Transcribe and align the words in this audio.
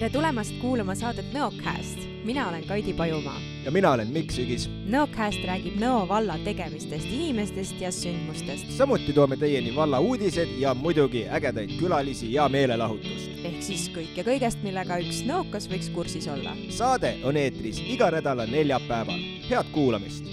tere 0.00 0.08
tulemast 0.10 0.54
kuulama 0.60 0.94
saadet 0.94 1.26
Nõocast. 1.34 2.06
mina 2.24 2.48
olen 2.48 2.64
Kaidi 2.64 2.92
Pajumaa. 2.92 3.40
ja 3.64 3.70
mina 3.70 3.90
olen 3.92 4.08
Mikk 4.08 4.30
Sügis. 4.32 4.68
Nõocast 4.86 5.42
räägib 5.44 5.76
Nõo 5.80 6.08
valla 6.08 6.38
tegemistest, 6.44 7.06
inimestest 7.12 7.80
ja 7.80 7.90
sündmustest. 7.92 8.70
samuti 8.70 9.12
toome 9.12 9.36
teieni 9.36 9.74
valla 9.76 10.00
uudised 10.00 10.48
ja 10.58 10.74
muidugi 10.74 11.26
ägedaid 11.28 11.76
külalisi 11.78 12.32
ja 12.32 12.48
meelelahutust. 12.48 13.29
Ehk 13.46 13.62
siis 13.64 13.86
kõike 13.94 14.24
kõigest, 14.26 14.60
millega 14.64 14.98
üks 15.00 15.22
nõokas 15.28 15.66
võiks 15.70 15.88
kursis 15.94 16.26
olla. 16.28 16.52
saade 16.72 17.14
on 17.24 17.38
eetris 17.40 17.80
iga 17.80 18.10
nädala 18.12 18.46
neljapäeval. 18.46 19.20
head 19.48 19.70
kuulamist. 19.72 20.26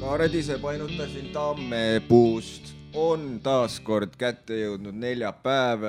Kaared 0.00 0.34
ise 0.34 0.58
painutasin 0.62 1.30
Tammepuust, 1.32 2.74
on 2.94 3.40
taas 3.42 3.78
kord 3.80 4.16
kätte 4.20 4.60
jõudnud 4.60 4.94
neljapäev 4.94 5.86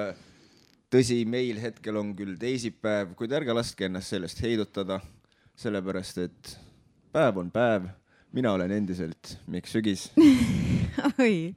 tõsi, 0.93 1.25
meil 1.27 1.59
hetkel 1.59 1.99
on 1.99 2.15
küll 2.15 2.37
teisipäev, 2.39 3.11
kuid 3.19 3.35
ärge 3.35 3.53
laske 3.53 3.85
ennast 3.89 4.15
sellest 4.15 4.41
heidutada, 4.41 5.01
sellepärast 5.59 6.23
et 6.23 6.55
päev 7.11 7.43
on 7.43 7.51
päev. 7.51 7.91
mina 8.31 8.51
olen 8.53 8.71
endiselt 8.71 9.37
Mikk 9.47 9.67
Sügis 9.67 10.09
oi, 11.19 11.55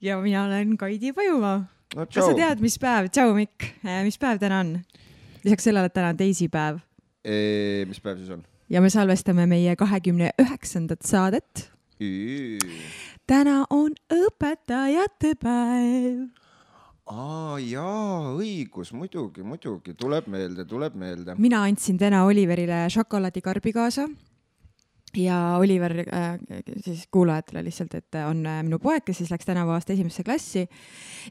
ja 0.00 0.20
mina 0.20 0.44
olen 0.44 0.76
Kaidi 0.76 1.12
Pajumaa 1.12 1.79
no,. 1.96 2.06
kas 2.06 2.24
sa 2.24 2.34
tead, 2.36 2.62
mis 2.62 2.78
päev, 2.80 3.10
tšau 3.12 3.34
Mikk, 3.36 3.66
mis 4.06 4.18
päev 4.20 4.40
täna 4.42 4.62
on? 4.64 4.72
lisaks 5.44 5.68
sellele, 5.68 5.90
et 5.90 5.96
täna 5.96 6.12
on 6.14 6.20
teisipäev. 6.20 6.80
mis 7.88 8.00
päev 8.04 8.22
siis 8.22 8.34
on? 8.36 8.44
ja 8.70 8.82
me 8.82 8.90
salvestame 8.92 9.46
meie 9.50 9.76
kahekümne 9.76 10.32
üheksandat 10.42 11.06
saadet. 11.06 11.70
täna 13.26 13.64
on 13.70 13.96
õpetajate 14.14 15.34
päev 15.40 16.28
aa 17.10 17.58
jaa, 17.58 18.32
õigus, 18.38 18.92
muidugi, 18.94 19.42
muidugi, 19.42 19.94
tuleb 19.98 20.28
meelde, 20.30 20.64
tuleb 20.64 20.94
meelde. 20.94 21.34
mina 21.38 21.64
andsin 21.66 21.98
täna 21.98 22.24
Oliverile 22.24 22.84
šokolaadikarbi 22.92 23.72
kaasa 23.74 24.06
ja 25.16 25.56
Oliver 25.58 25.94
äh, 26.02 26.38
siis 26.84 27.06
kuulajatele 27.10 27.64
lihtsalt, 27.64 27.94
et 27.94 28.20
on 28.26 28.44
äh, 28.46 28.60
minu 28.66 28.78
poeg, 28.78 29.04
kes 29.06 29.22
siis 29.22 29.32
läks 29.32 29.48
tänavu 29.48 29.74
aasta 29.74 29.92
esimesse 29.92 30.22
klassi. 30.26 30.66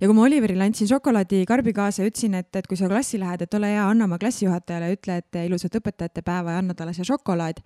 ja 0.02 0.08
kui 0.08 0.16
ma 0.16 0.26
Oliverile 0.28 0.68
andsin 0.68 0.90
šokolaadikarbi 0.90 1.74
kaasa 1.74 2.04
ja 2.04 2.12
ütlesin, 2.12 2.36
et, 2.40 2.52
et 2.56 2.68
kui 2.68 2.78
sa 2.78 2.90
klassi 2.92 3.20
lähed, 3.20 3.46
et 3.46 3.54
ole 3.54 3.72
hea, 3.76 3.88
anna 3.88 4.10
oma 4.10 4.20
klassijuhatajale, 4.20 4.94
ütle, 4.98 5.18
et 5.24 5.42
ilusat 5.46 5.80
õpetajate 5.80 6.26
päeva 6.26 6.58
ja 6.58 6.64
anna 6.64 6.76
talle 6.78 6.94
see 6.98 7.08
šokolaad 7.08 7.64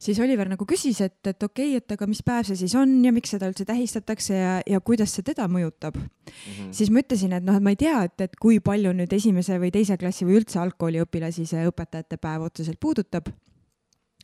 siis 0.00 0.20
Oliver 0.20 0.48
nagu 0.50 0.66
küsis, 0.68 1.00
et, 1.04 1.18
et 1.26 1.42
okei 1.42 1.70
okay,, 1.72 1.80
et 1.80 1.94
aga 1.96 2.08
mis 2.08 2.22
päev 2.26 2.46
see 2.48 2.58
siis 2.60 2.74
on 2.78 2.92
ja 3.04 3.12
miks 3.14 3.32
seda 3.34 3.48
üldse 3.50 3.66
tähistatakse 3.68 4.36
ja, 4.36 4.52
ja 4.66 4.80
kuidas 4.84 5.14
see 5.16 5.24
teda 5.26 5.48
mõjutab 5.50 5.96
mm. 5.96 6.06
-hmm. 6.26 6.72
siis 6.76 6.90
ma 6.90 7.02
ütlesin, 7.04 7.32
et 7.36 7.46
noh, 7.46 7.56
et 7.56 7.64
ma 7.64 7.72
ei 7.72 7.80
tea, 7.80 8.02
et, 8.08 8.20
et 8.28 8.36
kui 8.40 8.60
palju 8.60 8.92
nüüd 8.96 9.12
esimese 9.12 9.58
või 9.62 9.72
teise 9.74 9.96
klassi 10.00 10.28
või 10.28 10.40
üldse 10.40 10.60
algkooliõpilasi 10.62 11.46
see 11.46 11.66
õpetajate 11.70 12.20
päev 12.20 12.48
otseselt 12.50 12.80
puudutab 12.80 13.30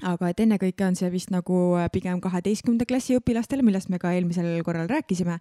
aga 0.02 0.30
et 0.32 0.40
ennekõike 0.40 0.86
on 0.86 0.96
see 0.96 1.10
vist 1.12 1.30
nagu 1.30 1.76
pigem 1.92 2.20
kaheteistkümnenda 2.24 2.86
klassi 2.88 3.18
õpilastele, 3.18 3.62
millest 3.62 3.90
me 3.92 4.00
ka 4.02 4.14
eelmisel 4.16 4.48
korral 4.64 4.88
rääkisime. 4.88 5.38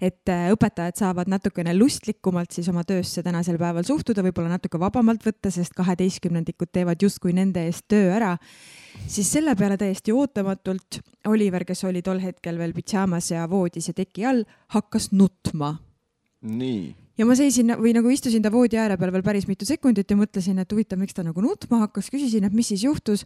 et 0.00 0.28
äh, 0.28 0.50
õpetajad 0.52 1.00
saavad 1.00 1.28
natukene 1.28 1.74
lustlikumalt 1.74 2.52
siis 2.52 2.68
oma 2.68 2.84
töösse 2.84 3.22
tänasel 3.22 3.58
päeval 3.58 3.82
suhtuda, 3.82 4.22
võib-olla 4.22 4.48
natuke 4.48 4.78
vabamalt 4.78 5.24
võtta, 5.24 5.50
sest 5.50 5.74
kaheteistkümnendikud 5.74 6.70
teevad 6.72 7.02
justkui 7.02 7.32
nende 7.32 7.64
eest 7.66 7.88
töö 7.88 8.12
ära 8.14 8.36
siis 9.06 9.30
selle 9.32 9.54
peale 9.56 9.76
täiesti 9.78 10.12
ootamatult 10.14 11.00
Oliver, 11.28 11.64
kes 11.68 11.84
oli 11.88 12.02
tol 12.02 12.20
hetkel 12.22 12.58
veel 12.58 12.72
pidžaamas 12.76 13.30
ja 13.32 13.44
voodis 13.50 13.90
ja 13.90 13.94
teki 13.96 14.26
all, 14.26 14.44
hakkas 14.74 15.10
nutma. 15.12 15.76
nii. 16.42 16.94
ja 17.18 17.26
ma 17.26 17.36
seisin 17.38 17.74
või 17.78 17.94
nagu 17.96 18.10
istusin 18.14 18.42
ta 18.42 18.52
voodi 18.52 18.78
ääre 18.78 18.96
peal 18.98 19.12
veel 19.12 19.26
päris 19.26 19.48
mitu 19.48 19.66
sekundit 19.66 20.10
ja 20.10 20.16
mõtlesin, 20.16 20.58
et 20.58 20.72
huvitav, 20.72 21.00
miks 21.00 21.14
ta 21.14 21.24
nagu 21.26 21.42
nutma 21.42 21.82
hakkas, 21.86 22.10
küsisin, 22.14 22.46
et 22.46 22.54
mis 22.54 22.68
siis 22.68 22.84
juhtus. 22.84 23.24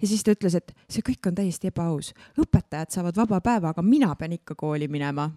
Ja 0.00 0.08
siis 0.08 0.24
ta 0.24 0.34
ütles, 0.34 0.54
et 0.54 0.74
see 0.88 1.02
kõik 1.06 1.28
on 1.28 1.34
täiesti 1.34 1.70
ebaaus. 1.70 2.12
õpetajad 2.40 2.90
saavad 2.90 3.16
vaba 3.16 3.40
päeva, 3.40 3.74
aga 3.74 3.82
mina 3.82 4.14
pean 4.16 4.32
ikka 4.32 4.54
kooli 4.54 4.88
minema 4.88 5.30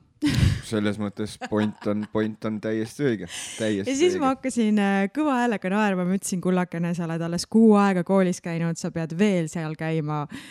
selles 0.67 0.97
mõttes 1.01 1.37
point 1.49 1.87
on, 1.87 2.05
point 2.11 2.45
on 2.49 2.59
täiesti 2.61 3.05
õige, 3.05 3.27
täiesti 3.57 3.91
ja 3.91 3.97
siis 3.97 4.13
õige. 4.15 4.21
ma 4.23 4.31
hakkasin 4.33 4.79
äh, 4.81 5.01
kõva 5.13 5.41
häälega 5.41 5.71
naerma, 5.73 6.05
ma 6.07 6.17
ütlesin, 6.17 6.41
kullakene, 6.43 6.93
sa 6.97 7.05
oled 7.05 7.25
alles 7.27 7.45
kuu 7.49 7.75
aega 7.79 8.03
koolis 8.07 8.41
käinud, 8.43 8.79
sa 8.79 8.91
pead 8.95 9.13
veel 9.19 9.49
seal 9.51 9.77
käima 9.79 10.23
äh, 10.25 10.47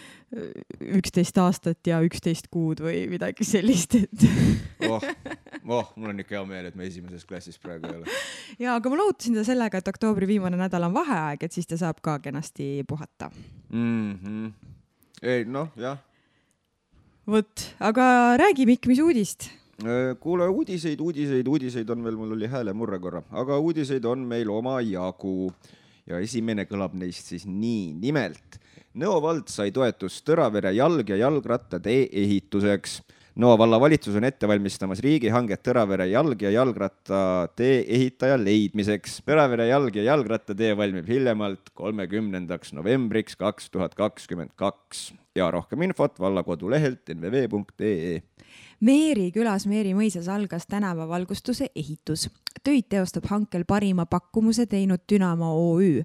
üksteist 0.98 1.38
aastat 1.38 1.86
ja 1.86 2.00
üksteist 2.04 2.48
kuud 2.52 2.82
või 2.84 3.04
midagi 3.10 3.46
sellist, 3.46 3.94
et 3.98 4.26
oh, 4.90 5.02
oh, 5.66 5.92
mul 5.96 6.12
on 6.12 6.22
ikka 6.22 6.38
hea 6.38 6.46
meel, 6.48 6.70
et 6.70 6.78
me 6.78 6.86
esimeses 6.88 7.26
klassis 7.28 7.58
praegu 7.62 7.90
ei 7.90 8.00
ole. 8.00 8.18
ja, 8.58 8.74
aga 8.74 8.92
ma 8.92 9.00
lohutasin 9.02 9.38
ta 9.38 9.46
sellega, 9.46 9.82
et 9.82 9.94
oktoobri 9.94 10.28
viimane 10.30 10.58
nädal 10.60 10.88
on 10.88 10.96
vaheaeg, 10.96 11.46
et 11.46 11.56
siis 11.56 11.70
ta 11.70 11.78
saab 11.80 12.02
ka 12.04 12.18
kenasti 12.24 12.84
puhata 12.88 13.30
mm. 13.70 14.18
-hmm. 14.22 14.52
ei 15.22 15.44
noh, 15.44 15.70
jah. 15.76 15.98
Vot, 17.26 17.64
aga 17.80 18.04
räägi, 18.40 18.66
Mikk, 18.66 18.86
mis 18.90 19.00
uudist? 19.02 19.48
Äh, 19.82 20.14
kuule, 20.20 20.46
uudiseid, 20.48 21.00
uudiseid, 21.00 21.48
uudiseid 21.48 21.90
on 21.92 22.04
veel, 22.06 22.16
mul 22.16 22.36
oli 22.36 22.48
häälemurre 22.48 23.00
korra, 23.02 23.24
aga 23.30 23.58
uudiseid 23.58 24.04
on 24.04 24.22
meil 24.28 24.50
omajagu. 24.50 25.52
ja 26.06 26.20
esimene 26.22 26.68
kõlab 26.70 26.92
neist 26.94 27.26
siis 27.32 27.48
nii, 27.50 27.90
nimelt 27.98 28.60
Nõo 28.96 29.18
vald 29.20 29.50
sai 29.52 29.74
toetust 29.76 30.22
Tõravere 30.24 30.70
jalg- 30.72 31.10
ja 31.12 31.18
jalgrattatee 31.20 32.06
ehituseks. 32.16 33.02
Nõo 33.36 33.58
vallavalitsus 33.60 34.14
on 34.16 34.24
ette 34.24 34.48
valmistamas 34.48 35.02
riigihanget 35.04 35.60
Tõravere 35.62 36.06
jalg- 36.08 36.40
ja 36.40 36.50
jalgrattatee 36.54 37.84
ehitaja 37.92 38.38
leidmiseks. 38.40 39.20
Tõravere 39.26 39.68
jalg- 39.68 39.96
ja 40.00 40.02
jalgrattatee 40.14 40.72
valmib 40.76 41.06
hiljemalt 41.06 41.74
kolmekümnendaks 41.74 42.72
novembriks 42.72 43.36
kaks 43.36 43.68
tuhat 43.68 43.94
kakskümmend 43.94 44.56
kaks 44.56 45.12
ja 45.36 45.50
rohkem 45.50 45.82
infot 45.82 46.20
valla 46.20 46.42
kodulehelt 46.42 47.12
nvv.ee 47.14 48.22
Meeri 48.80 49.30
külas 49.32 49.66
Meeri 49.66 49.94
mõisas 49.96 50.28
algas 50.28 50.66
tänavavalgustuse 50.68 51.70
ehitus. 51.74 52.28
töid 52.64 52.88
teostab 52.88 53.24
hankel 53.30 53.64
parima 53.64 54.06
pakkumuse 54.06 54.66
teinud 54.66 55.04
Dünamo 55.08 55.52
OÜ 55.70 56.04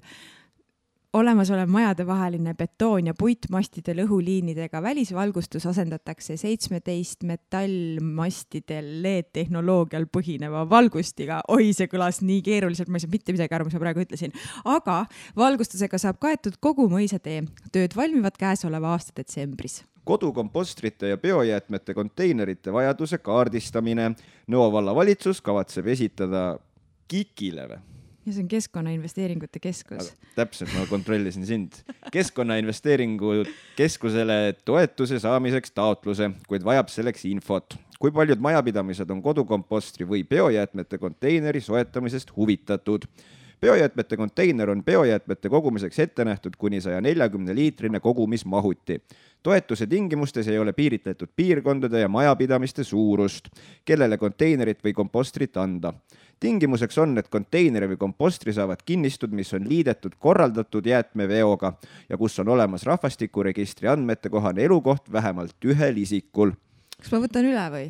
olemasolev 1.13 1.67
majadevaheline 1.67 2.53
betoon 2.55 3.09
ja 3.09 3.13
puitmastide 3.17 3.93
lõhuliinidega 3.97 4.81
välisvalgustus 4.83 5.65
asendatakse 5.67 6.37
seitsmeteist 6.39 7.25
metallmastidel 7.27 8.87
LED-tehnoloogial 9.03 10.07
põhineva 10.07 10.63
valgustiga. 10.69 11.41
oi, 11.47 11.73
see 11.75 11.91
kõlas 11.91 12.21
nii 12.23 12.39
keeruliselt, 12.45 12.87
ma 12.87 12.99
ei 12.99 13.03
saanud 13.03 13.17
mitte 13.17 13.35
midagi 13.35 13.57
aru, 13.57 13.67
mis 13.67 13.75
ma 13.75 13.83
praegu 13.83 14.05
ütlesin. 14.05 14.35
aga 14.63 15.03
valgustusega 15.35 15.99
saab 15.99 16.19
kaetud 16.23 16.59
kogu 16.59 16.87
mõisatee. 16.89 17.43
tööd 17.71 17.95
valmivad 17.95 18.39
käesoleva 18.39 18.95
aasta 18.95 19.15
detsembris 19.15 19.81
kodukompostrite 20.03 21.11
ja 21.11 21.17
biojäätmete 21.17 21.93
konteinerite 21.93 22.73
vajaduse 22.73 23.17
kaardistamine. 23.21 24.11
Nõo 24.49 24.71
vallavalitsus 24.73 25.43
kavatseb 25.45 25.87
esitada 25.93 26.57
KIK-ile 27.07 27.67
või? 27.69 28.00
Ja 28.25 28.33
see 28.33 28.43
on 28.43 28.47
Keskkonnainvesteeringute 28.47 29.59
Keskus. 29.59 30.13
täpselt, 30.35 30.69
ma 30.73 30.85
kontrollisin 30.89 31.45
sind. 31.45 31.71
keskkonnainvesteeringu 32.11 33.31
keskusele 33.75 34.55
toetuse 34.65 35.19
saamiseks 35.19 35.71
taotluse, 35.71 36.31
kuid 36.47 36.63
vajab 36.63 36.87
selleks 36.87 37.25
infot. 37.25 37.77
kui 37.99 38.11
paljud 38.11 38.39
majapidamised 38.39 39.09
on 39.09 39.21
kodukompostri 39.21 40.07
või 40.07 40.23
biojäätmete 40.27 40.97
konteineri 40.97 41.61
soetamisest 41.61 42.35
huvitatud? 42.35 43.05
biojäätmete 43.61 44.17
konteiner 44.17 44.69
on 44.69 44.83
biojäätmete 44.83 45.49
kogumiseks 45.49 45.99
ette 45.99 46.25
nähtud 46.25 46.53
kuni 46.57 46.81
saja 46.81 47.01
neljakümne 47.01 47.55
liitrine 47.55 47.99
kogumismahuti. 47.99 49.01
toetuse 49.43 49.87
tingimustes 49.87 50.47
ei 50.47 50.59
ole 50.59 50.73
piiritletud 50.73 51.29
piirkondade 51.35 51.99
ja 51.99 52.07
majapidamiste 52.07 52.83
suurust, 52.83 53.49
kellele 53.85 54.17
konteinerit 54.17 54.83
või 54.83 54.93
kompostrit 54.93 55.57
anda 55.57 55.93
tingimuseks 56.41 56.97
on, 57.01 57.13
et 57.21 57.29
konteineri 57.31 57.91
või 57.93 57.99
kompostri 58.01 58.53
saavad 58.55 58.81
kinnistud, 58.85 59.33
mis 59.37 59.53
on 59.57 59.67
liidetud 59.69 60.17
korraldatud 60.19 60.85
jäätmeveoga 60.89 61.75
ja 62.09 62.17
kus 62.17 62.39
on 62.41 62.49
olemas 62.55 62.85
rahvastikuregistri 62.89 63.89
andmete 63.91 64.29
kohane 64.33 64.65
elukoht 64.65 65.11
vähemalt 65.11 65.69
ühel 65.69 66.01
isikul. 66.01 66.55
kas 66.97 67.13
ma 67.13 67.21
võtan 67.23 67.47
üle 67.47 67.67
või? 67.75 67.87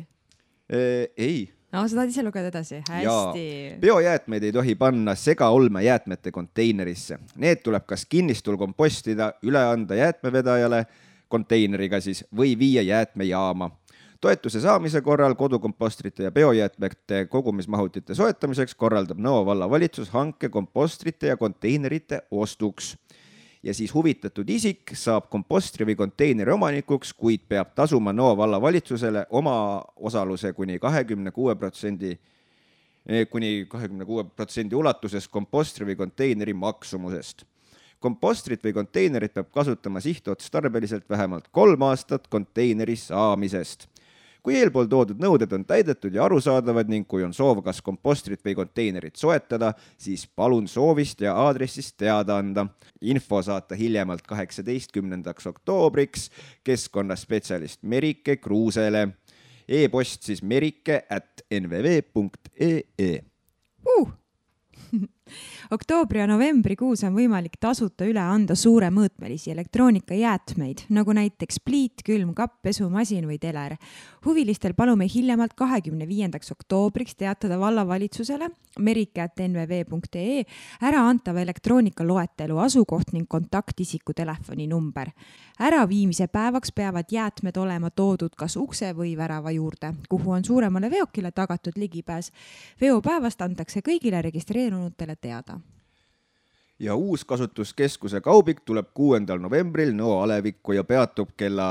ei 1.16 1.50
no 1.72 1.86
sa 1.88 1.96
tahad 1.96 2.12
ise 2.12 2.24
lugeda 2.24 2.50
edasi, 2.52 2.82
hästi. 2.88 3.46
biojäätmeid 3.80 4.48
ei 4.48 4.52
tohi 4.52 4.74
panna 4.74 5.14
segaolmejäätmete 5.14 6.32
konteinerisse, 6.32 7.18
need 7.36 7.64
tuleb 7.64 7.86
kas 7.88 8.04
kinnistul 8.06 8.60
kompostida, 8.60 9.32
üle 9.42 9.64
anda 9.64 9.96
jäätmevedajale 9.96 10.84
konteineriga 11.32 12.00
siis 12.04 12.24
või 12.36 12.52
viia 12.58 12.82
jäätmejaama 12.84 13.70
toetuse 14.22 14.60
saamise 14.60 15.00
korral 15.02 15.34
kodukompostrite 15.34 16.22
ja 16.22 16.30
biojäätmete 16.30 17.26
kogumismahutite 17.26 18.14
soetamiseks 18.14 18.74
korraldab 18.78 19.18
Nõo 19.18 19.42
vallavalitsus 19.46 20.12
hanke 20.14 20.48
kompostrite 20.48 21.32
ja 21.32 21.36
konteinerite 21.36 22.22
ostuks. 22.30 22.96
ja 23.62 23.74
siis 23.74 23.94
huvitatud 23.94 24.48
isik 24.50 24.90
saab 24.94 25.28
kompostri 25.30 25.86
või 25.86 25.94
konteineri 25.96 26.50
omanikuks, 26.50 27.12
kuid 27.12 27.46
peab 27.48 27.74
tasuma 27.74 28.12
Nõo 28.12 28.36
vallavalitsusele 28.36 29.26
oma 29.30 29.82
osaluse 29.96 30.52
kuni 30.52 30.78
kahekümne 30.78 31.30
kuue 31.30 31.54
protsendi 31.54 32.18
eh, 33.06 33.28
kuni 33.30 33.66
kahekümne 33.68 34.04
kuue 34.04 34.24
protsendi 34.24 34.74
ulatuses 34.74 35.28
kompostri 35.28 35.86
või 35.86 35.96
konteineri 35.96 36.54
maksumusest 36.54 37.46
kompostrit 38.02 38.64
või 38.64 38.72
konteinerit 38.72 39.34
peab 39.34 39.50
kasutama 39.54 40.00
sihtotstarbeliselt 40.00 41.10
vähemalt 41.10 41.48
kolm 41.50 41.82
aastat 41.82 42.26
konteineri 42.28 42.96
saamisest. 42.96 43.91
Kui 44.42 44.56
eelpool 44.58 44.88
toodud 44.90 45.20
nõuded 45.22 45.52
on 45.54 45.64
täidetud 45.66 46.14
ja 46.14 46.24
arusaadavad 46.26 46.90
ning 46.90 47.06
kui 47.08 47.24
on 47.24 47.34
soov 47.34 47.62
kas 47.64 47.80
kompostrit 47.84 48.42
või 48.44 48.56
konteinerit 48.58 49.16
soetada, 49.16 49.72
siis 49.98 50.26
palun 50.26 50.68
soovist 50.68 51.22
ja 51.22 51.34
aadressist 51.46 51.96
teada 51.96 52.38
anda. 52.42 52.66
info 53.00 53.42
saata 53.42 53.74
hiljemalt 53.74 54.26
kaheksateistkümnendaks 54.26 55.46
oktoobriks 55.46 56.30
keskkonnaspetsialist 56.64 57.82
Merike 57.82 58.36
Kruusele 58.36 59.02
e. 59.02 59.84
e-post 59.84 60.22
siis 60.22 60.42
merike 60.42 61.04
at 61.10 61.42
nvv.ee 61.50 63.22
uh 63.86 64.12
oktoobri 65.70 66.20
ja 66.20 66.26
novembrikuus 66.30 67.04
on 67.04 67.14
võimalik 67.16 67.58
tasuta 67.60 68.06
üle 68.08 68.20
anda 68.20 68.54
suuremõõtmelisi 68.58 69.52
elektroonikajäätmeid, 69.54 70.86
nagu 70.90 71.12
näiteks 71.16 71.60
pliit, 71.64 72.02
külmkapp, 72.06 72.60
pesumasin 72.62 73.26
või 73.28 73.38
teler. 73.38 73.76
huvilistel 74.24 74.74
palume 74.74 75.06
hiljemalt 75.14 75.54
kahekümne 75.54 76.08
viiendaks 76.08 76.52
oktoobriks 76.52 77.14
teatada 77.14 77.58
vallavalitsusele 77.58 78.50
merike.nvv.ee 78.78 80.44
ära 80.80 81.02
antava 81.08 81.40
elektroonika 81.40 82.06
loetelu 82.06 82.58
asukoht 82.58 83.12
ning 83.12 83.28
kontaktisiku 83.28 84.14
telefoninumber. 84.14 85.10
äraviimise 85.60 86.26
päevaks 86.28 86.72
peavad 86.72 87.04
jäätmed 87.10 87.56
olema 87.56 87.90
toodud 87.90 88.34
kas 88.36 88.56
ukse 88.56 88.92
või 88.96 89.16
värava 89.16 89.50
juurde, 89.50 89.92
kuhu 90.08 90.30
on 90.30 90.44
suuremale 90.44 90.90
veokile 90.90 91.30
tagatud 91.30 91.72
ligipääs. 91.76 92.32
veopäevast 92.80 93.42
antakse 93.42 93.80
kõigile 93.80 94.22
registreerunutele 94.22 95.16
teada 95.22 95.60
ja 96.82 96.94
uus 96.94 97.24
kasutuskeskuse 97.24 98.20
kaubik 98.20 98.60
tuleb 98.66 98.90
kuuendal 98.94 99.38
novembril 99.38 99.94
Nõo 99.94 100.18
alevikku 100.24 100.74
ja 100.74 100.84
peatub 100.84 101.30
kella, 101.36 101.68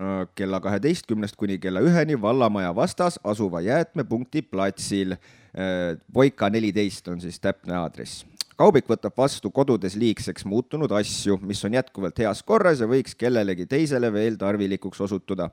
äh, 0.00 0.24
kella 0.34 0.60
kaheteistkümnest 0.64 1.36
kuni 1.36 1.58
kella 1.58 1.82
üheni 1.84 2.16
vallamaja 2.20 2.74
vastas 2.74 3.20
asuva 3.24 3.60
jäätmepunkti 3.60 4.42
platsil. 4.42 5.12
Äh, 5.12 5.98
Voika 6.14 6.50
neliteist 6.50 7.08
on 7.08 7.20
siis 7.20 7.40
täpne 7.40 7.76
aadress 7.76 8.24
kaubik 8.60 8.90
võtab 8.90 9.14
vastu 9.16 9.48
kodudes 9.50 9.94
liigseks 9.96 10.44
muutunud 10.44 10.92
asju, 10.92 11.38
mis 11.48 11.62
on 11.64 11.78
jätkuvalt 11.78 12.18
heas 12.20 12.42
korras 12.44 12.82
ja 12.82 12.88
võiks 12.88 13.14
kellelegi 13.16 13.64
teisele 13.66 14.10
veel 14.12 14.36
tarvilikuks 14.36 15.00
osutuda. 15.00 15.50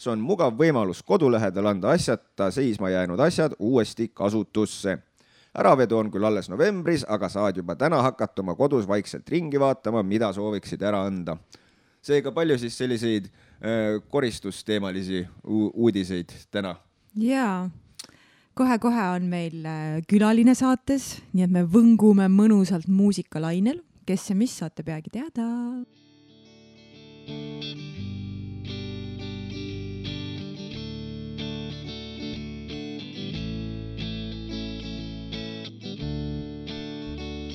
see 0.00 0.12
on 0.12 0.20
mugav 0.20 0.52
võimalus 0.56 1.02
kodu 1.04 1.30
lähedal 1.32 1.66
anda 1.66 1.90
asjata 1.90 2.50
seisma 2.50 2.90
jäänud 2.90 3.20
asjad 3.20 3.52
uuesti 3.58 4.08
kasutusse 4.08 4.98
äravedu 5.58 5.98
on 5.98 6.10
küll 6.12 6.26
alles 6.26 6.48
novembris, 6.50 7.04
aga 7.08 7.28
saad 7.32 7.58
juba 7.58 7.76
täna 7.78 8.02
hakata 8.04 8.42
oma 8.44 8.54
kodus 8.58 8.88
vaikselt 8.88 9.28
ringi 9.30 9.60
vaatama, 9.60 10.02
mida 10.02 10.32
sooviksid 10.32 10.82
ära 10.82 11.04
anda. 11.06 11.36
seega 12.02 12.32
palju 12.32 12.56
siis 12.58 12.78
selliseid 12.78 13.26
äh, 13.28 14.00
koristusteemalisi 14.08 15.26
uudiseid 15.44 16.32
täna? 16.50 16.76
jaa, 17.16 17.68
kohe-kohe 18.54 19.08
on 19.16 19.28
meil 19.28 19.66
äh, 19.66 20.00
külaline 20.08 20.54
saates, 20.54 21.18
nii 21.32 21.44
et 21.44 21.52
me 21.52 21.64
võngume 21.64 22.28
mõnusalt 22.32 22.88
muusikalainel, 22.88 23.82
kes 24.06 24.30
ja 24.30 24.36
mis 24.36 24.56
saate 24.58 24.86
peagi 24.86 25.10
teada. 25.12 25.48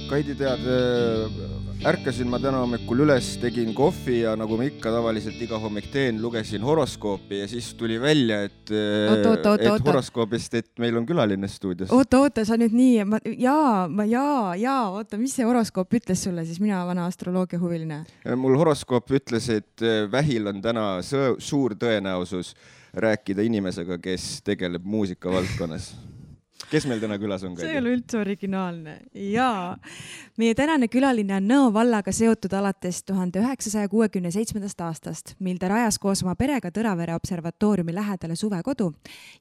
Kaidi, 0.05 0.35
tead, 0.37 0.61
äh, 0.69 1.85
ärkasin 1.89 2.29
ma 2.29 2.37
täna 2.37 2.59
hommikul 2.61 2.99
üles, 3.07 3.31
tegin 3.41 3.71
kohvi 3.73 4.19
ja 4.19 4.35
nagu 4.37 4.53
ma 4.59 4.67
ikka 4.67 4.91
tavaliselt 4.93 5.39
iga 5.41 5.57
hommik 5.61 5.87
teen, 5.93 6.19
lugesin 6.21 6.61
horoskoopi 6.61 7.39
ja 7.39 7.47
siis 7.49 7.71
tuli 7.79 7.97
välja, 8.01 8.43
et, 8.45 8.69
äh, 8.69 9.15
et 9.17 9.87
horoskoobist, 9.87 10.59
et 10.61 10.69
meil 10.79 10.97
on 11.01 11.07
külaline 11.09 11.49
stuudios. 11.49 11.89
oota, 11.89 12.21
oota, 12.21 12.45
sa 12.45 12.57
nüüd 12.61 12.77
nii, 12.77 13.03
ma 13.09 13.19
jaa, 13.25 13.87
ma 13.89 14.05
jaa, 14.05 14.53
jaa, 14.61 14.87
oota, 14.93 15.17
mis 15.17 15.33
see 15.39 15.49
horoskoop 15.49 15.97
ütles 15.97 16.21
sulle 16.29 16.45
siis, 16.45 16.61
mina 16.61 16.85
vana 16.85 17.09
astroloogia 17.09 17.59
huviline? 17.59 18.03
Äh, 18.21 18.37
mul 18.37 18.59
horoskoop 18.61 19.09
ütles, 19.09 19.49
et 19.49 19.85
vähil 20.11 20.53
on 20.53 20.61
täna 20.61 20.99
suur 21.03 21.73
tõenäosus 21.81 22.53
rääkida 22.93 23.41
inimesega, 23.41 23.97
kes 23.97 24.43
tegeleb 24.45 24.85
muusikavaldkonnas 24.85 25.95
kes 26.71 26.85
meil 26.89 27.01
täna 27.01 27.17
külas 27.21 27.44
on? 27.45 27.56
see 27.59 27.69
ei 27.73 27.79
ole 27.79 27.94
üldse 27.95 28.17
originaalne 28.19 28.95
ja 29.31 29.50
meie 30.41 30.56
tänane 30.57 30.88
külaline 30.91 31.38
on 31.38 31.47
Nõo 31.50 31.67
vallaga 31.73 32.12
seotud 32.15 32.53
alates 32.57 33.03
tuhande 33.06 33.41
üheksasaja 33.44 33.89
kuuekümne 33.91 34.31
seitsmendast 34.33 34.81
aastast, 34.81 35.35
mil 35.39 35.59
ta 35.62 35.69
rajas 35.71 36.00
koos 36.01 36.23
oma 36.25 36.35
perega 36.39 36.71
Tõravere 36.75 37.15
observatooriumi 37.15 37.94
lähedale 37.95 38.35
suvekodu 38.39 38.91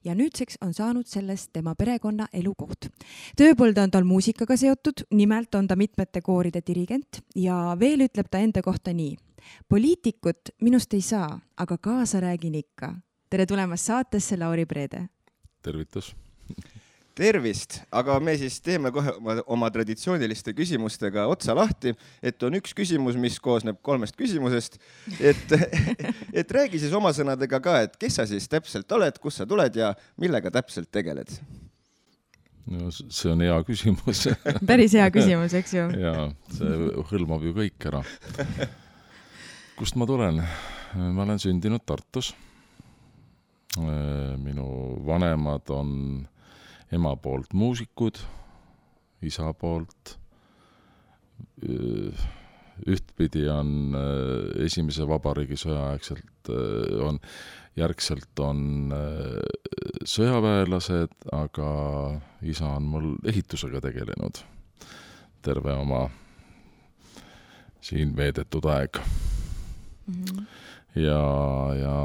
ja 0.04 0.14
nüüdseks 0.14 0.60
on 0.64 0.74
saanud 0.76 1.08
sellest 1.10 1.52
tema 1.52 1.74
perekonna 1.74 2.28
elukoht. 2.32 2.90
tööpõld 3.36 3.78
on 3.80 3.90
tal 3.90 4.04
muusikaga 4.04 4.56
seotud, 4.60 5.06
nimelt 5.10 5.54
on 5.54 5.68
ta 5.68 5.76
mitmete 5.76 6.20
kooride 6.20 6.60
dirigent 6.66 7.22
ja 7.34 7.76
veel 7.80 8.04
ütleb 8.08 8.28
ta 8.30 8.38
enda 8.38 8.62
kohta 8.62 8.92
nii. 8.92 9.16
poliitikut 9.68 10.54
minust 10.60 10.94
ei 10.94 11.00
saa, 11.00 11.40
aga 11.56 11.78
kaasa 11.78 12.20
räägin 12.20 12.54
ikka. 12.54 12.94
tere 13.30 13.46
tulemast 13.46 13.84
saatesse, 13.84 14.36
Lauri 14.36 14.66
Preede. 14.66 15.08
tervitus 15.62 16.14
tervist, 17.14 17.80
aga 17.94 18.16
me 18.22 18.34
siis 18.38 18.56
teeme 18.64 18.90
kohe 18.94 19.14
oma, 19.18 19.36
oma 19.56 19.70
traditsiooniliste 19.74 20.54
küsimustega 20.56 21.26
otsa 21.30 21.54
lahti, 21.56 21.94
et 22.22 22.42
on 22.42 22.58
üks 22.58 22.74
küsimus, 22.76 23.18
mis 23.20 23.38
koosneb 23.42 23.78
kolmest 23.86 24.18
küsimusest. 24.18 24.78
et, 25.20 25.54
et 26.42 26.56
räägi 26.58 26.82
siis 26.82 26.94
oma 26.96 27.14
sõnadega 27.14 27.60
ka, 27.62 27.76
et 27.86 27.98
kes 28.00 28.20
sa 28.20 28.26
siis 28.30 28.48
täpselt 28.50 28.90
oled, 28.92 29.20
kust 29.22 29.42
sa 29.42 29.46
tuled 29.46 29.78
ja 29.78 29.94
millega 30.20 30.50
täpselt 30.54 30.90
tegeled? 30.94 31.30
no 32.70 32.88
see 32.90 33.28
on 33.30 33.42
hea 33.44 33.56
küsimus 33.68 34.24
päris 34.70 34.94
hea 34.96 35.06
küsimus, 35.14 35.54
eks 35.58 35.76
ju? 35.76 35.86
jaa, 36.06 36.28
see 36.56 36.90
hõlmab 37.10 37.44
ju 37.44 37.54
kõik 37.56 37.88
ära. 37.90 38.02
kust 39.78 39.98
ma 40.00 40.08
tulen? 40.08 40.42
ma 40.94 41.26
olen 41.26 41.40
sündinud 41.42 41.82
Tartus. 41.86 42.32
minu 43.74 44.66
vanemad 45.06 45.70
on 45.74 45.90
ema 46.94 47.14
poolt 47.20 47.54
muusikud, 47.56 48.20
isa 49.24 49.52
poolt 49.58 50.18
ühtpidi 52.90 53.44
on 53.50 53.94
Esimese 54.64 55.06
Vabariigi 55.08 55.56
sõjaaegselt, 55.58 56.50
on, 57.06 57.20
järgselt 57.78 58.42
on 58.42 58.92
sõjaväelased, 60.04 61.14
aga 61.32 61.70
isa 62.42 62.74
on 62.76 62.90
mul 62.90 63.08
ehitusega 63.30 63.82
tegelenud 63.84 64.42
terve 65.44 65.74
oma 65.76 66.06
siin 67.84 68.14
veedetud 68.16 68.64
aeg 68.64 69.00
mm. 69.00 70.24
-hmm. 70.24 70.46
ja, 71.02 71.22
ja 71.80 71.96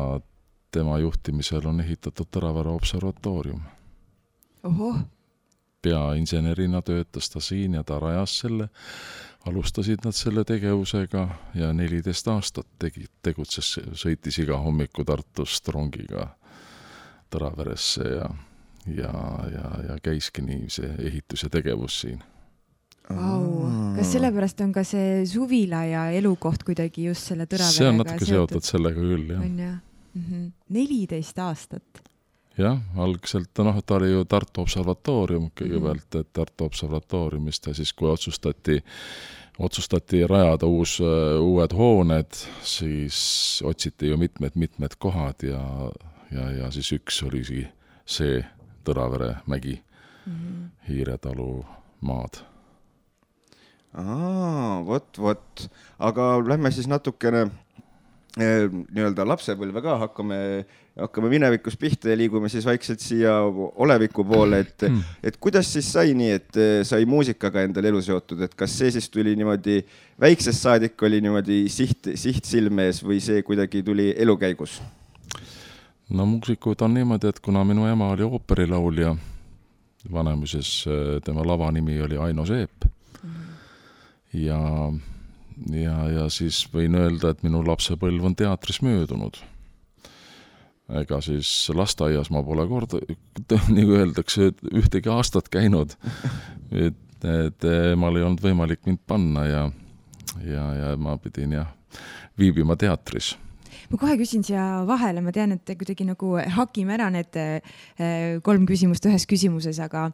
tema 0.72 1.00
juhtimisel 1.00 1.68
on 1.72 1.82
ehitatud 1.82 2.28
Tõravere 2.36 2.74
observatoorium 2.76 3.62
peainsenerina 5.82 6.82
töötas 6.82 7.30
ta 7.30 7.40
siin 7.40 7.74
ja 7.74 7.84
ta 7.84 8.00
rajas 8.00 8.40
selle, 8.40 8.68
alustasid 9.48 10.04
nad 10.06 10.16
selle 10.16 10.44
tegevusega 10.44 11.28
ja 11.56 11.72
neliteist 11.74 12.28
aastat 12.28 12.68
tegi, 12.80 13.06
tegutses, 13.24 13.78
sõitis 13.94 14.42
iga 14.44 14.60
hommiku 14.60 15.06
Tartust 15.08 15.68
rongiga 15.72 16.28
Tõraveresse 17.30 18.04
ja, 18.10 18.28
ja, 18.90 19.14
ja, 19.54 19.66
ja 19.88 19.98
käiski 20.04 20.42
nii 20.42 20.70
see 20.74 20.90
ehitus 21.06 21.46
ja 21.46 21.50
tegevus 21.54 22.02
siin. 22.02 22.24
Vau, 23.10 23.70
kas 23.96 24.12
sellepärast 24.14 24.60
on 24.66 24.74
ka 24.74 24.84
see 24.86 25.24
suvila 25.30 25.84
ja 25.86 26.08
elukoht 26.14 26.66
kuidagi 26.66 27.08
just 27.08 27.32
selle 27.32 27.48
Tõraverega 27.50 27.78
see 27.78 27.90
on 27.90 28.02
natuke 28.02 28.26
seotud, 28.26 28.60
seotud 28.60 28.70
sellega 28.74 29.00
küll, 29.00 29.32
jah. 29.32 29.46
on 29.46 29.64
jah? 29.64 29.78
Mhm. 30.18 30.46
neliteist 30.74 31.38
aastat 31.40 32.09
jah, 32.60 32.80
algselt 33.00 33.62
noh, 33.64 33.80
ta 33.86 33.98
oli 34.00 34.12
ju 34.12 34.26
Tartu 34.30 34.64
Observatoorium 34.66 35.50
kõigepealt, 35.58 36.20
et 36.20 36.30
Tartu 36.36 36.68
Observatooriumist 36.68 37.70
ja 37.70 37.74
siis, 37.78 37.94
kui 37.94 38.10
otsustati, 38.12 38.80
otsustati 39.60 40.24
rajada 40.28 40.68
uus, 40.70 41.00
uued 41.02 41.76
hooned, 41.76 42.44
siis 42.64 43.20
otsiti 43.66 44.12
ju 44.12 44.20
mitmed-mitmed 44.20 45.00
kohad 45.00 45.48
ja, 45.48 45.64
ja, 46.32 46.50
ja 46.64 46.72
siis 46.76 46.92
üks 47.00 47.24
oligi 47.28 47.66
see 48.10 48.40
Tõravere 48.90 49.36
mägi 49.46 49.76
mm, 49.76 50.34
-hmm. 50.34 50.70
Hiire 50.88 51.18
talu 51.18 51.66
maad. 52.02 52.40
Aa, 53.94 54.84
vot, 54.86 55.18
vot, 55.18 55.70
aga 56.00 56.38
lähme 56.46 56.72
siis 56.72 56.88
natukene 56.88 57.42
eh, 58.38 58.70
nii-öelda 58.70 59.26
lapsepõlve 59.28 59.82
ka 59.82 59.98
hakkame, 60.06 60.38
hakkame 61.00 61.32
minevikus 61.32 61.78
pihta 61.80 62.12
ja 62.12 62.18
liigume 62.20 62.50
siis 62.52 62.66
vaikselt 62.68 63.04
siia 63.04 63.36
oleviku 63.84 64.26
poole, 64.28 64.60
et, 64.66 64.86
et 65.24 65.40
kuidas 65.42 65.72
siis 65.74 65.90
sai 65.94 66.14
nii, 66.18 66.30
et 66.36 66.60
eh, 66.60 66.76
sai 66.88 67.08
muusikaga 67.10 67.64
endale 67.68 67.92
elu 67.92 68.02
seotud, 68.06 68.44
et 68.46 68.56
kas 68.60 68.78
see 68.82 68.92
siis 68.96 69.10
tuli 69.10 69.36
niimoodi 69.40 69.80
väiksest 70.22 70.68
saadik 70.68 71.02
oli 71.08 71.22
niimoodi 71.26 71.64
siht, 71.72 72.12
siht 72.20 72.46
silme 72.50 72.90
ees 72.90 73.02
või 73.06 73.22
see 73.24 73.44
kuidagi 73.48 73.84
tuli 73.86 74.12
elu 74.18 74.38
käigus? 74.38 74.80
no 76.10 76.26
muusikud 76.26 76.86
on 76.86 76.96
niimoodi, 76.98 77.34
et 77.34 77.42
kuna 77.44 77.64
minu 77.68 77.88
ema 77.90 78.14
oli 78.16 78.28
ooperilaulja, 78.28 79.16
Vanemuises 80.12 80.86
tema 81.26 81.44
lavanimi 81.44 81.98
oli 82.02 82.18
Aino 82.18 82.46
Seep 82.48 82.88
ja, 84.34 84.60
ja, 85.74 85.96
ja 86.14 86.28
siis 86.34 86.62
võin 86.74 86.98
öelda, 86.98 87.34
et 87.34 87.44
minu 87.46 87.62
lapsepõlv 87.66 88.30
on 88.30 88.36
teatris 88.38 88.82
möödunud. 88.86 89.40
Ega 91.02 91.20
siis 91.22 91.50
lasteaias 91.76 92.32
ma 92.34 92.44
pole 92.46 92.66
kord, 92.70 92.96
nagu 93.78 94.00
öeldakse, 94.00 94.54
ühtegi 94.74 95.12
aastat 95.14 95.52
käinud. 95.54 95.96
et, 96.72 96.98
et 97.26 97.70
emal 97.94 98.18
ei 98.18 98.26
olnud 98.26 98.42
võimalik 98.44 98.82
mind 98.88 99.04
panna 99.08 99.46
ja, 99.50 99.68
ja, 100.46 100.66
ja 100.82 100.96
ma 100.98 101.18
pidin 101.22 101.60
jah, 101.60 101.70
viibima 102.40 102.78
teatris 102.80 103.36
ma 103.90 103.98
kohe 103.98 104.16
küsin 104.20 104.44
siia 104.46 104.64
vahele, 104.88 105.22
ma 105.26 105.34
tean, 105.34 105.56
et 105.56 105.74
kuidagi 105.78 106.06
nagu 106.08 106.36
hakime 106.58 106.94
ära 106.94 107.10
need 107.14 107.38
eh, 107.42 108.38
kolm 108.46 108.68
küsimust 108.70 109.06
ühes 109.10 109.26
küsimuses, 109.30 109.80
aga, 109.82 110.10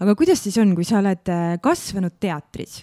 aga 0.00 0.14
kuidas 0.18 0.40
siis 0.44 0.56
on, 0.62 0.72
kui 0.78 0.86
sa 0.88 1.02
oled 1.02 1.32
eh, 1.32 1.56
kasvanud 1.64 2.16
teatris? 2.20 2.82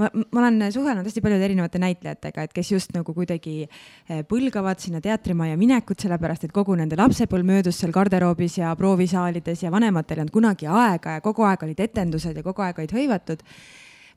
Ma, 0.00 0.10
ma 0.14 0.42
olen 0.42 0.72
suhelnud 0.72 1.06
hästi 1.06 1.22
paljude 1.24 1.44
erinevate 1.48 1.80
näitlejatega, 1.82 2.46
et 2.46 2.56
kes 2.56 2.72
just 2.72 2.92
nagu 2.96 3.14
kuidagi 3.16 3.56
eh, 3.64 4.24
põlgavad 4.28 4.82
sinna 4.82 5.00
teatrimajja 5.04 5.60
minekut, 5.60 6.00
sellepärast 6.04 6.48
et 6.48 6.56
kogu 6.56 6.76
nende 6.78 6.98
lapsepõlv 7.00 7.48
möödus 7.54 7.80
seal 7.80 7.94
garderoobis 7.94 8.58
ja 8.60 8.74
proovisaalides 8.78 9.64
ja 9.66 9.72
vanematel 9.74 10.20
ei 10.20 10.26
olnud 10.26 10.34
kunagi 10.34 10.68
aega 10.70 11.18
ja 11.18 11.24
kogu 11.24 11.46
aeg 11.48 11.64
olid 11.66 11.80
etendused 11.86 12.36
ja 12.36 12.46
kogu 12.46 12.64
aeg 12.64 12.78
olid 12.82 12.94
hõivatud 12.94 13.42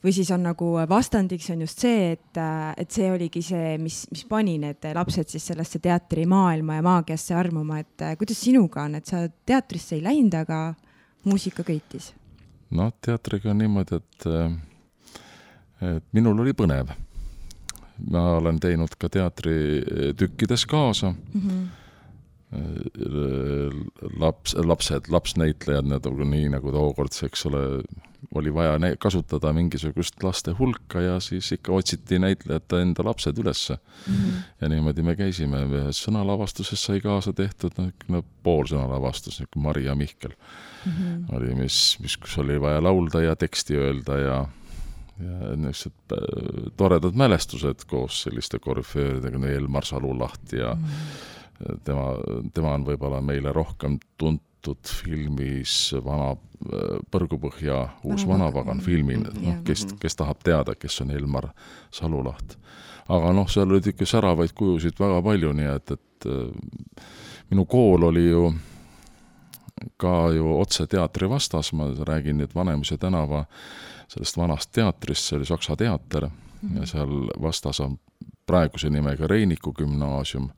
või 0.03 0.13
siis 0.13 0.29
on 0.31 0.43
nagu 0.45 0.71
vastandiks 0.89 1.49
on 1.53 1.63
just 1.65 1.81
see, 1.81 2.11
et, 2.13 2.39
et 2.77 2.93
see 2.93 3.09
oligi 3.11 3.41
see, 3.45 3.77
mis, 3.81 4.03
mis 4.11 4.23
pani 4.29 4.57
need 4.61 4.85
lapsed 4.95 5.33
siis 5.33 5.49
sellesse 5.51 5.81
teatrimaailma 5.83 6.77
ja 6.77 6.85
maagiasse 6.85 7.35
armuma, 7.37 7.81
et 7.81 8.05
kuidas 8.19 8.41
sinuga 8.43 8.85
on, 8.85 8.99
et 8.99 9.09
sa 9.09 9.25
teatrisse 9.27 9.97
ei 9.97 10.05
läinud, 10.05 10.37
aga 10.37 10.61
muusika 11.27 11.65
köitis? 11.67 12.13
noh, 12.77 12.91
teatriga 13.01 13.53
on 13.53 13.61
niimoodi, 13.63 14.01
et 14.01 14.29
et 15.81 16.03
minul 16.13 16.39
oli 16.39 16.53
põnev. 16.53 16.93
ma 18.11 18.21
olen 18.37 18.59
teinud 18.59 18.93
ka 18.99 19.09
teatritükkides 19.09 20.65
kaasa 20.65 21.11
mm. 21.11 21.41
-hmm 21.41 21.67
laps, 24.19 24.55
lapsed, 24.55 25.09
lapsnäitlejad, 25.11 25.87
need 25.91 26.05
olgu 26.07 26.23
nii 26.27 26.47
nagu 26.53 26.71
tookord, 26.71 27.11
eks 27.27 27.43
ole, 27.49 27.63
oli 28.39 28.53
vaja 28.55 28.77
kasutada 29.03 29.51
mingisugust 29.55 30.23
laste 30.23 30.53
hulka 30.55 31.01
ja 31.03 31.17
siis 31.23 31.51
ikka 31.57 31.75
otsiti 31.75 32.19
näitlejate 32.23 32.79
enda 32.85 33.03
lapsed 33.03 33.37
ülesse 33.43 33.75
mm. 33.75 34.13
-hmm. 34.13 34.45
ja 34.61 34.69
niimoodi 34.69 35.03
me 35.03 35.15
käisime, 35.15 35.65
ühes 35.67 35.99
sõnalavastuses 36.07 36.85
sai 36.87 37.01
kaasa 37.03 37.33
tehtud, 37.33 37.75
no 38.07 38.23
pool 38.43 38.63
sõnalavastus, 38.65 39.41
niisugune 39.41 39.67
Maria 39.67 39.95
Mihkel 39.95 40.31
mm 40.31 40.91
-hmm. 40.91 41.35
oli, 41.35 41.55
mis, 41.55 41.97
mis, 41.99 42.17
kus 42.17 42.37
oli 42.37 42.61
vaja 42.61 42.83
laulda 42.83 43.21
ja 43.21 43.35
teksti 43.35 43.75
öelda 43.75 44.17
ja 44.17 44.45
ja 45.19 45.55
niisugused 45.55 46.13
äh, 46.13 46.71
toredad 46.77 47.17
mälestused 47.17 47.85
koos 47.89 48.21
selliste 48.25 48.59
korüfööridega, 48.63 49.39
nagu 49.39 49.53
Elmar 49.53 49.85
Salulaht 49.85 50.53
ja 50.53 50.73
mm. 50.75 51.79
tema, 51.87 52.11
tema 52.53 52.75
on 52.77 52.85
võib-olla 52.87 53.21
meile 53.25 53.53
rohkem 53.55 53.97
tuntud 54.17 54.93
filmis 55.01 55.77
Vana 56.05 56.33
äh, 56.33 56.99
Põrgupõhja 57.11 57.81
uus 58.07 58.27
vanapagan 58.29 58.81
filmi, 58.85 59.19
noh, 59.23 59.61
kes, 59.65 59.87
kes 59.99 60.19
tahab 60.19 60.43
teada, 60.45 60.77
kes 60.77 61.01
on 61.05 61.13
Elmar 61.17 61.51
Salulaht. 61.91 62.57
aga 63.07 63.33
noh, 63.33 63.49
seal 63.49 63.71
olid 63.71 63.93
ikka 63.93 64.05
säravaid 64.05 64.53
kujusid 64.53 64.99
väga 64.99 65.21
palju, 65.25 65.53
nii 65.57 65.75
et, 65.75 65.97
et 65.97 66.29
äh, 66.29 67.05
minu 67.49 67.65
kool 67.65 68.09
oli 68.11 68.27
ju 68.29 68.49
ka 69.97 70.29
ju 70.35 70.59
otse 70.59 70.87
teatri 70.87 71.29
vastas, 71.29 71.73
ma 71.73 71.89
räägin 72.07 72.41
nüüd 72.41 72.55
Vanemuise 72.55 72.97
tänava 72.97 73.45
sellest 74.07 74.37
vanast 74.37 74.71
teatrist, 74.71 75.27
see 75.27 75.37
oli 75.37 75.45
Saksa 75.45 75.75
teater 75.75 76.29
mm 76.29 76.69
-hmm. 76.69 76.79
ja 76.79 76.85
seal 76.85 77.31
vastas 77.41 77.79
on 77.79 77.97
praeguse 78.47 78.89
nimega 78.89 79.27
Reiniku 79.27 79.73
gümnaasium, 79.73 80.49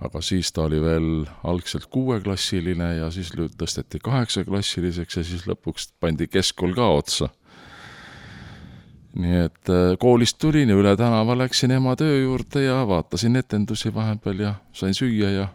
aga 0.00 0.20
siis 0.20 0.52
ta 0.52 0.62
oli 0.62 0.80
veel 0.80 1.26
algselt 1.44 1.86
kuueklassiline 1.86 2.94
ja 2.96 3.10
siis 3.10 3.32
tõsteti 3.32 3.98
kaheksaklassiliseks 4.02 5.16
ja 5.16 5.24
siis 5.24 5.46
lõpuks 5.46 5.90
pandi 6.00 6.26
keskkool 6.26 6.74
ka 6.74 6.88
otsa. 6.88 7.28
nii 9.14 9.36
et 9.44 9.70
äh, 9.70 9.98
koolist 9.98 10.38
tulin 10.42 10.68
ja 10.68 10.74
üle 10.74 10.96
tänava 10.96 11.38
läksin 11.38 11.70
ema 11.70 11.96
töö 11.96 12.22
juurde 12.22 12.64
ja 12.64 12.86
vaatasin 12.86 13.36
etendusi 13.36 13.94
vahepeal 13.94 14.38
ja 14.38 14.54
sain 14.72 14.94
süüa 14.94 15.30
ja 15.30 15.48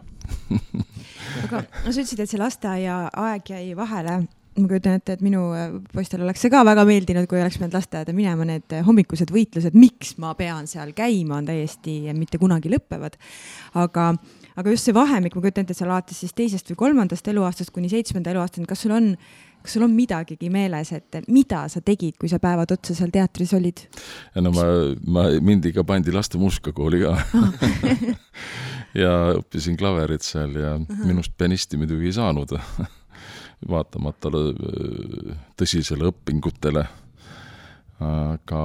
aga 1.44 1.62
no 1.62 1.92
sa 1.92 1.96
ütlesid, 2.02 2.20
et 2.22 2.30
see 2.30 2.40
lasteaia 2.40 3.00
aeg 3.28 3.50
jäi 3.54 3.72
vahele. 3.78 4.20
Ma 4.58 4.66
kujutan 4.66 4.98
ette, 4.98 5.14
et 5.14 5.22
minu 5.22 5.44
äh, 5.54 5.76
poistel 5.92 6.24
oleks 6.24 6.42
see 6.42 6.50
ka 6.52 6.64
väga 6.66 6.82
meeldinud, 6.88 7.28
kui 7.30 7.38
oleks 7.38 7.56
pidanud 7.60 7.76
lasteaeda 7.78 8.14
minema, 8.16 8.44
need 8.48 8.74
äh, 8.74 8.82
hommikused 8.86 9.30
võitlused, 9.32 9.76
miks 9.78 10.16
ma 10.20 10.34
pean 10.38 10.66
seal 10.70 10.90
käima, 10.96 11.38
on 11.38 11.46
täiesti 11.48 12.00
mitte 12.18 12.40
kunagi 12.42 12.72
lõppevad. 12.72 13.16
aga, 13.78 14.08
aga 14.58 14.74
just 14.74 14.90
see 14.90 14.96
vahemik, 14.96 15.36
ma 15.36 15.44
kujutan 15.44 15.64
ette, 15.64 15.76
et 15.76 15.80
seal 15.80 15.92
alates 15.92 16.18
siis 16.24 16.34
teisest 16.36 16.72
või 16.72 16.80
kolmandast 16.82 17.30
eluaastast 17.30 17.70
kuni 17.74 17.92
seitsmenda 17.92 18.34
eluaastani, 18.34 18.66
kas 18.68 18.82
sul 18.84 18.96
on, 18.96 19.12
kas 19.62 19.76
sul 19.76 19.84
on 19.86 19.94
midagigi 19.94 20.50
meeles, 20.52 20.92
et 20.96 21.20
mida 21.28 21.64
sa 21.72 21.82
tegid, 21.84 22.16
kui 22.20 22.30
sa 22.32 22.40
päevad 22.42 22.72
otsa 22.76 22.96
seal 22.96 23.12
teatris 23.14 23.54
olid? 23.56 23.84
no 24.40 24.52
ma, 24.56 24.66
ma, 25.06 25.26
mind 25.40 25.70
ikka 25.70 25.84
pandi 25.88 26.14
laste 26.14 26.40
muusikakooli 26.40 27.02
ka 27.04 27.16
ja 29.02 29.12
õppisin 29.38 29.78
klaverit 29.80 30.26
seal 30.26 30.56
ja 30.56 30.74
uh 30.76 30.86
-huh. 30.86 31.04
minust 31.06 31.36
pianisti 31.38 31.80
muidugi 31.80 32.10
ei 32.10 32.16
saanud 32.16 32.56
vaatamata 33.74 34.30
tõsisele 35.60 36.08
õpingutele. 36.08 36.86
aga 38.00 38.60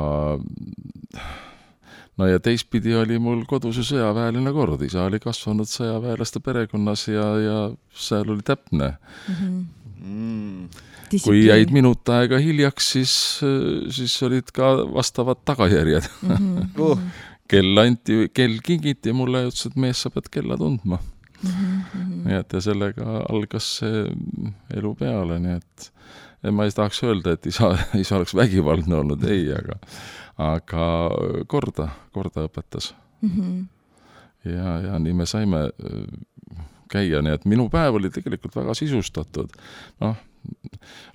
no 2.17 2.27
ja 2.27 2.39
teistpidi 2.39 2.95
oli 2.95 3.19
mul 3.19 3.43
kodus 3.49 3.77
ju 3.81 3.83
sõjaväeline 3.83 4.53
kord, 4.55 4.81
isa 4.81 5.03
oli 5.03 5.19
kasvanud 5.19 5.67
sõjaväelaste 5.67 6.39
perekonnas 6.39 7.07
ja, 7.07 7.25
ja 7.43 7.57
seal 7.91 8.29
oli 8.31 8.45
täpne 8.45 8.93
mm. 9.27 9.33
-hmm. 9.35 9.65
Mm. 10.05 10.67
kui 11.23 11.45
jäid 11.47 11.71
minut 11.73 12.05
aega 12.13 12.37
hiljaks, 12.41 12.91
siis, 12.95 13.13
siis 13.97 14.15
olid 14.25 14.51
ka 14.53 14.75
vastavad 14.93 15.41
tagajärjed 15.45 16.05
mm. 16.21 16.35
-hmm. 16.35 16.81
uh. 16.81 16.99
kell 17.47 17.77
anti, 17.81 18.29
kell 18.33 18.59
kingiti 18.63 19.13
mulle 19.13 19.41
ja 19.41 19.49
ütles, 19.49 19.65
et 19.71 19.75
mees, 19.75 20.01
sa 20.01 20.09
pead 20.13 20.29
kella 20.31 20.57
tundma 20.57 20.99
mm. 21.41 21.49
-hmm. 21.49 22.21
nii 22.25 22.39
et 22.39 22.53
ja 22.53 22.61
sellega 22.61 23.17
algas 23.29 23.69
see 23.79 24.05
elu 24.77 24.95
peale, 24.95 25.39
nii 25.39 25.57
et 25.57 25.91
ma 26.51 26.65
ei 26.65 26.71
tahaks 26.75 27.03
öelda, 27.03 27.33
et 27.33 27.45
isa, 27.45 27.71
isa 28.03 28.17
oleks 28.17 28.35
vägivaldne 28.35 28.95
olnud, 28.95 29.23
ei, 29.23 29.47
aga, 29.53 29.79
aga 30.37 30.85
korda, 31.47 31.89
korda 32.11 32.45
õpetas 32.49 32.93
mm. 33.21 33.29
-hmm. 33.29 33.65
ja, 34.51 34.79
ja 34.89 34.99
nii 34.99 35.13
me 35.13 35.25
saime 35.25 35.65
äh, 35.65 36.03
käia, 36.91 37.21
nii 37.21 37.33
et 37.33 37.45
minu 37.45 37.69
päev 37.69 37.99
oli 37.99 38.09
tegelikult 38.09 38.55
väga 38.55 38.73
sisustatud. 38.73 39.53
noh, 39.99 40.15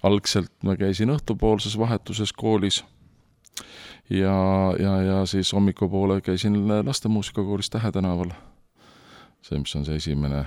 algselt 0.03 0.53
ma 0.67 0.77
käisin 0.77 1.13
õhtupoolses 1.15 1.79
vahetuses 1.79 2.33
koolis 2.33 2.85
ja, 4.11 4.37
ja, 4.79 4.95
ja 5.03 5.27
siis 5.27 5.53
hommikupoole 5.53 6.21
käisin 6.21 6.57
lastemuusikakoolis 6.87 7.71
Tähe 7.71 7.93
tänaval 7.93 8.33
see, 9.43 9.59
mis 9.59 9.77
on 9.77 9.85
see 9.85 9.97
esimene 10.01 10.45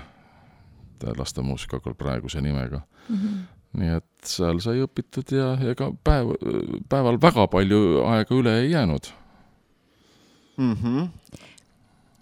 lastemuusikakool 1.18 1.94
praeguse 2.00 2.42
nimega 2.42 2.82
mm. 3.10 3.16
-hmm. 3.16 3.42
nii 3.80 3.96
et 3.98 4.30
seal 4.36 4.60
sai 4.64 4.84
õpitud 4.84 5.34
ja 5.36 5.54
ega 5.72 5.92
päev, 6.04 6.36
päeval 6.90 7.20
väga 7.22 7.48
palju 7.48 8.06
aega 8.12 8.36
üle 8.36 8.60
ei 8.62 8.72
jäänud 8.72 9.12
mm. 10.58 10.74
-hmm 10.74 11.23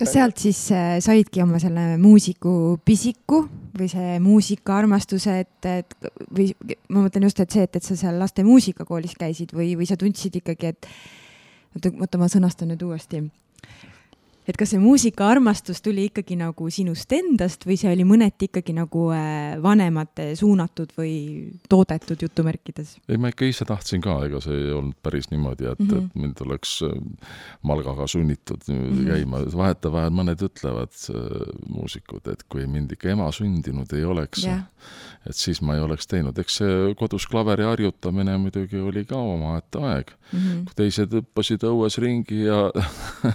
kas 0.01 0.13
sealt 0.15 0.41
siis 0.41 0.59
äh, 0.73 0.95
saidki 1.03 1.43
oma 1.43 1.59
selle 1.61 1.95
muusiku 2.01 2.79
pisiku 2.85 3.43
või 3.77 3.87
see 3.91 4.17
muusikaarmastuse, 4.23 5.35
et, 5.43 5.67
et 5.69 5.93
või 6.33 6.47
ma 6.89 7.05
mõtlen 7.05 7.27
just, 7.27 7.39
et 7.43 7.53
see, 7.53 7.65
et, 7.67 7.77
et 7.77 7.85
sa 7.85 7.97
seal 7.99 8.17
laste 8.19 8.43
muusikakoolis 8.45 9.13
käisid 9.19 9.53
või, 9.55 9.75
või 9.79 9.87
sa 9.89 9.97
tundsid 9.99 10.41
ikkagi, 10.41 10.73
et 10.73 10.89
oota, 11.75 11.93
oota, 11.93 12.21
ma 12.21 12.31
sõnastan 12.31 12.73
nüüd 12.73 12.83
uuesti 12.87 13.21
et 14.51 14.59
kas 14.59 14.73
see 14.73 14.81
muusikaarmastus 14.81 15.79
tuli 15.83 16.07
ikkagi 16.09 16.35
nagu 16.39 16.67
sinust 16.73 17.11
endast 17.15 17.63
või 17.67 17.77
see 17.79 17.91
oli 17.91 18.05
mõneti 18.07 18.49
ikkagi 18.49 18.75
nagu 18.75 19.07
äh, 19.15 19.55
vanemate 19.63 20.31
suunatud 20.39 20.91
või 20.97 21.13
toodetud 21.71 22.25
jutumärkides? 22.25 22.97
ei, 23.07 23.19
ma 23.21 23.31
ikka 23.31 23.47
ise 23.47 23.67
tahtsin 23.67 24.03
ka, 24.03 24.17
ega 24.27 24.41
see 24.43 24.57
ei 24.57 24.73
olnud 24.75 24.97
päris 25.03 25.31
niimoodi, 25.31 25.69
et 25.71 25.79
mm, 25.79 25.91
-hmm. 25.91 26.09
et 26.11 26.23
mind 26.25 26.43
oleks 26.45 26.77
äh, 26.87 26.97
malgaga 27.67 28.07
sunnitud 28.11 28.67
niimoodi 28.67 28.91
mm 28.91 28.99
-hmm. 28.99 29.13
käima, 29.13 29.43
vahetevahel 29.63 30.11
mõned 30.19 30.43
ütlevad, 30.49 30.99
äh, 31.15 31.55
muusikud, 31.69 32.27
et 32.27 32.43
kui 32.49 32.67
mind 32.67 32.91
ikka 32.91 33.15
ema 33.15 33.31
sündinud 33.31 33.93
ei 33.95 34.05
oleks 34.05 34.45
yeah., 34.45 34.67
et 35.29 35.37
siis 35.37 35.61
ma 35.61 35.75
ei 35.77 35.81
oleks 35.85 36.07
teinud, 36.09 36.37
eks 36.41 36.55
see 36.61 36.93
kodus 36.97 37.27
klaveri 37.29 37.63
harjutamine 37.63 38.37
muidugi 38.41 38.79
oli 38.81 39.05
ka 39.05 39.15
omaette 39.15 39.79
aeg 39.79 40.11
mm, 40.11 40.39
-hmm. 40.39 40.63
kui 40.65 40.73
teised 40.75 41.13
hüppasid 41.13 41.63
õues 41.67 41.97
ringi 42.01 42.43
ja 42.47 42.71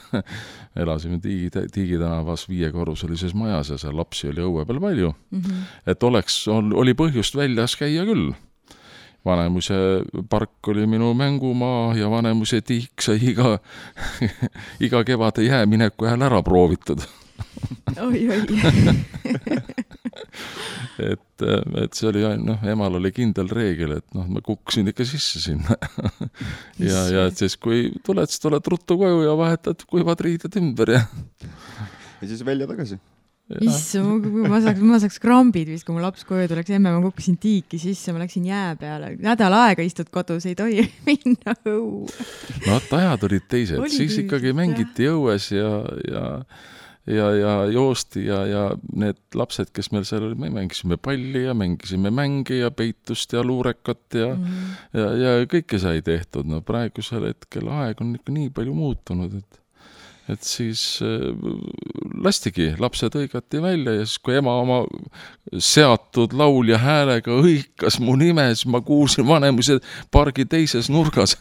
elasime 0.76 1.18
Tiigi, 1.22 1.50
Tiigi 1.72 1.98
tänavas 1.98 2.48
viiekorruselises 2.48 3.34
majas 3.34 3.70
ja 3.70 3.78
seal 3.80 3.96
lapsi 3.96 4.30
oli 4.30 4.44
õue 4.44 4.66
peal 4.66 4.80
palju 4.80 5.12
mm. 5.12 5.40
-hmm. 5.40 5.62
et 5.86 6.02
oleks, 6.02 6.48
oli 6.52 6.94
põhjust 6.94 7.36
väljas 7.36 7.76
käia 7.76 8.04
küll. 8.04 8.32
Vanemuise 9.26 9.74
park 10.30 10.68
oli 10.68 10.86
minu 10.86 11.14
mängumaa 11.14 11.96
ja 11.98 12.10
Vanemuise 12.10 12.60
tihk 12.60 13.02
sai 13.02 13.18
iga 13.32 13.58
iga 14.86 15.04
kevade 15.04 15.42
jäämineku 15.42 16.06
ajal 16.06 16.22
ära 16.22 16.42
proovitud 16.42 17.02
oi-oi 18.00 18.46
et, 21.02 21.44
et 21.82 21.98
see 21.98 22.08
oli, 22.10 22.22
noh, 22.42 22.62
emal 22.68 22.98
oli 23.00 23.12
kindel 23.14 23.50
reegel, 23.52 23.96
et 24.00 24.06
noh, 24.16 24.28
ma 24.30 24.42
kukkusin 24.44 24.92
ikka 24.92 25.08
sisse 25.08 25.42
sinna. 25.42 25.78
Ja, 26.76 27.06
ja 27.08 27.22
et 27.30 27.38
siis, 27.40 27.56
kui 27.60 27.88
tuled, 28.04 28.28
siis 28.28 28.42
tuled 28.42 28.66
ruttu 28.70 28.98
koju 29.00 29.22
ja 29.24 29.32
vahetad 29.38 29.80
kuivad 29.88 30.20
riided 30.22 30.56
ümber 30.60 30.92
ja. 30.92 31.02
ja 32.20 32.28
siis 32.28 32.44
välja 32.46 32.68
tagasi. 32.68 32.98
Issand, 33.46 34.24
kui 34.26 34.48
ma 34.50 34.58
saaks, 34.58 34.80
ma 34.82 34.96
saaks 34.98 35.20
krambid 35.22 35.68
vist, 35.70 35.86
kui 35.86 35.94
mu 35.94 36.00
laps 36.02 36.24
koju 36.26 36.48
tuleks, 36.50 36.72
emme, 36.74 36.90
ma 36.90 36.98
kukkusin 37.04 37.36
tiiki 37.38 37.78
sisse, 37.78 38.10
ma 38.10 38.24
läksin 38.24 38.48
jää 38.48 38.72
peale, 38.80 39.12
nädal 39.22 39.54
aega 39.54 39.86
istud 39.86 40.10
kodus, 40.10 40.48
ei 40.50 40.56
tohi 40.58 40.82
minna 41.06 41.54
õue. 41.62 42.10
no 42.10 42.72
vot, 42.72 42.96
ajad 42.98 43.28
olid 43.28 43.46
teised, 43.46 43.84
siis 43.92 44.18
ikkagi 44.24 44.50
mängiti 44.56 45.06
õues 45.12 45.52
ja, 45.54 45.70
ja 46.10 46.24
ja, 47.06 47.30
ja 47.36 47.52
joosti 47.70 48.24
ja, 48.26 48.40
ja 48.46 48.62
need 48.98 49.18
lapsed, 49.34 49.70
kes 49.74 49.90
meil 49.94 50.06
seal 50.08 50.26
olid, 50.28 50.40
me 50.40 50.50
mängisime 50.54 50.98
palli 51.00 51.44
ja 51.44 51.54
mängisime 51.54 52.10
mänge 52.14 52.60
ja 52.60 52.70
peitust 52.74 53.32
ja 53.36 53.44
luurekat 53.46 54.18
ja 54.18 54.32
mm. 54.34 54.72
ja, 54.96 55.10
ja 55.22 55.36
kõike 55.50 55.80
sai 55.82 56.02
tehtud, 56.06 56.48
no 56.50 56.62
praegusel 56.66 57.28
hetkel 57.30 57.70
aeg 57.72 58.02
on 58.02 58.16
ikka 58.18 58.34
nii 58.34 58.50
palju 58.56 58.74
muutunud, 58.76 59.38
et 59.38 59.62
et 60.32 60.42
siis 60.42 60.98
äh, 61.04 61.30
lastigi, 62.22 62.72
lapsed 62.82 63.14
hõigati 63.14 63.60
välja 63.62 63.94
ja 64.00 64.06
siis, 64.06 64.18
kui 64.18 64.34
ema 64.38 64.56
oma 64.62 64.80
seatud 65.62 66.34
laulja 66.36 66.78
häälega 66.82 67.36
hõikas 67.42 68.00
mu 68.02 68.16
nime, 68.18 68.48
siis 68.54 68.66
ma 68.70 68.80
kuulsin 68.84 69.26
Vanemuise 69.26 69.78
pargi 70.10 70.46
teises 70.50 70.90
nurgas. 70.90 71.36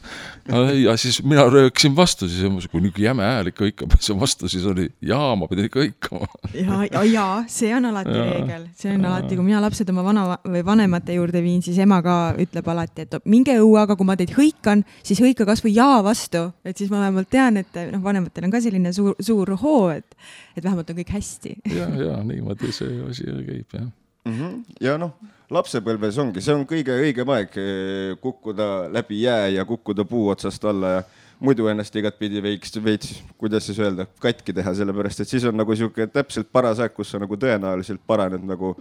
ja 0.84 0.94
siis 0.98 1.24
mina 1.24 1.48
röökisin 1.50 1.96
vastu, 1.96 2.30
siis 2.30 2.46
ma 2.46 2.62
kui 2.70 2.84
niisugune 2.84 3.06
jäme 3.08 3.26
hääl 3.26 3.50
ikka 3.50 3.66
hõikab 3.66 3.96
vastu, 4.22 4.50
siis 4.52 4.66
oli 4.70 4.88
jaa, 5.02 5.34
ma 5.36 5.50
pidin 5.50 5.70
ikka 5.70 5.82
hõikama. 5.82 6.30
ja, 6.54 6.82
ja, 6.92 7.04
ja 7.10 7.26
see 7.50 7.74
on 7.76 7.90
alati 7.90 8.14
ja. 8.14 8.28
reegel, 8.30 8.68
see 8.78 8.94
on 8.94 9.02
ja. 9.02 9.10
alati, 9.10 9.40
kui 9.40 9.48
mina 9.48 9.64
lapsed 9.66 9.90
oma 9.90 10.06
vana 10.06 10.28
või 10.44 10.62
vanemate 10.66 11.18
juurde 11.18 11.42
viin, 11.42 11.64
siis 11.66 11.80
ema 11.82 12.02
ka 12.06 12.36
ütleb 12.42 12.70
alati, 12.70 13.08
et 13.08 13.18
minge 13.26 13.58
õue, 13.58 13.82
aga 13.82 13.98
kui 13.98 14.06
ma 14.08 14.18
teid 14.20 14.36
hõikan, 14.38 14.86
siis 15.02 15.22
hõika 15.24 15.48
kasvõi 15.50 15.74
jaa 15.74 16.04
vastu, 16.06 16.46
et 16.66 16.78
siis 16.78 16.94
ma 16.94 17.02
vähemalt 17.08 17.32
tean, 17.34 17.58
et 17.58 17.82
noh, 17.90 18.04
vanematel 18.06 18.46
on 18.46 18.54
ka 18.54 18.62
selline 18.62 18.75
selline 18.76 18.94
suur, 18.94 19.16
suur 19.24 19.56
hoo, 19.62 19.90
et, 19.94 20.18
et 20.56 20.64
vähemalt 20.64 20.90
on 20.92 21.00
kõik 21.00 21.14
hästi. 21.16 21.56
ja, 21.80 21.88
ja 22.00 22.18
niimoodi 22.24 22.72
see 22.76 23.00
asi 23.08 23.26
käib 23.26 23.78
jah 23.78 23.88
mm. 24.26 24.34
-hmm. 24.34 24.64
ja 24.82 24.98
noh, 25.02 25.16
lapsepõlves 25.50 26.18
ongi, 26.22 26.42
see 26.42 26.56
on 26.56 26.66
kõige 26.68 26.96
õigem 27.06 27.30
aeg 27.30 27.60
eh, 27.62 28.18
kukkuda 28.22 28.90
läbi 28.92 29.22
jää 29.22 29.56
ja 29.60 29.66
kukkuda 29.66 30.06
puu 30.06 30.30
otsast 30.30 30.66
alla 30.66 30.90
ja 30.98 31.04
muidu 31.40 31.68
ennast 31.68 31.96
igatpidi 31.96 32.42
veits, 32.42 32.78
veits, 32.84 33.24
kuidas 33.38 33.66
siis 33.66 33.80
öelda, 33.80 34.08
katki 34.20 34.54
teha, 34.54 34.74
sellepärast 34.74 35.20
et 35.22 35.30
siis 35.30 35.44
on 35.46 35.58
nagu 35.58 35.76
sihuke 35.76 36.08
täpselt 36.08 36.48
paras 36.52 36.80
aeg, 36.80 36.94
kus 36.96 37.12
sa 37.12 37.20
nagu 37.20 37.36
tõenäoliselt 37.36 38.02
paraned 38.08 38.44
nagu 38.44 38.76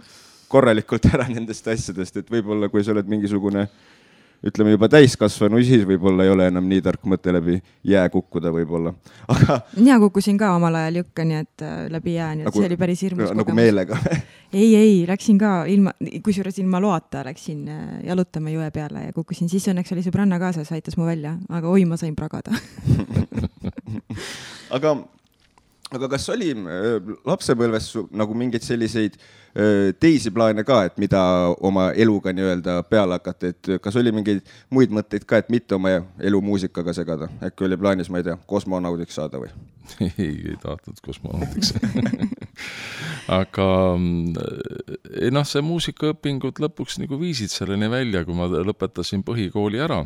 korralikult 0.47 1.05
ära 1.13 1.27
nendest 1.27 1.67
asjadest, 1.67 2.17
et 2.17 2.31
võib-olla 2.31 2.69
kui 2.69 2.83
sa 2.83 2.95
oled 2.95 3.07
mingisugune 3.11 3.67
äh, 3.67 3.75
ütleme 4.45 4.75
juba 4.75 4.89
täiskasvanu, 4.91 5.61
siis 5.65 5.85
võib-olla 5.87 6.25
ei 6.25 6.31
ole 6.33 6.47
enam 6.51 6.67
nii 6.69 6.81
tark 6.85 7.05
mõte 7.09 7.33
läbi 7.33 7.59
jää 7.87 8.05
kukkuda 8.13 8.51
võib-olla, 8.53 8.93
aga. 9.31 9.59
mina 9.77 9.97
kukkusin 10.03 10.37
ka 10.41 10.51
omal 10.57 10.75
ajal 10.81 11.01
jõkke, 11.01 11.25
nii 11.29 11.39
et 11.41 11.65
äh, 11.65 11.77
läbi 11.93 12.17
jää, 12.17 12.31
nii 12.35 12.45
et 12.45 12.49
nagu, 12.49 12.61
see 12.61 12.69
oli 12.69 12.79
päris 12.81 13.05
hirmus 13.07 13.23
kogemus. 13.29 13.41
nagu 13.41 13.57
meelega 13.57 13.99
ei, 14.61 14.69
ei, 14.75 14.93
läksin 15.07 15.39
ka 15.41 15.55
ilma, 15.71 15.95
kusjuures 16.25 16.59
ilma 16.61 16.81
loata 16.83 17.23
läksin 17.27 17.65
äh, 17.71 17.83
jalutama 18.09 18.53
jõe 18.53 18.69
peale 18.75 19.07
ja 19.07 19.15
kukkusin, 19.15 19.51
siis 19.51 19.67
õnneks 19.71 19.95
oli 19.95 20.05
sõbranna 20.05 20.39
kaasas, 20.41 20.71
aitas 20.75 20.99
mu 20.99 21.07
välja, 21.07 21.37
aga 21.49 21.71
oi, 21.71 21.87
ma 21.89 21.99
sain 22.01 22.15
pragada 22.17 22.55
aga 24.75 24.97
aga 25.93 26.09
kas 26.15 26.25
oli 26.33 26.51
äh, 26.55 26.95
lapsepõlves 27.27 27.91
nagu 28.17 28.35
mingeid 28.37 28.65
selliseid 28.65 29.17
äh, 29.19 29.91
teisi 30.01 30.31
plaane 30.33 30.65
ka, 30.65 30.81
et 30.89 30.97
mida 31.01 31.21
oma 31.65 31.91
eluga 31.93 32.33
nii-öelda 32.33 32.79
peale 32.89 33.19
hakata, 33.19 33.51
et 33.53 33.71
kas 33.83 33.99
oli 34.01 34.13
mingeid 34.15 34.41
muid 34.73 34.93
mõtteid 34.95 35.27
ka, 35.29 35.43
et 35.43 35.51
mitte 35.53 35.77
oma 35.77 35.97
elu 36.17 36.41
muusikaga 36.41 36.95
segada, 36.97 37.29
äkki 37.45 37.67
oli 37.67 37.79
plaanis, 37.79 38.09
ma 38.09 38.21
ei 38.21 38.29
tea, 38.29 38.37
kosmonaudiks 38.49 39.21
saada 39.21 39.41
või? 39.41 39.51
ei, 40.01 40.33
ei 40.33 40.57
tahtnud 40.61 41.01
kosmonaudiks 41.05 41.75
aga 43.39 43.69
ei 45.21 45.33
noh, 45.33 45.45
see 45.45 45.65
muusikaõpingud 45.65 46.61
lõpuks 46.65 46.99
nagu 47.03 47.21
viisid 47.21 47.53
selleni 47.53 47.91
välja, 47.91 48.25
kui 48.25 48.37
ma 48.37 48.49
lõpetasin 48.49 49.25
põhikooli 49.27 49.85
ära 49.85 50.05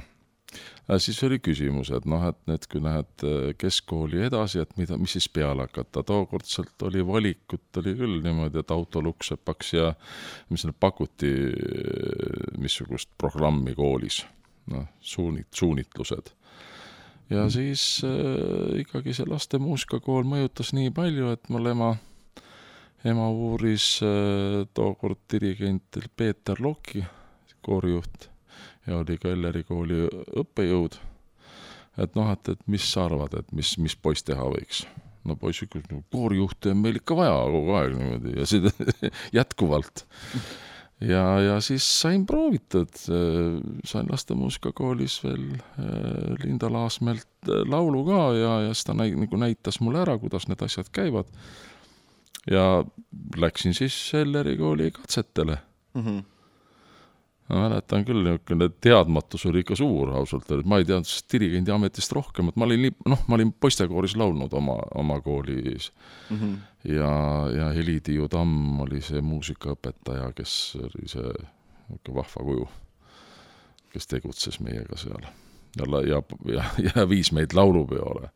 siis 0.98 1.20
oli 1.24 1.38
küsimus, 1.44 1.92
et 1.94 2.06
noh, 2.10 2.24
et 2.30 2.38
nüüd, 2.50 2.66
kui 2.72 2.82
lähed 2.82 3.26
äh, 3.28 3.52
keskkooli 3.60 4.24
edasi, 4.30 4.64
et 4.64 4.72
mida, 4.80 4.98
mis 4.98 5.14
siis 5.18 5.28
peale 5.30 5.68
hakata, 5.68 6.02
tookordselt 6.08 6.88
oli 6.88 7.04
valikut, 7.06 7.68
oli 7.82 7.94
küll 8.00 8.24
niimoodi, 8.26 8.64
et 8.64 8.74
autolukksepaks 8.74 9.74
ja 9.76 9.92
mis 10.50 10.66
seal 10.66 10.74
pakuti, 10.74 11.30
äh, 11.30 12.50
missugust 12.58 13.12
programmi 13.22 13.76
koolis, 13.78 14.24
noh, 14.74 14.88
suunit-, 15.02 15.54
suunitlused. 15.54 16.34
ja 17.30 17.44
mm. 17.44 17.54
siis 17.54 18.02
äh, 18.08 18.80
ikkagi 18.82 19.14
see 19.14 19.30
laste 19.30 19.62
muusikakool 19.62 20.26
mõjutas 20.26 20.74
nii 20.74 20.90
palju, 20.96 21.36
et 21.36 21.54
mul 21.54 21.70
ema 21.76 21.94
ema 23.06 23.30
uuris 23.30 24.00
äh, 24.04 24.66
tookord 24.74 25.22
dirigent 25.32 26.02
Peeter 26.18 26.58
Lokki, 26.60 27.06
koorijuht 27.62 28.30
ja 28.90 28.98
oli 29.04 29.18
ka 29.22 29.34
Elleri 29.34 29.64
kooli 29.68 30.08
õppejõud. 30.42 30.98
et 32.00 32.16
noh, 32.16 32.32
et, 32.32 32.50
et 32.50 32.66
mis 32.68 32.86
sa 32.94 33.06
arvad, 33.10 33.36
et 33.38 33.54
mis, 33.56 33.76
mis 33.78 33.96
poiss 33.96 34.26
teha 34.26 34.48
võiks? 34.50 34.86
no 35.28 35.36
poiss 35.40 35.64
ütles, 35.66 35.86
no 35.92 36.02
koorijuhte 36.14 36.74
on 36.74 36.82
meil 36.84 37.00
ikka 37.00 37.18
vaja 37.18 37.36
kogu 37.54 37.76
aeg 37.78 37.96
niimoodi 37.98 38.36
ja 38.40 38.48
seda 38.50 38.72
jätkuvalt. 39.40 40.06
ja, 41.04 41.24
ja 41.44 41.58
siis 41.64 41.86
sain 42.02 42.26
proovitud, 42.30 42.96
sain 43.88 44.10
lastemuusikakoolis 44.10 45.20
veel 45.26 45.46
äh, 45.52 46.40
Linda 46.44 46.72
Laasmäelt 46.72 47.28
äh, 47.50 47.64
laulu 47.68 48.06
ka 48.08 48.24
ja, 48.38 48.56
ja 48.68 48.74
siis 48.74 48.88
ta 48.90 48.98
näi, 48.98 49.14
nagu 49.20 49.40
näitas 49.40 49.82
mulle 49.84 50.04
ära, 50.06 50.18
kuidas 50.22 50.48
need 50.50 50.64
asjad 50.66 50.92
käivad. 50.96 51.30
ja 52.50 52.84
läksin 53.38 53.76
siis 53.78 54.00
Elleri 54.16 54.58
kooli 54.58 54.92
katsetele 54.96 55.60
mm. 55.94 56.04
-hmm 56.06 56.28
ma 57.50 57.64
mäletan 57.66 58.06
küll, 58.06 58.22
niisugune 58.26 58.70
teadmatus 58.82 59.46
oli 59.50 59.64
ikka 59.64 59.78
suur 59.80 60.12
ausalt 60.20 60.50
öeldes, 60.52 60.68
ma 60.70 60.78
ei 60.80 60.86
teadnud 60.86 61.10
sellest 61.10 61.32
dirigendi 61.34 61.74
ametist 61.74 62.14
rohkemat, 62.14 62.58
ma 62.60 62.68
olin 62.68 62.90
noh, 63.10 63.24
ma 63.28 63.38
olin 63.40 63.54
poistekooris 63.54 64.16
laulnud 64.20 64.54
oma, 64.54 64.78
oma 64.96 65.20
koolis 65.26 65.90
mm. 66.30 66.38
-hmm. 66.38 66.58
ja, 66.94 67.14
ja 67.58 67.72
Heli 67.76 68.00
Tiiu 68.06 68.30
Tamm 68.30 68.80
oli 68.86 69.02
see 69.02 69.22
muusikaõpetaja, 69.22 70.32
kes 70.38 70.78
oli 70.84 71.08
see 71.08 71.26
niisugune 71.90 72.16
vahva 72.16 72.46
kuju, 72.46 72.68
kes 73.94 74.08
tegutses 74.08 74.60
meiega 74.60 74.98
seal. 74.98 75.26
ja, 75.78 76.02
ja, 76.06 76.22
ja, 76.54 76.92
ja 76.96 77.10
viis 77.10 77.32
meid 77.32 77.54
laulupeole. 77.54 78.30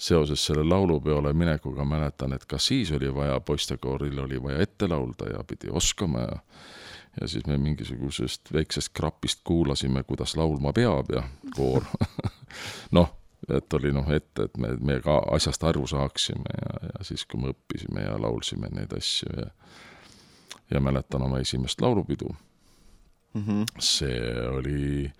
seoses 0.00 0.46
selle 0.46 0.64
laulupeole 0.64 1.32
minekuga 1.32 1.84
mäletan, 1.84 2.32
et 2.32 2.46
ka 2.46 2.58
siis 2.58 2.90
oli 2.92 3.14
vaja, 3.14 3.40
poistekooril 3.40 4.18
oli 4.18 4.42
vaja 4.42 4.58
ette 4.58 4.88
laulda 4.88 5.26
ja 5.28 5.44
pidi 5.44 5.68
oskama 5.70 6.20
ja 6.20 6.38
ja 7.20 7.28
siis 7.28 7.46
me 7.46 7.58
mingisugusest 7.58 8.52
väiksest 8.52 8.92
krapist 8.94 9.40
kuulasime, 9.44 10.02
kuidas 10.02 10.36
laulma 10.36 10.72
peab 10.72 11.12
ja 11.14 11.22
koor 11.56 11.84
noh, 12.96 13.12
et 13.48 13.78
oli 13.78 13.92
noh 13.92 14.08
ette, 14.12 14.48
et 14.48 14.56
me, 14.56 14.74
me 14.80 15.00
ka 15.04 15.18
asjast 15.36 15.64
aru 15.64 15.86
saaksime 15.90 16.56
ja, 16.56 16.92
ja 16.94 17.04
siis, 17.04 17.26
kui 17.26 17.40
me 17.42 17.54
õppisime 17.54 18.06
ja 18.06 18.16
laulsime 18.20 18.72
neid 18.74 18.94
asju 18.96 19.32
ja 19.36 19.50
ja 20.70 20.78
mäletan 20.80 21.22
oma 21.26 21.40
esimest 21.42 21.80
laulupidu 21.82 22.28
mm. 23.34 23.42
-hmm. 23.42 23.64
see 23.78 24.48
oli, 24.48 25.12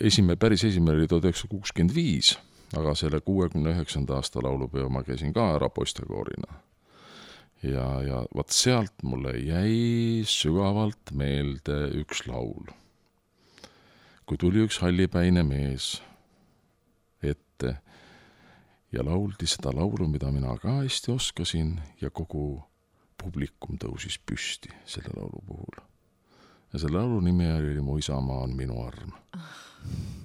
esimene, 0.00 0.36
päris 0.36 0.64
esimene 0.64 0.96
oli 0.98 1.08
tuhat 1.08 1.24
üheksasada 1.24 1.54
kuuskümmend 1.54 1.94
viis 1.94 2.34
aga 2.76 2.94
selle 2.94 3.20
kuuekümne 3.20 3.74
üheksanda 3.74 4.16
aasta 4.16 4.42
laulupeo 4.42 4.88
ma 4.88 5.02
käisin 5.04 5.32
ka 5.32 5.54
ära 5.56 5.68
poistekoorina. 5.68 6.60
Ja, 7.62 7.86
ja 8.02 8.22
vot 8.34 8.50
sealt 8.50 9.02
mulle 9.02 9.36
jäi 9.38 10.22
sügavalt 10.26 11.12
meelde 11.14 11.78
üks 12.02 12.26
laul. 12.26 12.72
kui 14.26 14.38
tuli 14.38 14.62
üks 14.66 14.78
hallipäine 14.82 15.42
mees 15.46 15.94
ette 17.22 17.76
ja 18.92 19.04
lauldi 19.04 19.46
seda 19.46 19.72
laulu, 19.74 20.08
mida 20.08 20.30
mina 20.32 20.56
ka 20.58 20.80
hästi 20.80 21.12
oskasin 21.12 21.74
ja 22.00 22.10
kogu 22.10 22.62
publikum 23.22 23.78
tõusis 23.78 24.18
püsti 24.18 24.72
selle 24.84 25.14
laulu 25.16 25.42
puhul. 25.46 25.82
ja 26.72 26.78
selle 26.78 26.98
laulu 26.98 27.20
nimi 27.20 27.50
oli 27.52 27.80
Mu 27.80 27.98
isamaa 27.98 28.42
on 28.46 28.56
minu 28.56 28.82
arm 28.82 29.14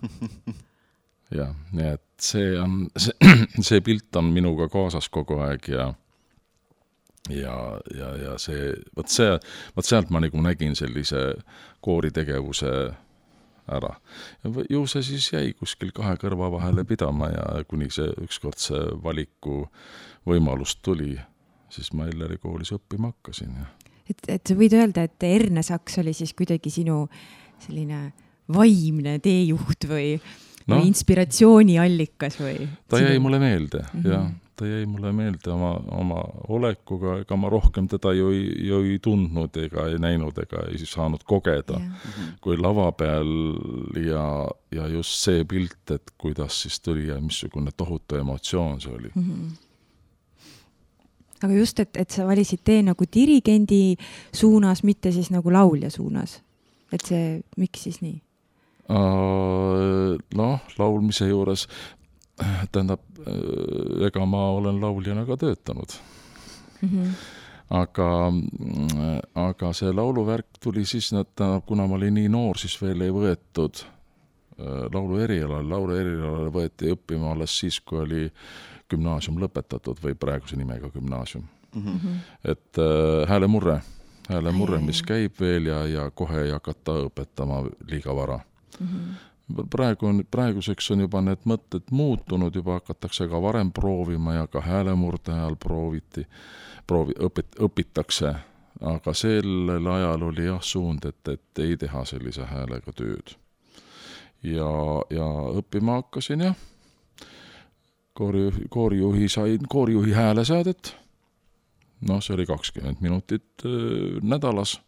jah, 1.39 1.53
nii 1.71 1.93
et 1.93 2.03
see 2.21 2.57
on, 2.59 2.89
see, 2.97 3.13
see 3.69 3.81
pilt 3.81 4.15
on 4.15 4.31
minuga 4.33 4.69
kaasas 4.71 5.09
kogu 5.09 5.39
aeg 5.45 5.69
ja 5.73 5.91
ja, 7.29 7.57
ja, 7.97 8.11
ja 8.23 8.37
see, 8.41 8.71
vot 8.95 9.09
see, 9.11 9.37
vot 9.75 9.85
sealt 9.85 10.09
ma 10.13 10.21
nagu 10.23 10.41
nägin 10.41 10.75
sellise 10.75 11.33
kooritegevuse 11.85 12.73
ära. 13.67 13.95
ju 14.69 14.85
see 14.87 15.03
siis 15.03 15.31
jäi 15.33 15.53
kuskil 15.53 15.91
kahe 15.95 16.15
kõrva 16.21 16.49
vahele 16.51 16.85
pidama 16.87 17.29
ja 17.33 17.47
kuni 17.67 17.89
see 17.91 18.09
ükskord 18.23 18.59
see 18.61 18.83
valiku 19.03 19.65
võimalus 20.27 20.77
tuli, 20.81 21.17
siis 21.69 21.91
ma 21.93 22.07
Elleri 22.07 22.37
koolis 22.37 22.71
õppima 22.75 23.11
hakkasin 23.11 23.59
ja. 23.59 23.67
et, 24.09 24.23
et 24.27 24.47
sa 24.47 24.55
võid 24.55 24.75
öelda, 24.77 25.03
et 25.07 25.27
Erne 25.27 25.63
Saks 25.63 25.99
oli 26.03 26.15
siis 26.15 26.33
kuidagi 26.37 26.71
sinu 26.71 27.05
selline 27.63 28.11
vaimne 28.55 29.17
teejuht 29.23 29.87
või 29.89 30.15
no, 30.67 30.77
või 30.77 30.87
inspiratsiooniallikas 30.91 32.39
või? 32.39 32.69
ta 32.87 33.01
jäi 33.03 33.19
mulle 33.19 33.39
meelde 33.43 33.83
mm 33.83 33.99
-hmm. 33.99 34.11
jah, 34.13 34.29
ta 34.57 34.65
jäi 34.65 34.85
mulle 34.89 35.11
meelde 35.13 35.51
oma, 35.53 35.73
oma 35.93 36.21
olekuga, 36.53 37.19
ega 37.21 37.37
ma 37.39 37.51
rohkem 37.53 37.87
teda 37.91 38.13
ju 38.17 38.31
ei, 38.33 38.47
ju 38.67 38.81
ei 38.85 38.97
tundnud 39.03 39.57
ega 39.61 39.87
ei 39.91 39.99
näinud 40.01 40.39
ega 40.43 40.65
ei 40.71 40.81
saanud 40.81 41.23
kogeda 41.27 41.77
yeah. 41.79 42.33
kui 42.41 42.57
lava 42.57 42.89
peal 42.97 43.29
ja, 44.01 44.25
ja 44.73 44.89
just 44.91 45.21
see 45.21 45.45
pilt, 45.45 45.79
et 45.93 46.13
kuidas 46.17 46.63
siis 46.63 46.81
tuli 46.81 47.07
ja 47.11 47.21
missugune 47.21 47.73
tohutu 47.77 48.19
emotsioon 48.19 48.81
see 48.81 48.93
oli 48.93 49.13
mm. 49.13 49.31
-hmm 49.31 49.55
aga 51.43 51.53
just, 51.53 51.79
et, 51.79 51.97
et 51.97 52.09
sa 52.09 52.25
valisid 52.27 52.63
tee 52.65 52.81
nagu 52.85 53.05
dirigendi 53.13 53.97
suunas, 54.33 54.83
mitte 54.83 55.11
siis 55.11 55.29
nagu 55.33 55.53
laulja 55.53 55.89
suunas. 55.93 56.41
et 56.91 57.03
see, 57.03 57.41
miks 57.57 57.83
siis 57.83 58.01
nii? 58.01 58.21
Noh, 58.87 60.59
laulmise 60.79 61.27
juures, 61.27 61.65
tähendab, 62.71 63.01
äh, 63.25 64.05
ega 64.07 64.25
ma 64.25 64.49
olen 64.59 64.81
lauljana 64.81 65.25
ka 65.25 65.37
töötanud 65.37 65.97
mm. 66.81 66.89
-hmm. 66.89 67.11
aga, 67.69 68.09
äh, 68.29 69.19
aga 69.47 69.73
see 69.73 69.91
lauluvärk 69.91 70.47
tuli 70.63 70.85
siis, 70.85 71.11
tähendab, 71.11 71.61
kuna 71.65 71.87
ma 71.87 71.95
olin 71.95 72.13
nii 72.13 72.29
noor, 72.29 72.57
siis 72.57 72.81
veel 72.81 73.01
ei 73.01 73.11
võetud 73.11 73.85
laulu 74.93 75.19
erialale, 75.21 75.69
laulu 75.69 75.93
erialale 75.93 76.49
võeti 76.49 76.89
õppima 76.89 77.31
alles 77.31 77.59
siis, 77.59 77.77
kui 77.79 77.99
oli 78.01 78.31
gümnaasium 78.89 79.37
lõpetatud 79.41 80.01
või 80.03 80.15
praeguse 80.15 80.57
nimega 80.57 80.89
gümnaasium 80.89 81.43
mm. 81.75 81.99
-hmm. 81.99 82.17
et 82.43 82.77
äh, 82.77 83.29
häälemurre, 83.29 83.81
häälemurre, 84.29 84.79
mis 84.81 85.01
käib 85.01 85.39
veel 85.39 85.65
ja, 85.65 85.85
ja 85.87 86.11
kohe 86.11 86.43
ei 86.45 86.51
hakata 86.51 86.99
õpetama 87.07 87.63
liiga 87.91 88.15
vara 88.15 88.39
mm. 88.79 88.87
-hmm. 88.87 89.15
Praegu 89.69 90.05
on, 90.05 90.21
praeguseks 90.31 90.91
on 90.91 91.05
juba 91.05 91.21
need 91.23 91.47
mõtted 91.47 91.91
muutunud, 91.91 92.55
juba 92.55 92.79
hakatakse 92.79 93.27
ka 93.31 93.41
varem 93.41 93.71
proovima 93.71 94.35
ja 94.35 94.47
ka 94.51 94.61
häälemurde 94.61 95.33
ajal 95.33 95.55
prooviti, 95.55 96.25
proovi, 96.87 97.15
õpet-, 97.23 97.59
õpitakse, 97.63 98.33
aga 98.81 99.13
sellel 99.13 99.87
ajal 99.91 100.27
oli 100.29 100.47
jah 100.49 100.63
suund, 100.63 101.05
et, 101.07 101.21
et 101.31 101.63
ei 101.63 101.77
teha 101.77 102.05
sellise 102.05 102.47
häälega 102.47 102.93
tööd. 102.93 103.35
ja, 104.43 104.71
ja 105.09 105.27
õppima 105.59 106.01
hakkasin 106.01 106.43
jah, 106.49 106.57
koori, 108.13 108.51
koorijuhi 108.69 109.29
sain 109.29 109.67
koorijuhi 109.69 110.11
hääleseadet, 110.11 110.95
noh, 112.07 112.21
see 112.21 112.35
oli 112.35 112.45
kakskümmend 112.45 113.01
minutit 113.01 113.65
äh, 113.65 114.19
nädalas. 114.21 114.81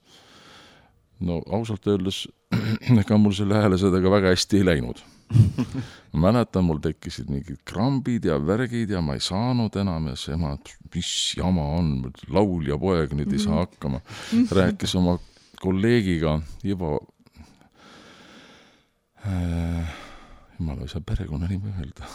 No 1.19 1.41
ausalt 1.51 1.87
öeldes 1.87 2.29
ega 3.01 3.17
mul 3.21 3.33
selle 3.37 3.55
häälesedega 3.61 4.11
väga 4.11 4.27
hästi 4.33 4.57
ei 4.59 4.65
läinud. 4.65 4.97
ma 6.11 6.17
mäletan, 6.23 6.63
mul 6.65 6.79
tekkisid 6.81 7.27
mingid 7.29 7.59
krambid 7.69 8.25
ja 8.25 8.39
värgid 8.41 8.89
ja 8.89 9.01
ma 9.05 9.13
ei 9.13 9.21
saanud 9.21 9.75
enam 9.77 10.07
ja 10.09 10.15
siis 10.17 10.33
ema, 10.33 10.49
et 10.57 10.67
mis 10.95 11.11
jama 11.37 11.65
on, 11.77 11.87
laulja 12.33 12.77
poeg 12.81 13.13
nüüd 13.17 13.31
ei 13.35 13.41
saa 13.43 13.57
hakkama. 13.61 13.99
rääkis 14.51 14.95
oma 14.97 15.13
kolleegiga 15.61 16.41
Ivo 16.65 16.99
äh,, 19.27 19.87
jumala, 20.57 20.81
ei 20.81 20.89
saa 20.89 21.01
perekonnanime 21.05 21.69
öelda 21.77 22.03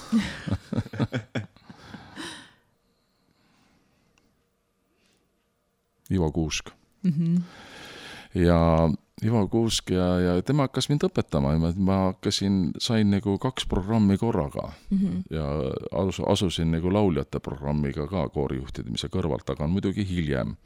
Ivo 6.15 6.33
Kuusk 6.33 6.67
mm. 7.03 7.13
-hmm 7.13 7.43
ja 8.35 8.91
Ivo 9.25 9.49
Kuusk 9.49 9.91
ja, 9.91 10.07
ja 10.21 10.43
tema 10.43 10.67
hakkas 10.67 10.89
mind 10.91 11.05
õpetama 11.07 11.53
ja 11.55 11.61
ma, 11.63 11.71
ma 11.77 11.99
hakkasin, 12.09 12.73
sain 12.83 13.13
nagu 13.15 13.37
kaks 13.39 13.67
programmi 13.71 14.19
korraga 14.19 14.73
mm 14.91 14.99
-hmm. 14.99 15.23
ja 15.31 15.47
asus, 16.01 16.21
asusin 16.27 16.73
nagu 16.73 16.93
lauljate 16.93 17.41
programmiga 17.41 18.07
ka 18.07 18.29
koorijuhtimise 18.29 19.09
kõrvalt, 19.09 19.51
aga 19.51 19.67
muidugi 19.67 20.09
hiljem. 20.09 20.57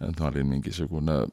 et 0.00 0.20
ma 0.20 0.26
olin 0.26 0.46
mingisugune 0.46 1.26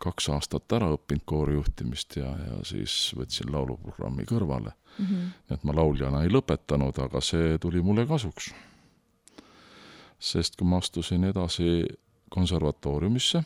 kaks 0.00 0.28
aastat 0.28 0.72
ära 0.72 0.92
õppinud 0.94 1.24
koorijuhtimist 1.24 2.16
ja, 2.16 2.30
ja 2.46 2.58
siis 2.62 3.14
võtsin 3.16 3.52
lauluprogrammi 3.52 4.24
kõrvale 4.24 4.72
mm. 4.98 5.06
-hmm. 5.06 5.54
et 5.54 5.64
ma 5.64 5.74
lauljana 5.74 6.22
ei 6.22 6.30
lõpetanud, 6.30 7.02
aga 7.04 7.20
see 7.20 7.58
tuli 7.58 7.82
mulle 7.82 8.06
kasuks. 8.06 8.54
sest 10.18 10.56
kui 10.56 10.66
ma 10.66 10.76
astusin 10.76 11.24
edasi 11.24 11.84
konservatooriumisse 12.30 13.42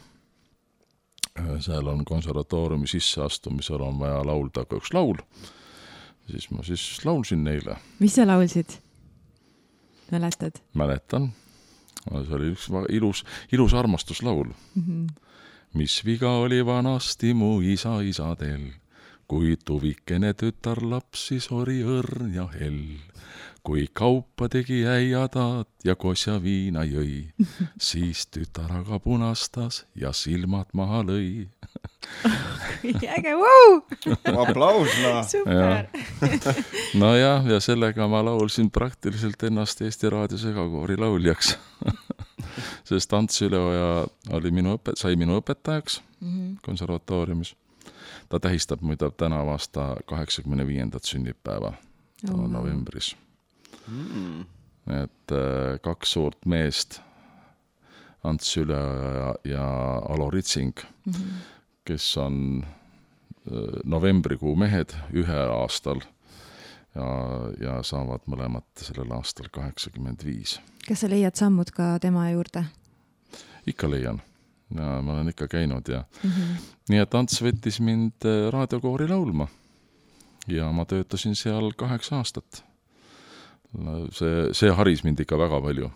seal 1.60 1.86
on 1.86 2.04
konservatooriumi 2.04 2.86
sisseastumisel 2.86 3.82
on 3.82 3.98
vaja 4.00 4.20
laulda 4.26 4.64
ka 4.64 4.78
üks 4.78 4.92
laul, 4.94 5.20
siis 6.30 6.50
ma 6.50 6.64
siis 6.66 6.84
laulsin 7.04 7.44
neile. 7.44 7.76
mis 7.98 8.14
sa 8.14 8.26
laulsid? 8.26 8.78
mäletad? 10.10 10.60
mäletan. 10.74 11.32
see 12.08 12.34
oli 12.34 12.52
üks 12.54 12.68
ilus, 12.88 13.24
ilus 13.52 13.74
armastuslaul 13.74 14.52
mm. 14.74 14.82
-hmm. 14.82 15.06
mis 15.74 16.04
viga 16.04 16.30
oli 16.30 16.66
vanasti 16.66 17.34
mu 17.34 17.60
isa 17.60 18.00
isadel, 18.00 18.70
kui 19.28 19.56
tuvikene 19.64 20.34
tütarlaps 20.34 21.28
siis 21.28 21.50
oli 21.52 21.82
õrn 21.82 22.34
ja 22.34 22.48
hell 22.60 22.96
kui 23.68 23.84
kaupa 23.92 24.46
tegi 24.48 24.86
äiataat 24.88 25.68
ja 25.84 25.92
kosja 25.96 26.38
viina 26.40 26.86
jõi, 26.88 27.34
siis 27.90 28.24
tütar 28.32 28.70
aga 28.78 28.96
punastas 29.04 29.82
ja 29.92 30.12
silmad 30.16 30.70
maha 30.72 31.02
lõi 31.04 31.50
äge, 33.16 33.34
vau! 33.36 33.74
aplaus, 34.40 34.94
noh. 35.02 35.20
super. 35.34 35.90
nojah, 36.96 37.44
ja 37.52 37.60
sellega 37.60 38.08
ma 38.08 38.22
laulsin 38.24 38.72
praktiliselt 38.72 39.44
ennast 39.50 39.84
Eesti 39.84 40.14
Raadio 40.16 40.40
segakoori 40.40 40.96
lauljaks 40.96 41.52
sest 42.88 43.12
Ants 43.20 43.44
Üleoja 43.44 43.92
oli 44.32 44.54
minu 44.54 44.78
õpe-, 44.78 44.96
sai 44.96 45.20
minu 45.20 45.42
õpetajaks 45.42 46.00
mm 46.00 46.32
-hmm. 46.32 46.58
konservatooriumis. 46.64 47.52
ta 48.28 48.40
tähistab 48.40 48.80
muide 48.80 49.10
tänavu 49.10 49.50
aasta 49.50 49.96
kaheksakümne 50.06 50.66
viiendat 50.66 51.04
sünnipäeva, 51.04 51.72
ta 52.26 52.32
on 52.32 52.52
novembris 52.52 53.16
mm.. 53.88 54.40
et 55.02 55.32
äh, 55.32 55.78
kaks 55.82 56.12
suurt 56.16 56.46
meest, 56.46 57.00
Ants 58.26 58.52
Süle 58.52 58.76
ja, 58.76 59.34
ja 59.46 59.66
Alo 60.08 60.30
Ritsing 60.30 60.74
mm, 61.04 61.12
-hmm. 61.12 61.42
kes 61.84 62.16
on 62.16 62.64
äh, 62.64 63.80
novembrikuu 63.84 64.56
mehed 64.56 64.94
ühel 65.12 65.52
aastal 65.54 66.00
ja, 66.94 67.08
ja 67.60 67.82
saavad 67.82 68.26
mõlemad 68.26 68.66
sellel 68.76 69.12
aastal 69.16 69.48
kaheksakümmend 69.52 70.24
viis. 70.24 70.60
kas 70.88 71.00
sa 71.00 71.10
leiad 71.10 71.36
sammud 71.36 71.70
ka 71.70 71.98
tema 71.98 72.30
juurde? 72.30 72.64
ikka 73.66 73.90
leian 73.90 74.20
ja 74.74 75.02
ma 75.02 75.12
olen 75.12 75.28
ikka 75.28 75.48
käinud 75.48 75.88
ja 75.88 76.04
mm 76.22 76.30
-hmm. 76.30 76.68
nii 76.88 76.98
et 76.98 77.14
Ants 77.14 77.42
võttis 77.42 77.80
mind 77.80 78.24
äh, 78.24 78.50
raadiokoori 78.52 79.08
laulma 79.08 79.48
ja 80.48 80.72
ma 80.72 80.84
töötasin 80.84 81.36
seal 81.36 81.72
kaheksa 81.76 82.16
aastat 82.16 82.64
see, 84.12 84.52
see 84.52 84.70
haris 84.74 85.04
mind 85.04 85.20
ikka 85.20 85.38
väga 85.38 85.60
palju. 85.60 85.90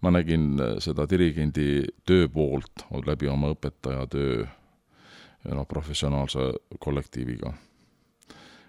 ma 0.00 0.10
nägin 0.14 0.60
seda 0.78 1.08
dirigendi 1.10 1.82
töö 2.06 2.28
poolt 2.30 2.84
läbi 3.06 3.26
oma 3.28 3.50
õpetaja 3.50 4.06
töö 4.06 4.44
noh, 5.54 5.66
professionaalse 5.66 6.52
kollektiiviga. 6.78 7.52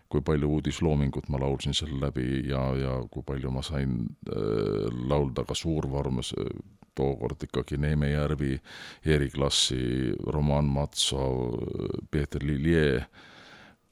kui 0.09 0.23
palju 0.25 0.47
uudisloomingut 0.49 1.27
ma 1.29 1.37
laulsin 1.37 1.73
selle 1.77 1.99
läbi 2.01 2.41
ja, 2.49 2.61
ja 2.73 2.93
kui 3.13 3.21
palju 3.21 3.51
ma 3.53 3.61
sain 3.61 4.07
äh, 4.33 4.87
laulda 5.05 5.43
ka 5.45 5.53
suurvormes 5.53 6.33
äh, 6.33 6.47
tookord 6.97 7.43
ikkagi 7.45 7.77
Neeme 7.77 8.09
Järvi, 8.09 8.57
Erik 9.05 9.37
Lassi, 9.37 10.11
Roman 10.33 10.65
Matsov, 10.65 11.61
Peeter 12.11 12.43
Lilje, 12.43 13.05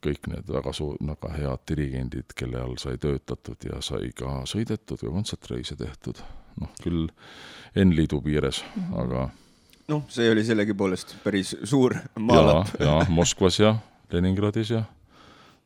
kõik 0.03 0.29
need 0.31 0.49
väga 0.51 0.73
su-, 0.75 0.95
väga 1.01 1.33
head 1.35 1.63
dirigendid, 1.69 2.35
kelle 2.37 2.61
all 2.61 2.77
sai 2.81 2.97
töötatud 3.01 3.67
ja 3.69 3.81
sai 3.81 4.11
ka 4.15 4.41
sõidetud 4.49 5.03
ja 5.03 5.13
kontsertreise 5.13 5.75
tehtud. 5.79 6.21
noh, 6.57 6.69
küll 6.81 7.09
N-liidu 7.77 8.17
piires 8.25 8.63
mm, 8.63 8.83
-hmm. 8.83 9.01
aga 9.03 9.29
noh, 9.87 10.05
see 10.09 10.29
oli 10.31 10.43
sellegipoolest 10.43 11.15
päris 11.23 11.55
suur 11.63 11.95
maalapp. 12.19 12.79
ja, 12.79 12.85
ja 12.85 13.05
Moskvas 13.09 13.59
ja 13.59 13.75
Leningradis 14.11 14.69
ja 14.69 14.83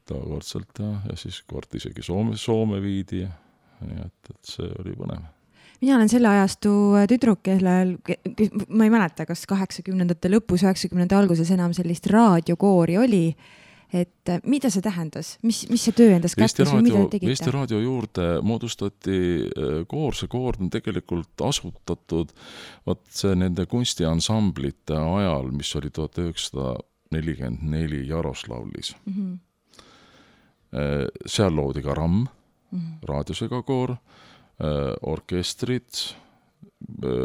tookordselt 0.05 0.79
ja, 0.79 0.95
ja 1.09 1.15
siis 1.15 1.43
kord 1.47 1.75
isegi 1.75 2.03
Soome, 2.03 2.37
Soome 2.37 2.81
viidi 2.81 3.21
ja 3.21 3.29
nii 3.81 4.01
et, 4.05 4.33
et 4.33 4.51
see 4.55 4.67
oli 4.83 4.95
põnev 4.97 5.23
mina 5.81 5.95
olen 5.97 6.09
selle 6.11 6.29
ajastu 6.29 6.71
tüdruk, 7.09 7.41
kellel, 7.47 7.95
ma 8.69 8.85
ei 8.85 8.93
mäleta, 8.93 9.25
kas 9.25 9.47
kaheksakümnendate 9.49 10.29
lõpus, 10.29 10.61
üheksakümnendate 10.61 11.17
alguses 11.17 11.49
enam 11.55 11.73
sellist 11.73 12.05
raadiokoori 12.11 12.99
oli. 13.01 13.23
Et 13.93 14.30
äh, 14.30 14.39
mida 14.47 14.71
see 14.73 14.84
tähendas, 14.86 15.34
mis, 15.43 15.63
mis 15.69 15.84
see 15.88 15.95
töö 15.97 16.15
endas 16.15 16.36
kättis 16.38 16.71
või 16.71 16.86
mida 16.88 17.04
te 17.04 17.17
tegite? 17.17 17.34
Eesti 17.34 17.54
Raadio 17.54 17.82
juurde 17.84 18.27
moodustati 18.45 19.19
äh, 19.45 19.82
koor, 19.91 20.15
see 20.17 20.32
koor 20.32 20.60
on 20.60 20.71
tegelikult 20.73 21.45
asutatud 21.47 22.34
vot 22.88 23.04
see 23.12 23.36
nende 23.36 23.67
kunstiansamblite 23.69 24.97
ajal, 24.97 25.51
mis 25.56 25.75
oli 25.80 25.91
tuhat 25.93 26.19
üheksasada 26.23 26.77
nelikümmend 27.12 27.67
neli 27.67 28.06
Jaroslavlis 28.08 28.95
mm. 29.06 29.13
-hmm. 29.13 29.39
seal 31.27 31.56
loodi 31.56 31.82
ka 31.84 31.93
RAM 31.93 32.21
mm, 32.21 32.80
-hmm. 32.80 33.08
raadiosegakoor 33.08 33.97
Äh, 34.62 34.93
orkestrid, 35.10 35.89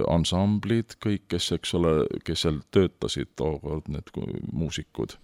ansamblid, 0.09 0.95
kõik, 1.03 1.27
kes, 1.35 1.51
eks 1.57 1.75
ole, 1.77 1.91
kes 2.25 2.47
seal 2.47 2.63
töötasid 2.73 3.35
tookord, 3.37 3.91
need 3.93 4.09
muusikud. 4.57 5.19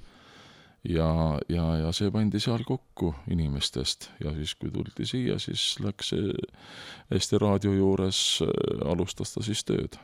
Ja, 0.88 1.38
ja, 1.48 1.66
ja 1.84 1.92
see 1.94 2.10
pandi 2.10 2.40
seal 2.42 2.64
kokku 2.66 3.12
inimestest 3.30 4.10
ja 4.24 4.32
siis, 4.34 4.54
kui 4.58 4.70
tuldi 4.74 5.06
siia, 5.06 5.38
siis 5.42 5.76
läks 5.82 6.14
Eesti 7.12 7.38
Raadio 7.38 7.74
juures, 7.76 8.40
äh, 8.42 8.88
alustas 8.90 9.34
ta 9.34 9.42
siis 9.42 9.64
tööd. 9.64 9.98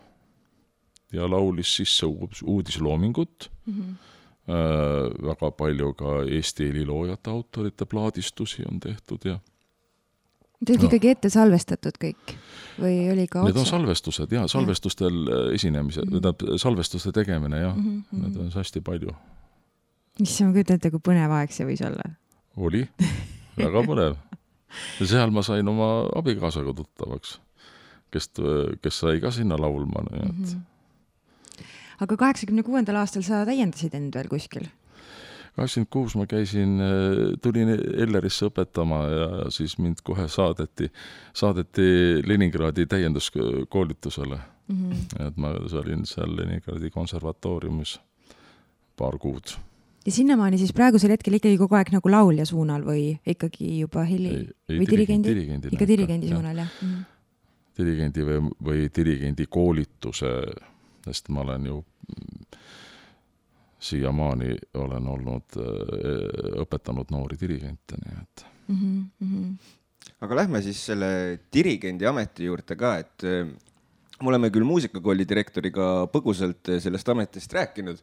ja 1.13 1.25
laulis 1.31 1.77
sisse 1.77 2.07
uudisloomingut 2.45 3.51
mm, 3.67 3.75
-hmm. 3.75 3.97
Äh, 4.49 5.13
väga 5.27 5.51
palju 5.51 5.93
ka 5.95 6.23
Eesti 6.25 6.69
heliloojate 6.69 7.31
autorite 7.31 7.85
plaadistusi 7.85 8.63
on 8.73 8.81
tehtud 8.81 9.25
ja 9.25 9.39
Need 10.59 10.71
olid 10.71 10.83
no. 10.83 10.87
ikkagi 10.89 11.09
ette 11.09 11.31
salvestatud 11.31 11.99
kõik 12.03 12.33
või 12.83 12.95
oli 13.13 13.27
ka 13.31 13.43
otse? 13.43 13.53
Need 13.53 13.61
on 13.61 13.67
salvestused 13.67 14.33
jaa, 14.33 14.49
salvestustel 14.51 15.19
ja. 15.29 15.55
Esinemised 15.55 16.03
mm, 16.03 16.17
-hmm. 16.17 16.23
tähendab 16.23 16.59
salvestuste 16.59 17.13
tegemine 17.13 17.61
jah 17.61 17.77
mm, 17.77 18.03
-hmm. 18.13 18.23
neid 18.23 18.37
on 18.37 18.51
hästi 18.55 18.81
palju. 18.81 19.15
Issand, 20.23 20.51
ma 20.51 20.57
kujutan 20.57 20.79
ette, 20.79 20.91
kui 20.95 21.05
põnev 21.11 21.35
aeg 21.39 21.53
see 21.55 21.67
võis 21.69 21.83
olla. 21.87 22.09
oli, 22.57 22.85
väga 23.59 23.85
põnev. 23.87 24.17
ja 25.01 25.11
seal 25.13 25.35
ma 25.35 25.45
sain 25.47 25.69
oma 25.69 25.91
abikaasaga 26.19 26.75
tuttavaks, 26.77 27.39
kes, 28.15 28.33
kes 28.83 29.05
sai 29.05 29.23
ka 29.25 29.33
sinna 29.35 29.59
laulma, 29.61 30.05
nii 30.11 30.25
et 30.25 30.35
mm. 30.35 30.45
-hmm. 30.45 31.65
aga 32.07 32.17
kaheksakümne 32.17 32.63
kuuendal 32.63 33.01
aastal 33.03 33.23
sa 33.23 33.45
täiendasid 33.47 33.95
end 33.95 34.15
veel 34.15 34.29
kuskil? 34.29 34.69
kakskümmend 35.59 35.91
kuus 35.91 36.15
ma 36.17 36.27
käisin, 36.31 36.79
tulin 37.43 37.73
Ellerisse 37.75 38.47
õpetama 38.47 39.01
ja 39.11 39.29
siis 39.51 39.79
mind 39.79 40.05
kohe 40.07 40.29
saadeti, 40.31 40.91
saadeti 41.35 42.23
Leningradi 42.27 42.87
täienduskoolitusele 42.87 44.39
mm. 44.69 44.91
-hmm. 44.91 45.27
et 45.27 45.37
ma 45.37 45.51
olin 45.83 46.07
seal 46.07 46.37
Leningradi 46.37 46.91
konservatooriumis 46.91 48.01
paar 48.97 49.19
kuud. 49.19 49.59
Ja 50.09 50.15
sinnamaani 50.15 50.59
siis 50.61 50.73
praegusel 50.77 51.13
hetkel 51.13 51.37
ikkagi 51.37 51.59
kogu 51.61 51.77
aeg 51.77 51.93
nagu 51.93 52.13
laulja 52.13 52.47
suunal 52.49 52.85
või 52.87 53.13
ikkagi 53.29 53.83
juba 53.83 54.07
heli 54.09 54.33
ei, 54.33 54.79
või 54.79 54.89
dirigendi, 54.89 55.29
dirigendi, 55.35 55.73
ikka 55.77 55.89
dirigendi 55.89 56.33
suunal 56.33 56.63
jah 56.65 56.71
mm? 56.81 56.95
-hmm. 56.95 57.05
dirigendi 57.81 58.27
või, 58.29 58.39
või 58.71 58.89
dirigendi 58.97 59.49
koolituse, 59.59 60.33
sest 61.05 61.29
ma 61.35 61.45
olen 61.45 61.69
ju 61.69 61.83
siiamaani 63.79 64.57
olen 64.75 65.11
olnud, 65.15 65.59
äh, 65.61 66.63
õpetanud 66.65 67.13
noori 67.15 67.37
dirigente, 67.41 68.01
nii 68.01 68.17
et 68.23 68.47
mm. 68.69 69.05
-hmm. 69.23 69.53
aga 70.25 70.41
lähme 70.43 70.63
siis 70.63 70.81
selle 70.91 71.11
dirigendi 71.53 72.09
ameti 72.09 72.49
juurde 72.49 72.77
ka, 72.77 72.97
et 73.05 73.29
äh, 73.29 73.53
me 74.23 74.33
oleme 74.33 74.51
küll 74.55 74.67
muusikakooli 74.67 75.27
direktoriga 75.29 76.09
põgusalt 76.13 76.73
sellest 76.83 77.09
ametist 77.13 77.53
rääkinud, 77.55 78.01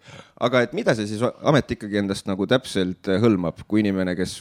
aga 0.47 0.63
et 0.65 0.75
mida 0.77 0.95
see 0.95 1.09
siis 1.09 1.23
amet 1.23 1.75
ikkagi 1.75 1.99
endast 2.01 2.29
nagu 2.29 2.47
täpselt 2.49 3.09
hõlmab, 3.23 3.65
kui 3.67 3.83
inimene, 3.83 4.15
kes 4.17 4.37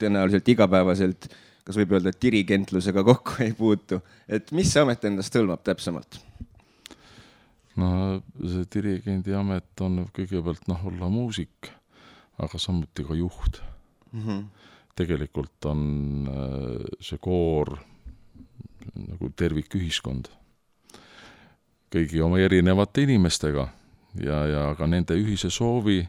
tõenäoliselt 0.00 0.50
igapäevaselt, 0.54 1.28
kas 1.66 1.78
võib 1.78 1.94
öelda, 1.96 2.12
et 2.12 2.22
dirigentlusega 2.22 3.04
kokku 3.06 3.38
ei 3.46 3.54
puutu, 3.56 4.00
et 4.28 4.50
mis 4.56 4.72
see 4.72 4.82
amet 4.82 5.06
endast 5.10 5.36
hõlmab 5.38 5.62
täpsemalt? 5.66 6.20
no 7.80 8.20
see 8.34 8.66
dirigendi 8.74 9.34
amet 9.36 9.84
on 9.84 10.02
kõigepealt 10.12 10.66
noh, 10.68 10.80
olla 10.90 11.06
muusik, 11.12 11.70
aga 12.42 12.58
samuti 12.60 13.06
ka 13.06 13.14
juht 13.16 13.60
mm. 14.12 14.24
-hmm. 14.24 14.42
tegelikult 14.98 15.70
on 15.70 15.80
äh, 16.28 16.84
see 17.00 17.18
koor 17.22 17.78
nagu 18.96 19.30
tervikühiskond 19.36 20.28
kõigi 21.90 22.22
oma 22.22 22.38
erinevate 22.38 23.02
inimestega 23.02 23.68
ja, 24.22 24.40
ja 24.46 24.64
ka 24.78 24.86
nende 24.86 25.16
ühise 25.18 25.50
soovi 25.50 26.02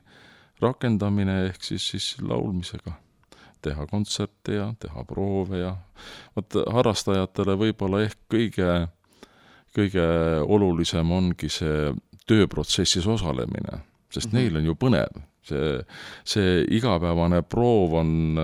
rakendamine 0.62 1.46
ehk 1.50 1.64
siis, 1.64 1.88
siis 1.94 2.16
laulmisega 2.22 2.94
teha 3.62 3.86
kontserte 3.90 4.58
ja 4.58 4.72
teha 4.80 5.04
proove 5.06 5.62
ja 5.62 5.76
vot 6.36 6.58
harrastajatele 6.74 7.58
võib-olla 7.62 8.02
ehk 8.08 8.18
kõige 8.32 8.72
kõige 9.76 10.06
olulisem 10.44 11.12
ongi 11.16 11.50
see 11.52 11.92
tööprotsessis 12.30 13.08
osalemine, 13.08 13.82
sest 14.12 14.32
mm 14.32 14.38
-hmm. 14.38 14.42
neil 14.42 14.58
on 14.58 14.66
ju 14.66 14.76
põnev. 14.76 15.22
see, 15.42 15.84
see 16.24 16.66
igapäevane 16.70 17.42
proov 17.42 17.94
on, 17.94 18.38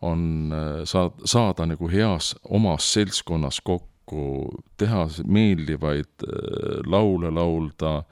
on 0.00 0.52
saa-, 0.84 1.12
saada 1.24 1.66
nagu 1.66 1.88
heas 1.88 2.34
omas 2.42 2.92
seltskonnas 2.92 3.60
kokku, 3.60 3.97
teha 4.80 5.06
meeldivaid 5.26 6.26
äh, 6.26 6.82
laule 6.86 7.30
laulda 7.34 8.02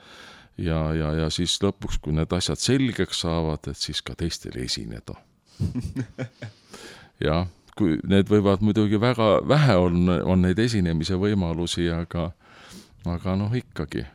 ja, 0.59 0.81
ja, 0.95 1.13
ja 1.23 1.31
siis 1.31 1.59
lõpuks, 1.63 2.01
kui 2.03 2.17
need 2.17 2.33
asjad 2.33 2.61
selgeks 2.61 3.25
saavad, 3.27 3.71
et 3.71 3.81
siis 3.81 4.03
ka 4.03 4.17
teistele 4.19 4.65
esineda 4.69 5.17
jah 7.29 7.47
kui 7.77 7.99
need 8.09 8.29
võivad 8.33 8.63
muidugi 8.65 8.99
väga 9.01 9.41
vähe 9.45 9.77
on, 9.77 10.09
on 10.25 10.47
neid 10.47 10.59
esinemise 10.63 11.19
võimalusi, 11.21 11.91
aga, 11.93 12.31
aga 13.05 13.35
noh, 13.37 13.53
ikkagi 13.53 14.07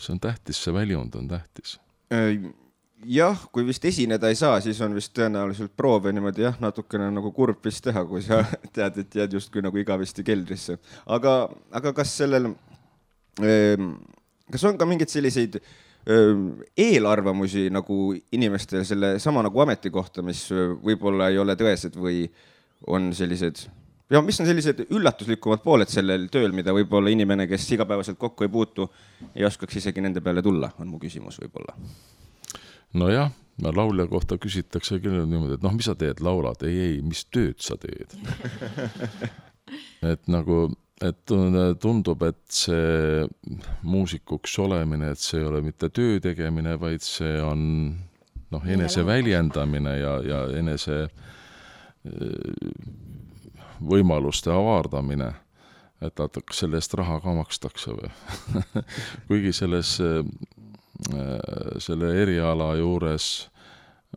see 0.00 0.14
on 0.14 0.20
tähtis, 0.20 0.60
see 0.64 0.74
väljund 0.74 1.16
on 1.16 1.28
tähtis. 1.28 1.78
Äh, 3.00 3.08
jah, 3.16 3.44
kui 3.52 3.64
vist 3.66 3.84
esineda 3.84 4.28
ei 4.28 4.38
saa, 4.38 4.60
siis 4.60 4.80
on 4.84 4.94
vist 4.94 5.12
tõenäoliselt 5.16 5.72
proove 5.76 6.12
niimoodi 6.12 6.44
jah, 6.44 6.56
natukene 6.60 7.10
nagu 7.14 7.32
kurb 7.32 7.64
vist 7.64 7.84
teha, 7.84 8.04
kui 8.08 8.22
sa 8.22 8.42
tead, 8.76 8.98
et 9.04 9.20
jääd 9.20 9.36
justkui 9.38 9.62
nagu 9.64 9.76
igavesti 9.80 10.24
keldrisse. 10.26 10.78
aga, 11.06 11.48
aga 11.72 11.92
kas 11.96 12.16
sellel, 12.22 12.52
ähm, 13.40 13.94
kas 14.52 14.64
on 14.68 14.78
ka 14.78 14.88
mingeid 14.88 15.12
selliseid 15.12 15.60
eelarvamusi 16.80 17.66
nagu 17.68 18.14
inimestel 18.32 18.86
sellesama 18.88 19.42
nagu 19.44 19.60
ameti 19.60 19.90
kohta, 19.92 20.22
mis 20.24 20.46
võib-olla 20.80 21.28
ei 21.28 21.36
ole 21.38 21.52
tõesed 21.60 21.98
või 22.00 22.22
on 22.88 23.10
sellised 23.12 23.66
ja 24.10 24.22
mis 24.24 24.40
on 24.40 24.48
sellised 24.48 24.80
üllatuslikumad 24.90 25.62
pooled 25.64 25.92
sellel 25.92 26.26
tööl, 26.32 26.54
mida 26.56 26.72
võib-olla 26.74 27.12
inimene, 27.12 27.46
kes 27.50 27.68
igapäevaselt 27.76 28.18
kokku 28.18 28.46
ei 28.46 28.52
puutu, 28.52 28.88
ei 29.34 29.44
oskaks 29.46 29.76
isegi 29.82 30.00
nende 30.00 30.24
peale 30.24 30.42
tulla, 30.42 30.72
on 30.80 30.88
mu 30.88 30.98
küsimus 31.02 31.38
võib-olla. 31.42 31.76
Nojah, 32.96 33.30
laulja 33.62 34.06
kohta 34.10 34.38
küsitakse 34.40 35.00
küll 35.02 35.24
niimoodi, 35.26 35.58
et 35.58 35.64
noh, 35.66 35.74
mis 35.76 35.88
sa 35.90 35.96
teed, 35.98 36.22
laulad, 36.24 36.62
ei, 36.66 36.78
ei, 36.86 37.00
mis 37.04 37.24
tööd 37.32 37.60
sa 37.62 37.78
teed? 37.80 38.16
Et 40.02 40.24
nagu 40.32 40.64
et 41.00 41.32
tundub, 41.80 42.22
et 42.28 42.40
see 42.52 43.24
muusikuks 43.88 44.58
olemine, 44.60 45.12
et 45.12 45.20
see 45.20 45.40
ei 45.40 45.46
ole 45.48 45.62
mitte 45.64 45.88
töö 45.94 46.18
tegemine, 46.20 46.74
vaid 46.80 47.04
see 47.04 47.38
on 47.40 47.62
noh, 48.52 48.66
enese 48.68 49.04
väljendamine 49.06 49.94
ja, 49.96 50.14
ja 50.26 50.40
enese 50.58 50.98
äh, 51.06 51.12
võimaluste 53.80 54.52
avardamine, 54.52 55.30
et 56.04 56.20
vaata, 56.20 56.42
kas 56.44 56.64
selle 56.64 56.80
eest 56.80 56.96
raha 57.00 57.20
ka 57.24 57.34
makstakse 57.38 57.96
või? 57.96 58.12
Kuigi 59.30 59.54
selles, 59.56 59.96
äh, 60.04 60.20
selle 61.80 62.10
eriala 62.22 62.74
juures 62.76 63.50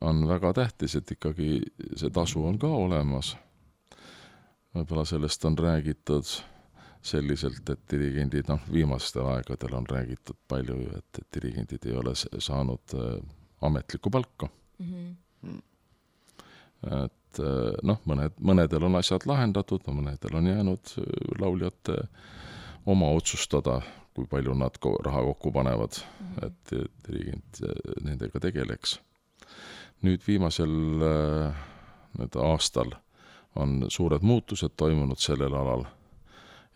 on 0.01 0.27
väga 0.27 0.53
tähtis, 0.53 0.95
et 0.95 1.11
ikkagi 1.11 1.61
see 1.95 2.09
tasu 2.13 2.45
on 2.45 2.57
ka 2.59 2.67
olemas. 2.67 3.35
võib-olla 4.73 5.05
sellest 5.05 5.45
on 5.45 5.57
räägitud 5.57 6.25
selliselt, 7.03 7.67
et 7.69 7.81
dirigendid, 7.91 8.47
noh, 8.47 8.61
viimastel 8.71 9.27
aegadel 9.27 9.75
on 9.75 9.87
räägitud 9.89 10.37
palju 10.47 10.77
ju, 10.79 10.91
et, 10.97 11.19
et 11.19 11.27
dirigendid 11.35 11.85
ei 11.85 11.97
ole 11.99 12.13
saanud 12.15 12.95
äh, 12.95 13.17
ametlikku 13.61 14.09
palka 14.09 14.47
mm. 14.79 15.15
-hmm. 15.43 15.59
et 17.05 17.39
äh, 17.39 17.73
noh, 17.83 17.99
mõned, 18.05 18.39
mõnedel 18.39 18.87
on 18.87 18.95
asjad 18.95 19.27
lahendatud, 19.27 19.83
mõnedel 19.87 20.39
on 20.39 20.47
jäänud 20.47 20.95
äh, 20.97 21.03
lauljate 21.39 21.97
oma 22.85 23.11
otsustada, 23.11 23.81
kui 24.13 24.27
palju 24.29 24.53
nad 24.57 24.77
ko 24.79 24.95
raha 25.05 25.23
kokku 25.31 25.51
panevad 25.51 25.97
mm, 25.99 26.35
-hmm. 26.35 26.45
et 26.45 26.73
dirigent 27.07 27.61
nendega 28.03 28.39
tegeleks. 28.39 28.99
nüüd 30.03 30.21
viimasel 30.27 30.69
nüüd 32.19 32.35
aastal 32.35 32.91
on 33.55 33.85
suured 33.89 34.21
muutused 34.21 34.73
toimunud 34.77 35.17
sellel 35.17 35.53
alal 35.53 35.85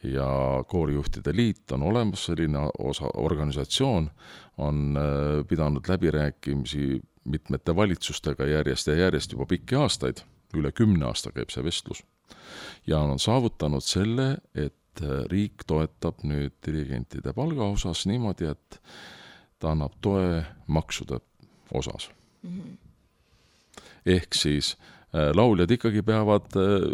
ja 0.04 0.63
Koorijuhtide 0.67 1.36
Liit 1.36 1.71
on 1.71 1.84
olemas, 1.84 2.26
selline 2.26 2.60
osa, 2.80 3.10
organisatsioon, 3.13 4.10
on 4.58 4.97
äh, 4.97 5.47
pidanud 5.47 5.86
läbirääkimisi 5.88 7.02
mitmete 7.23 7.76
valitsustega 7.76 8.45
järjest 8.45 8.88
ja 8.88 8.95
järjest 8.95 9.32
juba 9.32 9.45
pikki 9.45 9.76
aastaid, 9.76 10.21
üle 10.56 10.71
kümne 10.71 11.06
aasta 11.10 11.32
käib 11.32 11.50
see 11.52 11.63
vestlus. 11.63 12.04
ja 12.88 13.00
on 13.00 13.19
saavutanud 13.19 13.84
selle, 13.84 14.38
et 14.56 14.87
äh, 15.01 15.23
riik 15.31 15.65
toetab 15.67 16.23
nüüd 16.27 16.55
dirigentide 16.65 17.33
palga 17.33 17.69
osas 17.73 18.05
niimoodi, 18.10 18.51
et 18.51 18.81
ta 19.60 19.73
annab 19.73 19.97
toe 20.01 20.43
maksude 20.67 21.19
osas 21.73 22.10
mm. 22.43 22.60
-hmm. 22.60 22.77
ehk 24.05 24.33
siis 24.33 24.77
äh, 25.15 25.33
lauljad 25.36 25.71
ikkagi 25.71 26.01
peavad 26.01 26.51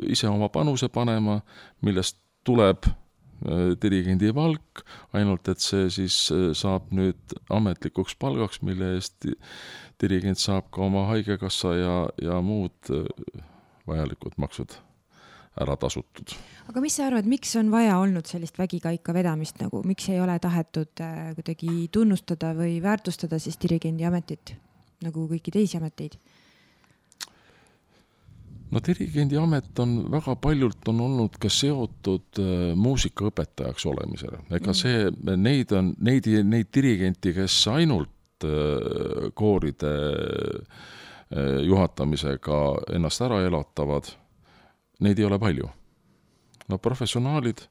ise 0.09 0.27
oma 0.27 0.49
panuse 0.49 0.89
panema, 0.89 1.41
millest 1.81 2.17
tuleb 2.43 2.85
äh, 2.85 3.73
dirigendi 3.81 4.31
palk, 4.35 4.83
ainult 5.15 5.47
et 5.51 5.63
see 5.63 5.89
siis 5.93 6.17
äh, 6.35 6.51
saab 6.57 6.91
nüüd 6.95 7.37
ametlikuks 7.53 8.15
palgaks, 8.19 8.61
mille 8.61 8.95
eest 8.97 9.27
dirigent 10.01 10.41
saab 10.41 10.69
ka 10.73 10.83
oma 10.87 11.07
haigekassa 11.11 11.75
ja, 11.79 11.95
ja 12.21 12.39
muud 12.43 12.91
äh, 12.91 13.05
vajalikud 13.87 14.37
maksud 14.41 14.77
ära 15.61 15.75
tasutud. 15.77 16.33
aga 16.69 16.81
mis 16.81 16.97
sa 16.97 17.07
arvad, 17.07 17.29
miks 17.29 17.55
on 17.59 17.71
vaja 17.71 17.99
olnud 18.01 18.29
sellist 18.29 18.57
vägikaika 18.59 19.13
vedamist 19.13 19.61
nagu, 19.61 19.83
miks 19.85 20.09
ei 20.09 20.21
ole 20.23 20.39
tahetud 20.39 21.03
kuidagi 21.35 21.87
tunnustada 21.91 22.53
või 22.57 22.79
väärtustada 22.81 23.39
siis 23.39 23.59
dirigendi 23.61 24.05
ametit 24.09 24.55
nagu 25.03 25.27
kõiki 25.29 25.53
teisi 25.53 25.77
ameteid? 25.77 26.17
no 28.73 28.81
dirigendi 28.81 29.37
amet 29.37 29.79
on 29.83 29.97
väga 30.11 30.35
paljult 30.41 30.89
on 30.89 31.03
olnud 31.05 31.37
ka 31.41 31.51
seotud 31.51 32.41
äh, 32.41 32.73
muusikaõpetajaks 32.79 33.85
olemisele, 33.91 34.41
ega 34.49 34.71
mm. 34.71 34.79
see, 34.79 35.37
neid 35.37 35.73
on, 35.77 35.93
neid, 36.01 36.29
neid 36.47 36.71
dirigenti, 36.73 37.35
kes 37.37 37.59
ainult 37.73 38.47
äh, 38.47 39.29
kooride 39.37 39.93
äh, 40.09 41.61
juhatamisega 41.67 42.59
ennast 42.97 43.25
ära 43.27 43.43
elatavad, 43.45 44.09
neid 45.03 45.19
ei 45.19 45.27
ole 45.27 45.39
palju. 45.39 45.69
no 46.71 46.77
professionaalid, 46.79 47.65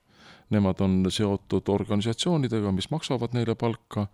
nemad 0.52 0.80
on 0.84 1.06
seotud 1.08 1.68
organisatsioonidega, 1.72 2.72
mis 2.76 2.90
maksavad 2.92 3.32
neile 3.32 3.54
palka, 3.56 4.06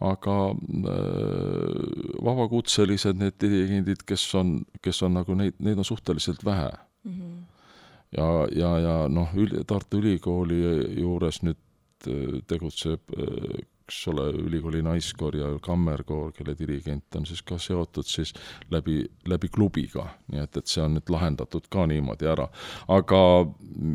aga 0.00 0.34
äh, 0.50 2.18
vabakutselised, 2.24 3.16
need 3.20 3.36
dirigendid, 3.40 4.04
kes 4.08 4.26
on, 4.36 4.58
kes 4.84 5.02
on 5.04 5.16
nagu 5.20 5.36
neid, 5.36 5.56
neid 5.60 5.80
on 5.80 5.88
suhteliselt 5.88 6.44
vähe 6.44 6.70
mm. 7.04 7.12
-hmm. 7.12 7.40
ja, 8.16 8.28
ja, 8.56 8.78
ja 8.78 8.94
noh, 9.08 9.28
Tartu 9.66 10.00
Ülikooli 10.00 10.60
juures 11.00 11.42
nüüd 11.42 11.60
äh, 12.08 12.40
tegutseb 12.46 13.00
äh, 13.16 13.60
eks 13.90 14.06
ole, 14.08 14.28
ülikooli 14.38 14.82
naiskoor 14.86 15.36
ja 15.36 15.48
kammerkoor, 15.62 16.30
kelle 16.32 16.54
dirigent 16.58 17.16
on 17.18 17.26
siis 17.26 17.42
ka 17.42 17.58
seotud 17.58 18.06
siis 18.06 18.32
läbi, 18.70 19.02
läbi 19.26 19.50
klubiga, 19.50 20.06
nii 20.30 20.44
et, 20.44 20.60
et 20.60 20.70
see 20.70 20.84
on 20.84 20.94
nüüd 20.98 21.10
lahendatud 21.10 21.66
ka 21.72 21.88
niimoodi 21.90 22.30
ära. 22.30 22.46
aga 22.88 23.20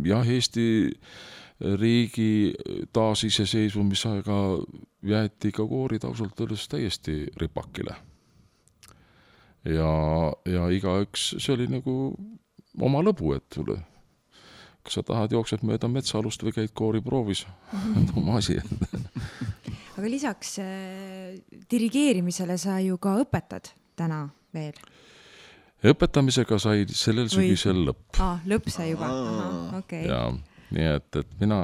jah, 0.10 0.28
Eesti 0.36 0.66
riigi 1.80 2.54
taasiseseisvumisega 2.94 4.40
jäeti 5.08 5.54
ka 5.56 5.64
koorid 5.64 6.04
ausalt 6.04 6.40
öeldes 6.44 6.68
täiesti 6.68 7.22
ripakile. 7.40 7.96
ja, 9.64 9.92
ja 10.46 10.70
igaüks, 10.70 11.36
see 11.40 11.56
oli 11.56 11.72
nagu 11.72 11.96
oma 12.84 13.00
lõbu, 13.00 13.38
et 13.40 13.64
kas 14.86 15.00
sa 15.00 15.04
tahad, 15.06 15.34
jooksed 15.34 15.66
mööda 15.66 15.90
metsaalust 15.92 16.44
või 16.46 16.56
käid 16.56 16.74
kooriproovis 16.78 17.46
oma 18.18 18.40
asi. 18.42 18.60
Aga 19.96 20.10
lisaks 20.12 20.58
äh, 20.64 21.38
dirigeerimisele 21.72 22.58
sa 22.62 22.78
ju 22.84 23.00
ka 23.02 23.18
õpetad 23.24 23.74
täna 23.98 24.28
veel? 24.56 24.76
õpetamisega 25.86 26.58
sai 26.62 26.86
sellel 26.90 27.28
või... 27.30 27.52
sügisel 27.52 27.86
lõpp. 27.90 28.20
aa, 28.24 28.40
lõpp 28.50 28.70
sai 28.74 28.92
juba, 28.94 29.10
okei. 29.82 30.06
Okay 30.08 30.44
nii 30.74 30.88
et, 30.98 31.20
et 31.20 31.36
mina, 31.40 31.60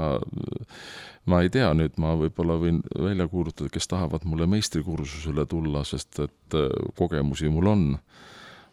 ma 1.30 1.42
ei 1.44 1.50
tea 1.54 1.72
nüüd, 1.78 1.98
ma 2.02 2.14
võib-olla 2.20 2.58
võin 2.62 2.82
välja 2.94 3.28
kuulutada, 3.32 3.72
kes 3.74 3.90
tahavad 3.92 4.28
mulle 4.30 4.48
meistrikursusele 4.52 5.46
tulla, 5.50 5.84
sest 5.88 6.22
et 6.28 6.58
äh, 6.58 6.70
kogemusi 7.00 7.50
mul 7.52 7.72
on. 7.72 7.90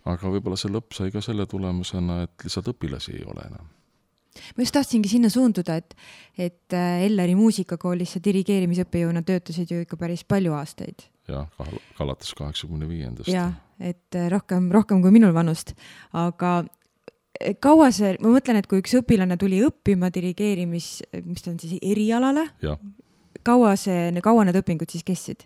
aga 0.08 0.30
võib-olla 0.32 0.56
see 0.56 0.72
lõpp 0.72 0.94
sai 0.96 1.12
ka 1.12 1.24
selle 1.24 1.48
tulemusena, 1.48 2.22
et 2.28 2.46
lihtsalt 2.46 2.70
õpilasi 2.74 3.16
ei 3.18 3.26
ole 3.28 3.48
enam 3.48 3.77
ma 4.56 4.64
just 4.64 4.76
tahtsingi 4.76 5.10
sinna 5.10 5.30
suunduda, 5.32 5.78
et, 5.80 5.94
et 6.38 6.76
äh, 6.76 7.04
Elleri 7.06 7.36
muusikakoolis 7.38 8.16
sa 8.16 8.24
dirigeerimisõppejõuna 8.24 9.24
töötasid 9.26 9.72
ju 9.74 9.84
ikka 9.84 10.00
päris 10.00 10.24
palju 10.28 10.56
aastaid. 10.58 11.06
jah, 11.28 11.48
alates 12.00 12.34
kaheksakümne 12.38 12.88
viiendast. 12.88 13.30
jah, 13.32 13.54
et 13.80 14.18
äh, 14.18 14.30
rohkem, 14.32 14.70
rohkem 14.74 15.02
kui 15.04 15.14
minul 15.14 15.34
vanust, 15.36 15.74
aga 16.12 16.62
kaua 17.62 17.90
see, 17.94 18.16
ma 18.22 18.32
mõtlen, 18.34 18.58
et 18.58 18.66
kui 18.70 18.80
üks 18.82 18.96
õpilane 18.98 19.36
tuli 19.40 19.60
õppima 19.66 20.10
dirigeerimis, 20.14 20.88
mis 21.24 21.44
ta 21.44 21.52
on 21.52 21.60
siis 21.62 21.78
erialale, 21.82 22.48
kaua 23.46 23.74
see, 23.78 24.10
kaua 24.24 24.46
need 24.48 24.58
õpingud 24.60 24.90
siis 24.92 25.06
kestsid 25.06 25.44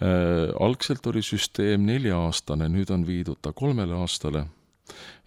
äh,? 0.00 0.50
algselt 0.60 1.06
oli 1.10 1.22
süsteem 1.24 1.84
nelja-aastane, 1.86 2.68
nüüd 2.72 2.92
on 2.94 3.06
viidud 3.06 3.40
ta 3.44 3.52
kolmele 3.56 3.96
aastale 4.00 4.46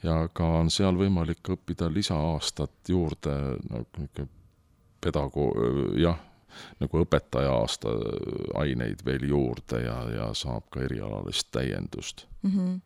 ja 0.04 0.28
ka 0.34 0.48
on 0.62 0.72
seal 0.74 0.98
võimalik 0.98 1.54
õppida 1.56 1.90
lisaaastat 1.94 2.90
juurde 2.90 3.34
nagu 3.70 4.28
pedagoog, 5.02 5.96
jah, 6.00 6.20
nagu 6.82 7.02
õpetaja 7.04 7.54
aasta 7.54 7.94
aineid 8.62 9.04
veel 9.06 9.28
juurde 9.30 9.82
ja, 9.84 9.98
ja 10.14 10.28
saab 10.38 10.70
ka 10.74 10.84
erialalist 10.86 11.52
täiendust 11.52 12.28
mm. 12.44 12.52
-hmm 12.52 12.84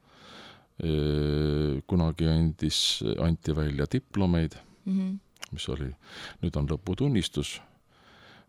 kunagi 1.87 2.25
andis, 2.25 3.03
anti 3.21 3.53
välja 3.55 3.85
diplomeid 3.91 4.55
mm, 4.85 4.93
-hmm. 4.97 5.19
mis 5.51 5.69
oli, 5.69 5.91
nüüd 6.41 6.55
on 6.57 6.69
lõputunnistus. 6.69 7.61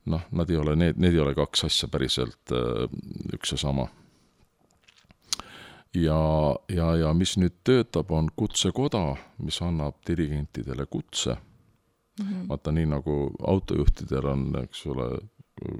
noh, 0.04 0.22
nad 0.30 0.50
ei 0.50 0.56
ole, 0.56 0.76
need, 0.76 0.96
need 0.96 1.12
ei 1.12 1.20
ole 1.20 1.34
kaks 1.34 1.64
asja 1.64 1.88
päriselt 1.88 2.54
üks 3.34 3.52
ja 3.52 3.58
sama. 3.58 3.86
Ja, 5.94 6.56
ja, 6.68 6.96
ja 6.96 7.12
mis 7.14 7.36
nüüd 7.36 7.60
töötab, 7.64 8.10
on 8.10 8.30
kutsekoda, 8.36 9.16
mis 9.38 9.60
annab 9.62 10.00
dirigentidele 10.08 10.86
kutse 10.86 11.36
mm. 11.36 12.26
-hmm. 12.26 12.48
vaata, 12.48 12.72
nii 12.72 12.86
nagu 12.86 13.30
autojuhtidel 13.40 14.26
on, 14.26 14.46
eks 14.64 14.86
ole, 14.86 15.08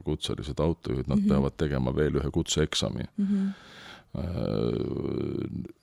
kutselised 0.04 0.60
autojuhid, 0.60 1.08
nad 1.08 1.18
mm 1.18 1.24
-hmm. 1.24 1.28
peavad 1.28 1.56
tegema 1.56 1.96
veel 1.96 2.20
ühe 2.20 2.30
kutseeksami 2.30 3.04
mm. 3.16 3.26
-hmm 3.26 3.70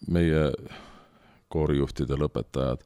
meie 0.07 0.41
koorijuhtide 1.49 2.17
lõpetajad 2.19 2.83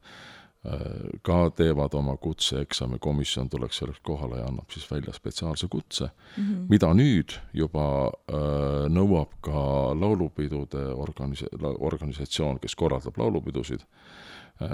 ka 1.21 1.37
teevad 1.57 1.95
oma 1.99 2.13
kutseeksami, 2.23 2.95
komisjon 3.03 3.49
tuleks 3.51 3.81
selleks 3.81 3.99
kohale 3.99 4.39
ja 4.39 4.45
annab 4.47 4.71
siis 4.71 4.85
välja 4.91 5.13
spetsiaalse 5.13 5.67
kutse 5.67 6.05
mm, 6.05 6.43
-hmm. 6.43 6.65
mida 6.69 6.93
nüüd 6.95 7.35
juba 7.53 7.87
äh, 8.07 8.87
nõuab 8.87 9.35
ka 9.41 9.91
laulupidude 9.99 10.85
organis-, 10.95 11.47
organisatsioon, 11.79 12.59
kes 12.63 12.75
korraldab 12.75 13.17
laulupidusid 13.17 13.83
äh,, 13.83 14.69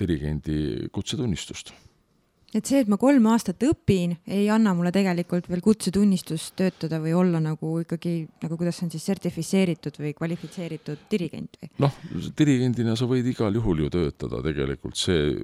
dirigendi 0.00 0.88
kutsetunnistust 0.92 1.72
et 2.54 2.64
see, 2.64 2.78
et 2.80 2.88
ma 2.88 2.96
kolm 2.96 3.26
aastat 3.28 3.60
õpin, 3.66 4.14
ei 4.26 4.46
anna 4.50 4.72
mulle 4.76 4.88
tegelikult 4.94 5.50
veel 5.50 5.60
kutsetunnistust 5.60 6.54
töötada 6.56 6.96
või 7.02 7.12
olla 7.12 7.40
nagu 7.44 7.74
ikkagi 7.82 8.12
nagu 8.42 8.56
kuidas 8.56 8.78
on 8.86 8.90
siis 8.92 9.04
sertifitseeritud 9.10 9.98
või 10.00 10.14
kvalifitseeritud 10.16 11.02
dirigent 11.12 11.58
või? 11.60 11.68
noh, 11.84 11.98
dirigendina 12.38 12.94
sa 12.96 13.04
võid 13.10 13.28
igal 13.28 13.54
juhul 13.58 13.84
ju 13.84 13.90
töötada 13.92 14.40
tegelikult, 14.46 14.96
see 14.96 15.34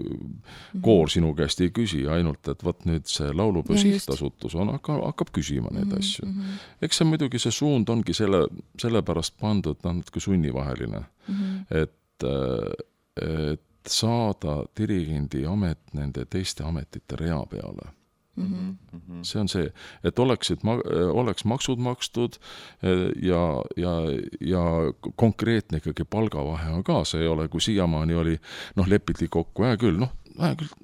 koor 0.85 1.13
sinu 1.13 1.35
käest 1.37 1.61
ei 1.61 1.71
küsi 1.77 2.07
ainult, 2.09 2.49
et 2.49 2.65
vot 2.65 2.87
nüüd 2.89 3.05
see 3.11 3.29
Laulupeo 3.37 3.77
sihtasutus 3.77 4.57
on, 4.57 4.73
hakkab, 4.79 5.05
hakkab 5.11 5.35
küsima 5.37 5.75
neid 5.75 5.91
Mhm, 5.93 5.99
asju. 6.01 6.27
mhm, 6.27 6.57
eks 6.83 6.97
see 7.03 7.05
muidugi, 7.11 7.39
see 7.39 7.53
suund 7.53 7.89
ongi 7.93 8.15
selle, 8.17 8.47
sellepärast 8.81 9.37
pandud, 9.41 9.77
noh, 9.85 9.99
natuke 10.01 10.21
sunnivaheline, 10.25 11.05
mhm, 11.29 11.55
et, 11.71 12.29
et 13.21 13.61
saada 13.89 14.63
dirigendi 14.79 15.45
amet 15.47 15.81
nende 15.93 16.25
teiste 16.31 16.65
ametite 16.65 17.17
rea 17.21 17.43
peale 17.51 17.91
mhm. 18.37 19.23
see 19.23 19.41
on 19.41 19.49
see, 19.49 19.69
et 20.05 20.19
oleksid, 20.19 20.65
oleks 21.13 21.45
maksud 21.45 21.79
makstud 21.79 22.39
eh, 22.83 23.11
ja, 23.23 23.45
ja, 23.77 23.93
ja 24.41 24.65
konkreetne 25.17 25.79
ikkagi 25.83 26.05
palgavahe 26.05 26.73
on 26.73 26.85
ka, 26.85 27.03
see 27.09 27.23
ei 27.23 27.31
ole, 27.31 27.49
kui 27.49 27.61
siiamaani 27.61 28.15
oli, 28.15 28.35
noh, 28.77 28.89
lepiti 28.91 29.29
kokku, 29.29 29.69
hea 29.69 29.79
küll, 29.81 30.01
noh, 30.01 30.13
hea 30.41 30.55
küll, 30.59 30.75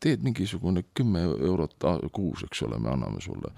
teed 0.00 0.22
mingisugune 0.22 0.84
kümme 0.94 1.22
eurot 1.22 1.74
kuus, 2.12 2.44
eks 2.46 2.62
ole, 2.62 2.78
me 2.78 2.90
anname 2.92 3.20
sulle. 3.20 3.52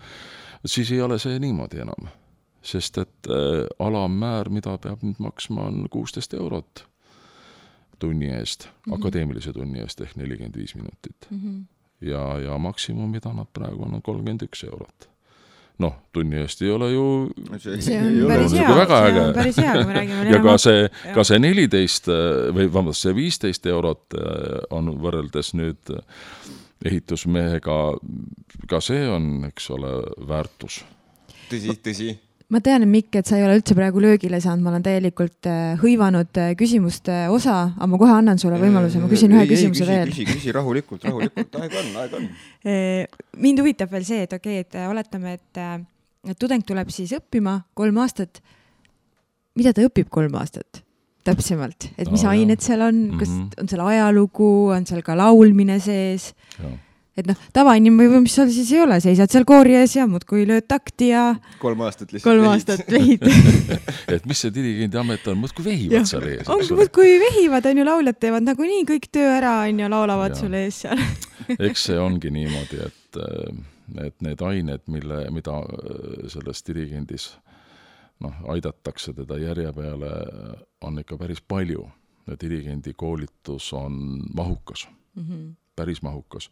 siis 0.67 0.93
ei 0.93 1.01
ole 1.01 1.19
see 1.19 1.39
niimoodi 1.39 1.81
enam. 1.81 2.09
sest 2.63 2.99
et 2.99 3.29
äh, 3.29 3.65
alammäär, 3.79 4.51
mida 4.53 4.77
peab 4.79 5.01
nüüd 5.03 5.17
maksma, 5.19 5.63
on 5.73 5.87
kuusteist 5.91 6.35
eurot 6.35 6.85
tunni 8.01 8.33
eest 8.35 8.67
mm. 8.67 8.73
-hmm. 8.73 8.99
akadeemilise 8.99 9.53
tunni 9.53 9.85
eest 9.85 10.01
ehk 10.01 10.17
nelikümmend 10.17 10.57
viis 10.57 10.75
minutit 10.75 11.29
Mhm. 11.31 11.63
ja, 12.01 12.39
ja 12.39 12.59
maksimum, 12.59 13.11
mida 13.11 13.33
nad 13.33 13.47
praegu 13.53 13.83
on, 13.83 13.95
on 13.95 14.03
kolmkümmend 14.03 14.43
üks 14.49 14.65
eurot. 14.65 15.09
noh, 15.81 15.95
tunni 16.13 16.37
eest 16.37 16.63
ei 16.63 16.71
ole 16.71 16.91
ju 16.93 17.05
see 17.59 17.99
on 17.99 18.29
päris 18.29 18.53
ole 18.53 18.61
hea, 18.61 18.69
nagu 18.69 18.81
väga 18.81 18.97
see 19.01 19.21
on 19.21 19.35
päris 19.35 19.57
hea, 19.57 19.73
kui 19.73 19.85
me 19.85 19.95
räägime 19.95 20.31
ja 20.35 20.43
ka 20.43 20.57
see, 20.59 20.89
ka 21.15 21.25
see 21.25 21.39
neliteist 21.39 22.09
või 22.57 22.67
vabandust, 22.67 23.07
see 23.07 23.15
viisteist 23.17 23.67
eurot 23.67 24.19
äh, 24.19 24.59
on 24.71 24.93
võrreldes 25.01 25.55
nüüd 25.57 25.95
äh, 25.95 26.03
ehitusmehega, 26.85 27.77
ka 28.69 28.81
see 28.85 29.05
on, 29.09 29.31
eks 29.49 29.71
ole, 29.75 29.93
väärtus. 30.29 30.81
tõsi, 31.51 31.77
tõsi. 31.85 32.11
Ma 32.51 32.61
tean, 32.65 32.85
Mikk, 32.91 33.21
et 33.21 33.29
sa 33.29 33.39
ei 33.39 33.45
ole 33.47 33.57
üldse 33.61 33.77
praegu 33.79 34.03
löögile 34.03 34.41
saanud, 34.43 34.65
ma 34.65 34.73
olen 34.73 34.85
täielikult 34.85 35.49
äh, 35.51 35.79
hõivanud 35.81 36.41
äh, 36.43 36.51
küsimuste 36.59 37.23
osa, 37.31 37.61
aga 37.77 37.89
ma 37.93 38.01
kohe 38.01 38.17
annan 38.17 38.43
sulle 38.43 38.59
võimaluse, 38.61 39.03
ma 39.03 39.11
küsin 39.11 39.35
ühe 39.37 39.47
küsimuse 39.51 39.87
veel. 39.89 40.11
küsi, 40.11 40.27
küsi 40.29 40.55
rahulikult, 40.57 41.07
rahulikult, 41.07 41.61
aega 41.63 41.81
on, 41.83 41.91
aega 42.03 42.21
on. 42.21 42.29
mind 43.47 43.63
huvitab 43.63 43.95
veel 43.95 44.07
see, 44.09 44.27
et 44.27 44.37
okei 44.37 44.61
okay,, 44.61 44.67
et 44.67 44.79
äh, 44.83 44.91
oletame, 44.91 45.39
et 45.39 45.63
äh, 45.63 46.35
tudeng 46.39 46.67
tuleb 46.67 46.91
siis 46.95 47.15
õppima 47.17 47.61
kolm 47.79 48.03
aastat. 48.03 48.43
mida 49.59 49.73
ta 49.75 49.87
õpib 49.87 50.11
kolm 50.11 50.35
aastat 50.41 50.83
täpsemalt, 51.27 51.91
et 52.01 52.09
mis 52.09 52.23
oh, 52.25 52.33
ained 52.33 52.63
seal 52.65 52.81
on, 52.83 53.01
kas 53.21 53.29
mm. 53.29 53.41
-hmm. 53.41 53.61
on 53.61 53.69
seal 53.69 53.83
ajalugu, 53.87 54.53
on 54.75 54.87
seal 54.89 55.03
ka 55.07 55.17
laulmine 55.17 55.79
sees? 55.79 56.33
Et 57.19 57.27
noh, 57.27 57.39
tavainimene 57.55 58.07
võib-olla, 58.07 58.23
mis 58.25 58.35
seal 58.39 58.51
siis 58.55 58.71
ei 58.75 58.83
ole, 58.85 58.99
seisad 59.03 59.33
seal 59.33 59.47
koori 59.49 59.75
ees 59.81 59.97
ja 59.97 60.07
muudkui 60.11 60.45
lööd 60.49 60.67
takti 60.71 61.11
ja 61.11 61.25
kolm 61.63 61.83
aastat 61.87 62.15
lihtsalt. 62.15 62.29
kolm 62.29 62.47
aastat 62.53 62.85
vehid. 62.93 63.25
et 64.15 64.29
mis 64.31 64.43
see 64.45 64.55
dirigendi 64.55 65.01
amet 65.01 65.27
on, 65.31 65.41
muudkui 65.43 65.67
vehivad 65.67 66.09
seal 66.11 66.29
ees, 66.31 66.49
ongi 66.53 66.79
muudkui 66.79 67.19
vehivad, 67.25 67.67
on 67.71 67.83
ju, 67.83 67.89
lauljad 67.91 68.21
teevad 68.23 68.47
nagunii 68.47 68.87
kõik 68.89 69.11
töö 69.13 69.29
ära, 69.41 69.57
on 69.67 69.83
ju, 69.83 69.91
laulavad 69.93 70.37
Jaa. 70.37 70.41
sul 70.45 70.57
ees 70.61 70.83
seal. 70.87 71.05
eks 71.69 71.87
see 71.91 72.01
ongi 72.01 72.33
niimoodi, 72.35 72.83
et, 72.87 73.23
et 74.07 74.27
need 74.27 74.47
ained, 74.47 74.87
mille, 74.93 75.25
mida 75.35 75.61
äh, 75.67 76.29
selles 76.33 76.63
dirigendis 76.67 77.33
noh, 78.21 78.37
aidatakse 78.53 79.17
teda 79.17 79.41
järje 79.41 79.73
peale, 79.75 80.15
on 80.85 81.03
ikka 81.03 81.19
päris 81.19 81.43
palju. 81.43 81.89
ja 82.29 82.37
dirigendi 82.39 82.93
koolitus 82.95 83.73
on 83.75 83.95
mahukas 84.37 84.85
Mhm, 85.15 85.57
päris 85.81 86.03
mahukas. 86.07 86.51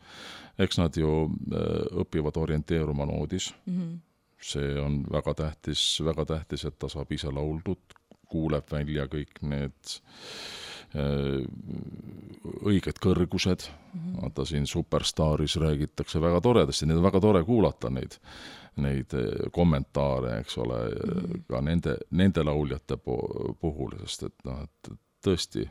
eks 0.59 0.81
nad 0.81 0.97
ju 0.97 1.13
äh, 1.29 2.01
õpivad 2.05 2.41
orienteeruma 2.41 3.07
noodis, 3.07 3.53
mhm, 3.67 3.99
see 4.41 4.75
on 4.81 5.03
väga 5.13 5.35
tähtis, 5.35 6.01
väga 6.05 6.25
tähtis, 6.25 6.65
et 6.65 6.79
ta 6.79 6.89
saab 6.89 7.13
ise 7.13 7.31
lauldud, 7.31 7.99
kuuleb 8.29 8.67
välja 8.73 9.07
kõik 9.09 9.41
need 9.43 9.97
äh, 9.97 11.45
õiged 12.69 13.01
kõrgused, 13.03 13.67
vaata 14.17 14.45
siin 14.49 14.67
Superstaaris 14.67 15.59
räägitakse 15.61 16.21
väga 16.21 16.41
toredasti, 16.45 16.87
neid 16.89 17.01
on 17.01 17.05
väga 17.05 17.21
tore 17.21 17.43
kuulata, 17.45 17.91
neid, 17.93 18.17
neid 18.81 19.13
eh, 19.19 19.49
kommentaare, 19.53 20.39
eks 20.41 20.59
ole 20.59 20.79
mm, 20.89 21.11
-hmm. 21.11 21.43
ka 21.49 21.61
nende, 21.61 21.97
nende 22.11 22.45
lauljate 22.45 22.97
puhul, 22.97 23.99
sest 24.07 24.29
et 24.31 24.45
noh, 24.49 24.63
et 24.65 24.93
tõesti, 25.25 25.67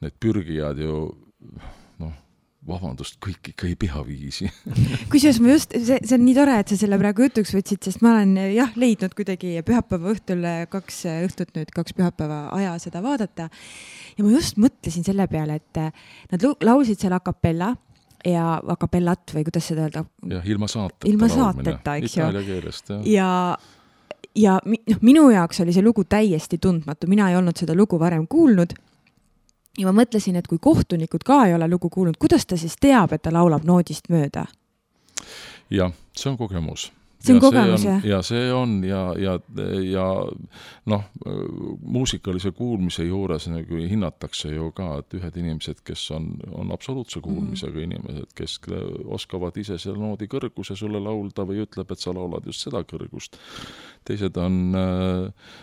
need 0.00 0.16
pürgijad 0.20 0.78
ju 0.78 0.96
noh, 1.98 2.12
vabandust, 2.68 3.16
kõik 3.24 3.52
ikka 3.54 3.66
ei 3.70 3.76
pea 3.80 4.02
viisi 4.04 4.48
kusjuures 5.12 5.38
ma 5.40 5.54
just, 5.54 5.72
see, 5.72 5.96
see 6.04 6.16
on 6.18 6.24
nii 6.26 6.34
tore, 6.36 6.58
et 6.60 6.68
sa 6.72 6.76
selle 6.76 6.98
praegu 7.00 7.24
jutuks 7.24 7.54
võtsid, 7.56 7.80
sest 7.86 8.02
ma 8.04 8.12
olen 8.18 8.34
jah 8.52 8.74
leidnud 8.76 9.14
kuidagi 9.16 9.54
pühapäeva 9.66 10.12
õhtul 10.12 10.44
kaks 10.72 10.98
õhtut 11.14 11.54
nüüd, 11.56 11.72
kaks 11.74 11.96
pühapäeva 11.96 12.42
aja 12.56 12.74
seda 12.82 13.00
vaadata. 13.04 13.48
ja 14.18 14.24
ma 14.26 14.34
just 14.34 14.60
mõtlesin 14.60 15.06
selle 15.06 15.24
peale, 15.32 15.56
et 15.62 15.80
nad 16.32 16.44
lu- 16.44 16.56
laulsid 16.60 17.00
seal 17.00 17.16
a 17.16 17.20
capella 17.24 17.72
ja 18.28 18.58
a 18.60 18.76
capellat 18.76 19.32
või 19.32 19.46
kuidas 19.48 19.64
seda 19.70 19.86
öelda 19.88 20.04
jah, 20.28 20.44
ilma 20.44 20.68
saateta 20.68 21.08
Ilma 21.08 21.28
saateta, 21.32 21.96
eks 21.96 22.16
ju. 22.18 22.20
Itaalia 22.26 22.42
keelest, 22.44 22.90
jah. 22.92 23.06
ja, 23.08 23.30
ja 24.36 24.58
mi- 24.68 24.82
noh, 24.90 25.00
minu 25.00 25.30
jaoks 25.32 25.62
oli 25.64 25.72
see 25.72 25.82
lugu 25.86 26.04
täiesti 26.04 26.58
tundmatu, 26.60 27.08
mina 27.08 27.30
ei 27.32 27.40
olnud 27.40 27.56
seda 27.56 27.72
lugu 27.74 27.96
varem 27.98 28.26
kuulnud. 28.28 28.76
Ja 29.80 29.88
ma 29.88 29.94
mõtlesin, 30.02 30.36
et 30.36 30.48
kui 30.48 30.60
kohtunikud 30.60 31.24
ka 31.26 31.44
ei 31.48 31.54
ole 31.56 31.68
lugu 31.68 31.90
kuulnud, 31.90 32.18
kuidas 32.20 32.46
ta 32.46 32.58
siis 32.60 32.76
teab, 32.80 33.14
et 33.16 33.22
ta 33.24 33.32
laulab 33.32 33.64
noodist 33.64 34.10
mööda? 34.12 34.46
jah, 35.70 35.92
see 36.16 36.30
on 36.30 36.38
kogemus. 36.38 36.90
See 37.20 37.34
on 37.34 37.40
kogemus, 37.42 37.82
jah? 37.84 38.04
ja 38.04 38.18
see 38.24 38.46
on 38.52 38.78
ja, 38.84 39.00
ja, 39.20 39.34
ja 39.84 40.04
noh, 40.88 41.02
muusikalise 41.84 42.54
kuulmise 42.56 43.04
juures 43.04 43.44
nagu 43.52 43.80
hinnatakse 43.90 44.54
ju 44.54 44.70
ka, 44.76 44.86
et 45.02 45.18
ühed 45.18 45.36
inimesed, 45.42 45.82
kes 45.84 46.06
on, 46.16 46.30
on 46.56 46.72
absoluutse 46.72 47.20
kuulmisega 47.20 47.74
mm 47.74 47.78
-hmm. 47.78 48.00
inimesed, 48.00 48.32
kes 48.34 48.56
oskavad 49.04 49.56
ise 49.60 49.78
selle 49.78 50.00
noodi 50.00 50.30
kõrguse 50.32 50.76
sulle 50.76 51.00
laulda 51.00 51.44
või 51.44 51.60
ütleb, 51.66 51.92
et 51.92 52.00
sa 52.00 52.14
laulad 52.16 52.46
just 52.46 52.64
seda 52.64 52.80
kõrgust. 52.82 53.36
teised 54.04 54.36
on, 54.36 54.72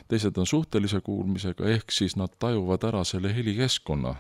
teised 0.08 0.38
on 0.38 0.46
suhtelise 0.46 1.02
kuulmisega, 1.02 1.66
ehk 1.66 1.92
siis 1.92 2.16
nad 2.16 2.30
tajuvad 2.40 2.84
ära 2.84 3.04
selle 3.04 3.34
helikeskkonna 3.34 4.16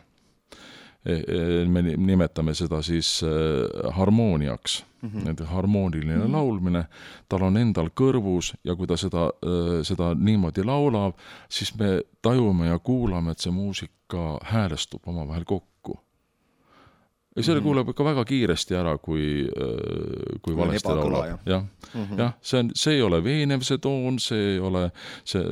me 1.68 1.82
nimetame 1.82 2.54
seda 2.58 2.82
siis 2.84 3.22
äh, 3.24 3.94
harmooniaks 3.96 4.86
mm, 5.02 5.10
-hmm. 5.10 5.30
et 5.30 5.40
harmooniline 5.40 6.16
mm 6.16 6.24
-hmm. 6.24 6.32
laulmine, 6.32 6.86
tal 7.30 7.42
on 7.42 7.58
endal 7.58 7.90
kõrvus 8.02 8.54
ja 8.64 8.76
kui 8.76 8.88
ta 8.88 8.98
seda, 8.98 9.30
seda 9.84 10.16
niimoodi 10.16 10.64
laulab, 10.64 11.16
siis 11.50 11.76
me 11.80 12.02
tajume 12.22 12.68
ja 12.68 12.80
kuulame, 12.80 13.32
et 13.32 13.40
see 13.40 13.52
muusika 13.52 14.40
häälestub 14.44 15.08
omavahel 15.08 15.44
kokku. 15.46 16.00
ja 17.36 17.44
selle 17.44 17.60
mm 17.60 17.62
-hmm. 17.62 17.64
kuuleb 17.64 17.90
ikka 17.90 18.04
väga 18.04 18.26
kiiresti 18.26 18.76
ära, 18.76 18.98
kui, 18.98 19.48
kui 20.42 20.58
valesti 20.58 20.90
laulab, 20.90 21.40
jah 21.46 21.64
mm 21.94 22.06
-hmm., 22.06 22.20
jah, 22.20 22.34
see 22.42 22.60
on, 22.60 22.72
see 22.76 22.94
ei 22.94 23.02
ole 23.02 23.24
veenev, 23.24 23.62
see 23.62 23.78
toon, 23.78 24.20
see 24.20 24.54
ei 24.54 24.60
ole, 24.60 24.92
see, 25.24 25.44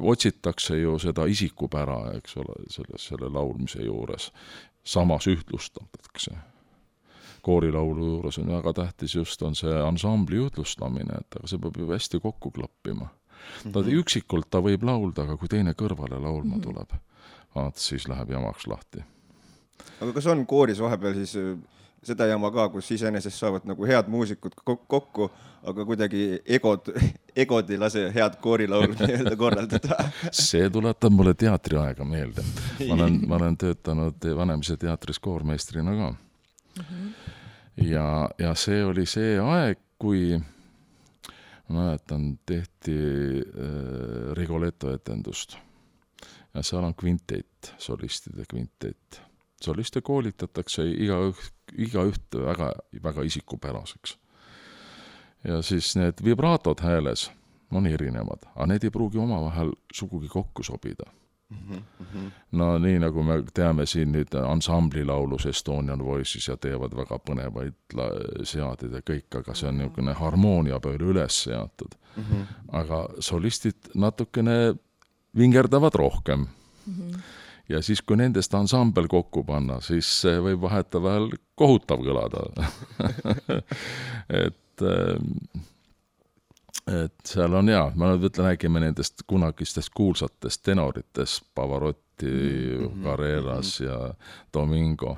otsitakse 0.00 0.78
ju 0.78 0.98
seda 0.98 1.26
isikupära, 1.26 2.12
eks 2.16 2.36
ole, 2.36 2.54
selle, 2.68 2.98
selle 2.98 3.28
laulmise 3.28 3.82
juures 3.82 4.32
samas 4.86 5.26
ühtlustatakse. 5.26 6.36
koorilaulu 7.46 8.06
juures 8.06 8.38
on 8.42 8.48
väga 8.50 8.72
tähtis 8.74 9.14
just, 9.14 9.42
on 9.42 9.54
see 9.54 9.74
ansambli 9.82 10.40
ühtlustamine, 10.42 11.20
et 11.20 11.36
aga 11.38 11.46
see 11.46 11.60
peab 11.62 11.76
ju 11.78 11.86
hästi 11.92 12.18
kokku 12.22 12.50
klappima. 12.50 13.08
ta 13.62 13.80
mm 13.80 13.86
-hmm. 13.86 14.00
üksikult, 14.00 14.50
ta 14.50 14.58
võib 14.58 14.82
laulda, 14.82 15.22
aga 15.22 15.36
kui 15.36 15.48
teine 15.48 15.72
kõrvale 15.72 16.18
laulma 16.22 16.56
mm 16.56 16.60
-hmm. 16.60 16.62
tuleb, 16.62 16.90
vaat 17.54 17.76
siis 17.76 18.08
läheb 18.08 18.30
jamaks 18.30 18.66
lahti. 18.66 19.04
aga 20.00 20.12
kas 20.12 20.26
on 20.26 20.46
kooris 20.46 20.80
vahepeal 20.80 21.14
siis 21.14 21.36
seda 22.06 22.26
jama 22.30 22.50
ka, 22.54 22.68
kus 22.72 22.90
iseenesest 22.96 23.38
saavad 23.40 23.66
nagu 23.68 23.86
head 23.88 24.08
muusikud 24.12 24.54
kokku, 24.64 25.28
aga 25.66 25.86
kuidagi 25.88 26.22
egod, 26.58 26.90
egod 27.44 27.70
ei 27.70 27.80
lase 27.80 28.06
head 28.14 28.38
koorilaulu 28.42 28.94
nii-öelda 29.00 29.36
korraldada 29.40 29.98
see 30.30 30.68
tuletab 30.72 31.14
mulle 31.14 31.34
teatriaega 31.38 32.04
meelde. 32.08 32.44
ma 32.88 32.94
olen, 32.98 33.20
ma 33.28 33.40
olen 33.40 33.58
töötanud 33.60 34.28
Vanemise 34.36 34.76
teatris 34.80 35.18
koormeistrina 35.18 35.96
ka 35.96 36.10
mm. 36.10 36.84
-hmm. 36.84 37.12
ja, 37.90 38.30
ja 38.38 38.54
see 38.54 38.84
oli 38.84 39.06
see 39.06 39.38
aeg, 39.40 39.78
kui 39.98 40.38
ma 41.68 41.80
mäletan, 41.80 42.38
tehti 42.46 42.98
äh, 43.42 44.32
Rigoletto 44.38 44.94
etendust 44.94 45.58
ja 46.54 46.62
seal 46.62 46.84
on 46.84 46.94
kvintett, 46.94 47.74
solistide 47.78 48.44
kvintett 48.48 49.25
soliste 49.66 50.02
koolitatakse 50.06 50.86
igaüht, 50.90 51.52
igaühte 51.76 52.44
väga, 52.46 52.72
väga 53.02 53.26
isikupäraseks. 53.26 54.16
ja 55.44 55.62
siis 55.62 55.92
need 55.96 56.22
vibraatod 56.24 56.80
hääles 56.82 57.30
on 57.74 57.86
erinevad, 57.86 58.48
aga 58.54 58.66
need 58.72 58.84
ei 58.86 58.94
pruugi 58.94 59.18
omavahel 59.18 59.72
sugugi 59.94 60.28
kokku 60.28 60.62
sobida 60.62 61.10
Mm 61.50 61.78
-hmm. 62.00 62.30
no 62.52 62.78
nii, 62.78 62.98
nagu 62.98 63.22
me 63.22 63.44
teame 63.54 63.86
siin 63.86 64.12
nüüd 64.12 64.34
ansamblilaulus 64.48 65.46
Estonian 65.46 66.04
Voices 66.04 66.48
ja 66.48 66.56
teevad 66.56 66.96
väga 66.96 67.18
põnevaid 67.18 67.94
seadeid 68.42 68.92
ja 68.92 69.00
kõik, 69.10 69.38
aga 69.38 69.54
see 69.54 69.68
on 69.68 69.78
niisugune 69.78 70.12
harmoonia 70.12 70.80
peale 70.80 71.06
üles 71.06 71.42
seatud 71.44 71.94
mm. 72.16 72.22
-hmm. 72.22 72.42
aga 72.68 73.08
solistid 73.18 73.92
natukene 73.94 74.74
vingerdavad 75.38 75.94
rohkem 75.94 76.46
mm. 76.86 76.94
-hmm. 76.94 77.20
Ja 77.68 77.82
siis, 77.82 78.02
kui 78.02 78.16
nendest 78.16 78.54
ansambel 78.54 79.08
kokku 79.08 79.44
panna, 79.44 79.80
siis 79.80 80.10
see 80.22 80.40
võib 80.40 80.60
vahetevahel 80.66 81.30
kohutav 81.54 82.04
kõlada 82.06 82.44
et 84.44 84.84
äh, 84.84 85.64
et 86.86 87.14
seal 87.26 87.54
on 87.58 87.70
jaa, 87.70 87.90
ma 87.98 88.12
nüüd 88.12 88.28
ütlen, 88.28 88.50
räägime 88.50 88.80
nendest 88.82 89.24
kunagistest 89.26 89.90
kuulsatest 89.96 90.62
tenoritest, 90.66 91.46
Pavarotti 91.54 92.26
mm, 92.26 92.84
-hmm. 92.86 93.04
Carreras 93.04 93.80
ja 93.80 94.14
Domingo 94.54 95.16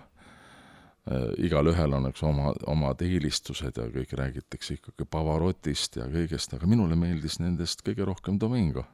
äh,. 1.13 1.45
igalühel 1.45 1.93
on 1.93 2.09
üks 2.09 2.23
oma, 2.25 2.53
omad 2.67 3.03
eelistused 3.03 3.77
ja 3.77 3.89
kõik 3.93 4.13
räägitakse 4.13 4.75
ikkagi 4.75 5.05
Pavarotist 5.11 5.97
ja 5.97 6.09
kõigest, 6.09 6.55
aga 6.55 6.67
minule 6.67 6.97
meeldis 6.97 7.41
nendest 7.41 7.85
kõige 7.85 8.05
rohkem 8.05 8.41
Domingo. 8.41 8.85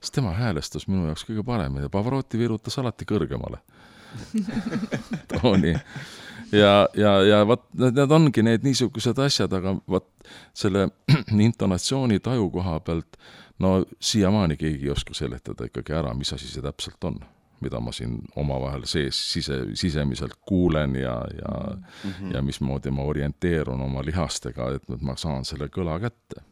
Sest 0.00 0.14
tema 0.14 0.32
häälestus 0.36 0.88
minu 0.88 1.06
jaoks 1.06 1.26
kõige 1.28 1.44
parem 1.46 1.76
ja 1.82 1.92
Pavarotti 1.92 2.38
virutas 2.40 2.78
alati 2.80 3.08
kõrgemale 3.08 3.60
tooni 5.32 5.74
ja, 6.52 6.88
ja, 6.96 7.12
ja 7.22 7.42
vot 7.46 7.66
need 7.78 8.12
ongi 8.12 8.42
need 8.42 8.64
niisugused 8.66 9.18
asjad, 9.22 9.52
aga 9.54 9.76
vot 9.90 10.08
selle 10.56 10.88
intonatsiooni 11.48 12.20
taju 12.24 12.48
koha 12.56 12.78
pealt 12.86 13.20
no 13.60 13.84
siiamaani 14.00 14.56
keegi 14.56 14.88
ei 14.88 14.94
oska 14.94 15.14
seletada 15.14 15.68
ikkagi 15.68 15.94
ära, 15.94 16.14
mis 16.16 16.32
asi 16.32 16.48
see 16.48 16.64
täpselt 16.64 17.04
on, 17.04 17.18
mida 17.60 17.80
ma 17.80 17.92
siin 17.92 18.16
omavahel 18.40 18.86
sees 18.88 19.18
sise, 19.32 19.62
sisemiselt 19.78 20.38
kuulen 20.48 20.96
ja, 20.96 21.16
ja 21.42 21.56
mm, 21.76 22.10
-hmm. 22.10 22.34
ja 22.34 22.42
mismoodi 22.42 22.90
ma 22.90 23.02
orienteerun 23.02 23.80
oma 23.80 24.04
lihastega, 24.04 24.70
et 24.74 24.88
ma 25.00 25.16
saan 25.16 25.44
selle 25.44 25.68
kõla 25.68 26.00
kätte. 26.00 26.46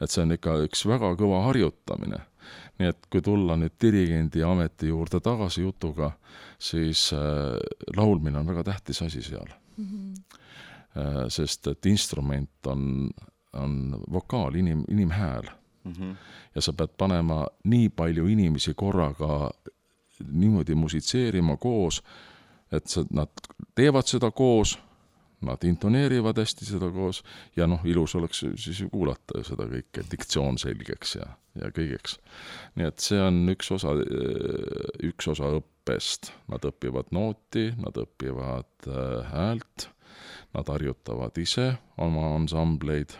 et 0.00 0.10
see 0.10 0.22
on 0.22 0.32
ikka 0.32 0.58
üks 0.64 0.86
väga 0.88 1.14
kõva 1.16 1.44
harjutamine 1.44 2.18
nii 2.78 2.88
et 2.92 3.06
kui 3.10 3.22
tulla 3.24 3.56
nüüd 3.56 3.76
dirigendi 3.80 4.42
ameti 4.44 4.90
juurde 4.90 5.20
tagasi 5.24 5.62
jutuga, 5.62 6.10
siis 6.58 7.08
äh, 7.16 7.56
laulmine 7.96 8.38
on 8.38 8.46
väga 8.46 8.64
tähtis 8.72 9.02
asi 9.02 9.22
seal 9.22 9.48
mm. 9.76 9.86
-hmm. 9.86 11.28
sest 11.28 11.66
et 11.66 11.86
instrument 11.86 12.66
on, 12.66 13.10
on 13.52 14.00
vokaal, 14.12 14.54
inim, 14.54 14.84
inimhääl 14.88 15.48
mm. 15.84 15.92
-hmm. 15.92 16.16
ja 16.54 16.60
sa 16.60 16.72
pead 16.72 16.88
panema 16.98 17.46
nii 17.64 17.88
palju 17.88 18.26
inimesi 18.26 18.74
korraga 18.74 19.50
niimoodi 20.32 20.74
musitseerima 20.74 21.56
koos, 21.56 22.02
et 22.72 22.86
sa, 22.86 23.04
nad 23.10 23.28
teevad 23.74 24.06
seda 24.06 24.30
koos 24.30 24.78
nad 25.46 25.64
intoneerivad 25.66 26.38
hästi 26.40 26.68
seda 26.68 26.90
koos 26.94 27.22
ja 27.56 27.68
noh, 27.70 27.82
ilus 27.88 28.16
oleks 28.18 28.44
siis 28.60 28.82
ju 28.82 28.90
kuulata 28.92 29.42
seda 29.46 29.68
kõike, 29.70 30.04
diktsioon 30.10 30.58
selgeks 30.60 31.16
ja, 31.18 31.28
ja 31.60 31.72
kõigeks. 31.74 32.18
nii 32.76 32.88
et 32.90 33.02
see 33.02 33.20
on 33.22 33.44
üks 33.52 33.70
osa, 33.76 33.94
üks 35.06 35.30
osa 35.32 35.52
õppest, 35.60 36.32
nad 36.52 36.66
õpivad 36.66 37.12
nooti, 37.16 37.70
nad 37.80 37.98
õpivad 38.02 38.90
äh, 38.90 39.30
häält, 39.32 39.88
nad 40.56 40.68
harjutavad 40.72 41.38
ise 41.38 41.74
oma 42.00 42.32
ansambleid 42.34 43.16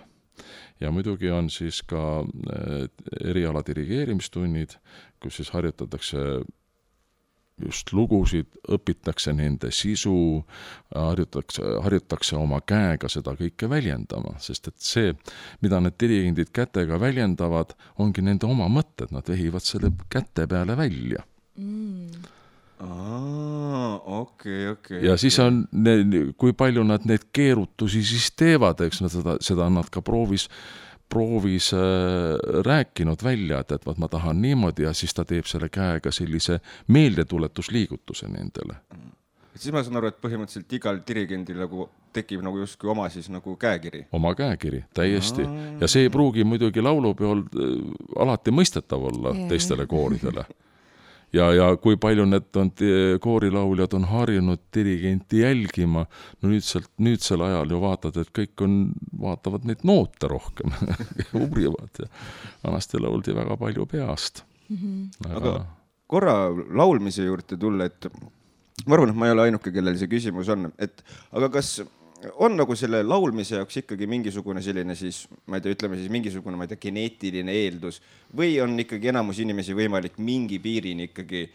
ja 0.81 0.93
muidugi 0.93 1.31
on 1.33 1.51
siis 1.53 1.83
ka 1.89 2.21
äh, 2.23 2.87
eriala 3.25 3.63
dirigeerimistunnid, 3.67 4.77
kus 5.23 5.41
siis 5.41 5.53
harjutatakse 5.55 6.43
just 7.65 7.93
lugusid, 7.97 8.49
õpitakse 8.69 9.33
nende 9.33 9.71
sisu, 9.73 10.43
harjutatakse, 10.93 11.65
harjutakse 11.85 12.37
oma 12.37 12.61
käega 12.61 13.09
seda 13.09 13.33
kõike 13.39 13.71
väljendama, 13.73 14.37
sest 14.45 14.69
et 14.69 14.77
see, 14.85 15.15
mida 15.65 15.81
need 15.81 15.97
dirigendid 16.01 16.53
kätega 16.57 17.01
väljendavad, 17.01 17.73
ongi 18.03 18.25
nende 18.25 18.49
oma 18.49 18.69
mõtted, 18.73 19.13
nad 19.17 19.29
vehivad 19.29 19.65
selle 19.65 19.95
käte 20.13 20.49
peale 20.51 20.77
välja 20.77 21.25
mm 21.57 22.35
okei, 24.05 24.69
okei. 24.69 25.05
ja 25.07 25.17
siis 25.17 25.39
on, 25.39 25.65
kui 26.37 26.53
palju 26.53 26.85
nad 26.85 27.07
neid 27.09 27.29
keerutusi 27.33 28.03
siis 28.05 28.31
teevad, 28.37 28.81
eks 28.85 29.01
nad 29.05 29.13
seda, 29.13 29.37
seda 29.45 29.69
nad 29.73 29.89
ka 29.93 30.03
proovis 30.05 30.49
proovis 31.09 31.73
äh, 31.75 31.81
rääkinud 32.67 33.25
välja, 33.25 33.61
et, 33.61 33.73
et 33.73 33.87
vot 33.87 33.99
ma 33.99 34.09
tahan 34.09 34.43
niimoodi 34.43 34.87
ja 34.87 34.93
siis 34.93 35.15
ta 35.15 35.25
teeb 35.25 35.47
selle 35.47 35.69
käega 35.69 36.13
sellise 36.13 36.59
meeldetuletusliigutuse 36.89 38.29
nendele. 38.29 38.81
et 39.55 39.61
siis 39.61 39.73
ma 39.73 39.83
saan 39.83 40.01
aru, 40.01 40.11
et 40.13 40.21
põhimõtteliselt 40.21 40.77
igal 40.79 41.01
dirigendil 41.09 41.63
nagu 41.63 41.89
tekib 42.17 42.43
nagu 42.45 42.59
justkui 42.59 42.91
oma 42.91 43.09
siis 43.13 43.29
nagu 43.31 43.57
käekiri? 43.57 44.07
oma 44.13 44.35
käekiri, 44.35 44.85
täiesti. 44.95 45.47
ja 45.81 45.89
see 45.89 46.07
ei 46.07 46.11
pruugi 46.11 46.45
muidugi 46.45 46.83
laulupeol 46.83 47.43
äh, 47.47 47.75
alati 48.27 48.55
mõistetav 48.55 49.11
olla 49.13 49.35
teistele 49.49 49.87
kooridele 49.87 50.47
ja, 51.35 51.49
ja 51.55 51.69
kui 51.83 51.99
palju 52.01 52.27
need 52.29 52.59
on, 52.61 52.73
koorilauljad 53.23 53.97
on 53.99 54.09
harjunud 54.11 54.63
dirigenti 54.75 55.43
jälgima, 55.43 56.07
no 56.43 56.53
nüüd 56.53 56.67
sealt, 56.67 56.91
nüüdsel 57.03 57.45
ajal 57.47 57.75
ju 57.75 57.81
vaatad, 57.83 58.21
et 58.23 58.33
kõik 58.37 58.67
on, 58.67 58.77
vaatavad 59.23 59.67
neid 59.69 59.85
noote 59.89 60.31
rohkem 60.31 60.75
uurivad 61.43 62.03
ja 62.03 62.11
vanasti 62.65 63.03
lauldi 63.03 63.37
väga 63.37 63.59
palju 63.61 63.87
peast 63.91 64.45
mm. 64.69 64.77
-hmm. 64.77 65.35
aga, 65.35 65.37
aga 65.37 65.57
korra 66.07 66.37
laulmise 66.53 67.27
juurde 67.27 67.59
tulla, 67.59 67.89
et 67.91 68.09
ma 68.87 68.97
arvan, 68.97 69.11
et 69.11 69.19
ma 69.19 69.29
ei 69.29 69.35
ole 69.35 69.47
ainuke, 69.49 69.73
kellel 69.75 69.99
see 69.99 70.11
küsimus 70.11 70.51
on, 70.53 70.71
et 70.79 71.03
aga 71.33 71.51
kas 71.59 71.81
on 72.41 72.57
nagu 72.57 72.77
selle 72.79 73.03
laulmise 73.05 73.59
jaoks 73.59 73.83
ikkagi 73.83 74.09
mingisugune 74.11 74.63
selline 74.65 74.97
siis, 74.99 75.25
ma 75.47 75.59
ei 75.59 75.65
tea, 75.65 75.77
ütleme 75.77 75.99
siis 76.01 76.11
mingisugune, 76.13 76.57
ma 76.57 76.67
ei 76.67 76.73
tea, 76.73 76.81
geneetiline 76.89 77.55
eeldus 77.65 78.01
või 78.37 78.57
on 78.63 78.77
ikkagi 78.81 79.13
enamus 79.13 79.41
inimesi 79.45 79.77
võimalik 79.77 80.19
mingi 80.23 80.59
piirini 80.63 81.11
ikkagi 81.11 81.47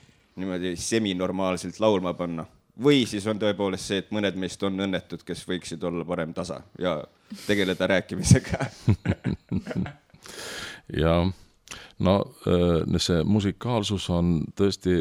niimoodi 0.41 0.75
seminormaalselt 0.79 1.79
laulma 1.83 2.13
panna? 2.17 2.45
või 2.81 3.03
siis 3.05 3.25
on 3.27 3.39
tõepoolest 3.41 3.89
see, 3.89 3.99
et 4.01 4.13
mõned 4.15 4.37
meist 4.39 4.61
on 4.63 4.79
õnnetud, 4.85 5.25
kes 5.27 5.43
võiksid 5.47 5.83
olla 5.85 6.05
parem 6.07 6.31
tasa 6.33 6.61
ja 6.79 6.95
tegeleda 7.45 7.87
rääkimisega 7.91 8.65
ja 11.03 11.15
no 12.01 12.15
see 12.97 13.23
musikaalsus 13.27 14.07
on 14.13 14.37
tõesti 14.57 14.95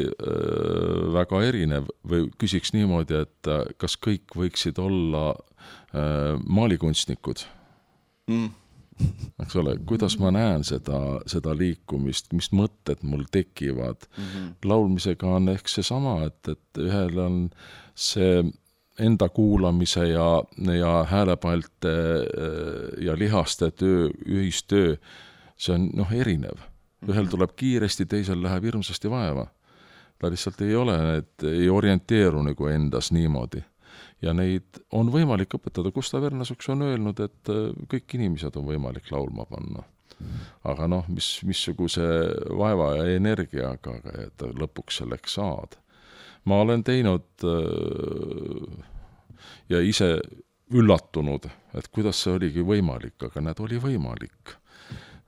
väga 1.15 1.41
erinev 1.47 1.87
või 2.07 2.27
küsiks 2.41 2.75
niimoodi, 2.75 3.23
et 3.23 3.51
kas 3.81 3.97
kõik 3.97 4.35
võiksid 4.37 4.81
olla 4.81 5.31
maalikunstnikud 6.47 7.45
mm.? 8.27 8.49
eks 9.43 9.55
ole, 9.57 9.75
kuidas 9.89 10.17
ma 10.21 10.29
näen 10.31 10.63
seda, 10.67 10.99
seda 11.29 11.55
liikumist, 11.57 12.31
mis 12.37 12.51
mõtted 12.55 13.01
mul 13.03 13.25
tekivad 13.31 14.05
mm. 14.05 14.23
-hmm. 14.23 14.49
laulmisega 14.65 15.27
on 15.27 15.49
ehk 15.49 15.67
seesama, 15.67 16.21
et, 16.29 16.47
et 16.47 16.83
ühel 16.85 17.19
on 17.19 17.37
see 17.95 18.43
enda 18.99 19.29
kuulamise 19.29 20.05
ja, 20.07 20.43
ja 20.77 20.91
häälepaelte 21.09 21.93
ja 23.01 23.17
lihaste 23.17 23.71
töö, 23.71 24.09
ühistöö, 24.27 24.95
see 25.57 25.73
on 25.75 25.89
noh, 25.95 26.11
erinev 26.13 26.59
ühel 27.09 27.29
tuleb 27.29 27.55
kiiresti, 27.57 28.05
teisel 28.05 28.41
läheb 28.43 28.69
hirmsasti 28.69 29.09
vaeva. 29.09 29.47
ta 30.21 30.29
lihtsalt 30.29 30.59
ei 30.61 30.75
ole, 30.77 30.95
need 31.01 31.43
ei 31.49 31.69
orienteeru 31.69 32.43
nagu 32.45 32.67
endas 32.69 33.09
niimoodi. 33.11 33.63
Ja 34.21 34.33
neid 34.37 34.81
on 34.95 35.09
võimalik 35.13 35.55
õpetada, 35.57 35.91
Gustav 35.93 36.25
Ernesaks 36.27 36.69
on 36.73 36.85
öelnud, 36.85 37.19
et 37.23 37.51
äh, 37.51 37.71
kõik 37.91 38.17
inimesed 38.17 38.57
on 38.59 38.67
võimalik 38.69 39.11
laulma 39.13 39.47
panna. 39.49 39.87
aga 40.63 40.87
noh, 40.87 41.07
mis, 41.09 41.39
missuguse 41.49 42.05
vaeva 42.53 42.91
ja 42.99 43.05
energiaga, 43.15 43.95
et 44.21 44.43
lõpuks 44.53 45.01
selleks 45.01 45.39
saad. 45.39 45.77
ma 46.45 46.61
olen 46.61 46.83
teinud 46.83 47.45
äh, 47.45 48.85
ja 49.69 49.81
ise 49.81 50.19
üllatunud, 50.71 51.49
et 51.73 51.87
kuidas 51.91 52.21
see 52.21 52.33
oligi 52.33 52.61
võimalik, 52.63 53.17
aga 53.23 53.41
näed, 53.41 53.59
oli 53.59 53.77
võimalik 53.81 54.57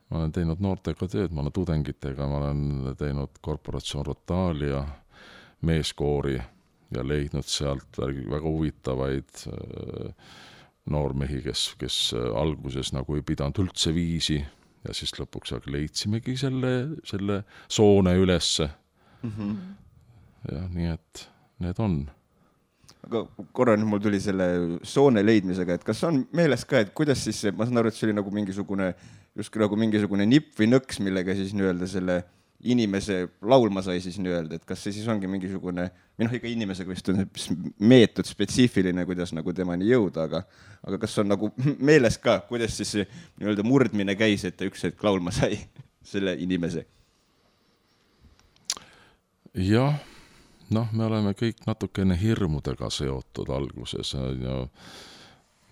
ma 0.09 0.19
olen 0.19 0.31
teinud 0.31 0.59
noortega 0.61 1.07
tööd, 1.09 1.31
ma 1.33 1.41
olen 1.41 1.53
tudengitega, 1.55 2.27
ma 2.29 2.37
olen 2.37 2.95
teinud 2.99 3.39
Korporatsioon 3.41 4.05
Rotalia 4.05 4.83
meeskoori 5.65 6.37
ja 6.95 7.05
leidnud 7.05 7.47
sealt 7.49 7.99
väga 7.99 8.43
huvitavaid 8.43 9.45
äh, 9.51 10.33
noormehi, 10.93 11.41
kes, 11.45 11.73
kes 11.79 11.99
alguses 12.35 12.91
nagu 12.95 13.15
ei 13.15 13.23
pidanud 13.25 13.63
üldse 13.63 13.93
viisi 13.95 14.41
ja 14.83 14.95
siis 14.95 15.13
lõpuks 15.15 15.55
aga 15.55 15.71
leidsimegi 15.77 16.35
selle, 16.39 16.73
selle 17.07 17.43
soone 17.71 18.17
ülesse 18.19 18.67
mm. 19.21 19.31
-hmm. 19.31 19.55
jah, 20.51 20.67
nii 20.73 20.91
et 20.91 21.29
need 21.63 21.79
on 21.79 22.03
aga 23.03 23.23
korra 23.55 23.75
nüüd 23.77 23.89
mul 23.91 24.01
tuli 24.03 24.19
selle 24.23 24.45
soone 24.87 25.23
leidmisega, 25.25 25.77
et 25.77 25.83
kas 25.87 26.03
on 26.07 26.21
meeles 26.35 26.63
ka, 26.67 26.83
et 26.83 26.93
kuidas 26.95 27.23
siis, 27.25 27.41
ma 27.55 27.67
saan 27.67 27.81
aru, 27.81 27.91
et 27.91 27.97
see 27.97 28.07
oli 28.07 28.15
nagu 28.15 28.31
mingisugune, 28.31 28.93
justkui 29.39 29.63
nagu 29.63 29.79
mingisugune 29.79 30.27
nipp 30.29 30.53
või 30.59 30.69
nõks, 30.71 31.01
millega 31.03 31.35
siis 31.35 31.51
nii-öelda 31.57 31.89
selle 31.91 32.21
inimese 32.63 33.19
laulma 33.41 33.81
sai 33.83 33.99
siis 34.03 34.19
nii-öelda, 34.21 34.59
et 34.59 34.65
kas 34.67 34.83
see 34.85 34.95
siis 34.95 35.07
ongi 35.11 35.27
mingisugune, 35.27 35.89
või 36.17 36.27
noh, 36.27 36.35
iga 36.37 36.49
inimesega 36.51 36.91
vist 36.93 37.09
on 37.11 37.23
meetod 37.79 38.29
spetsiifiline, 38.29 39.05
kuidas 39.09 39.33
nagu 39.35 39.53
temani 39.55 39.89
jõuda, 39.89 40.27
aga, 40.29 40.43
aga 40.87 41.01
kas 41.01 41.17
on 41.23 41.31
nagu 41.33 41.51
meeles 41.91 42.19
ka, 42.23 42.39
kuidas 42.49 42.77
siis 42.79 42.95
see 42.97 43.07
nii-öelda 43.41 43.65
murdmine 43.67 44.15
käis, 44.19 44.45
et 44.47 44.57
ta 44.59 44.69
üks 44.69 44.87
hetk 44.87 45.03
laulma 45.03 45.35
sai, 45.35 45.59
selle 46.13 46.37
inimese? 46.39 46.87
jah 49.53 49.99
noh, 50.73 50.89
me 50.93 51.05
oleme 51.05 51.33
kõik 51.37 51.63
natukene 51.67 52.17
hirmudega 52.19 52.89
seotud 52.93 53.51
alguses 53.53 54.13
ja 54.15 54.57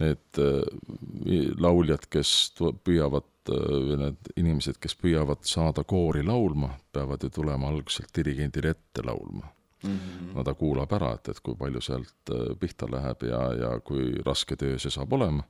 need 0.02 0.42
äh, 0.42 1.50
lauljad, 1.62 2.08
kes 2.12 2.54
püüavad 2.86 3.28
või 3.50 3.98
need 3.98 4.34
inimesed, 4.38 4.78
kes 4.82 4.96
püüavad 4.96 5.42
saada 5.48 5.84
koori 5.84 6.24
laulma, 6.24 6.76
peavad 6.94 7.24
ju 7.24 7.30
tulema 7.30 7.72
algselt 7.72 8.14
dirigendile 8.16 8.76
ette 8.76 9.06
laulma 9.06 9.48
mm. 9.84 9.90
-hmm. 9.90 10.36
no 10.36 10.44
ta 10.44 10.54
kuulab 10.54 10.94
ära, 10.94 11.14
et, 11.14 11.30
et 11.30 11.40
kui 11.40 11.56
palju 11.56 11.82
sealt 11.82 12.32
äh, 12.32 12.52
pihta 12.60 12.88
läheb 12.92 13.24
ja, 13.24 13.42
ja 13.54 13.80
kui 13.80 14.14
raske 14.26 14.56
töö 14.56 14.78
see 14.80 14.92
saab 14.92 15.14
olema 15.14 15.44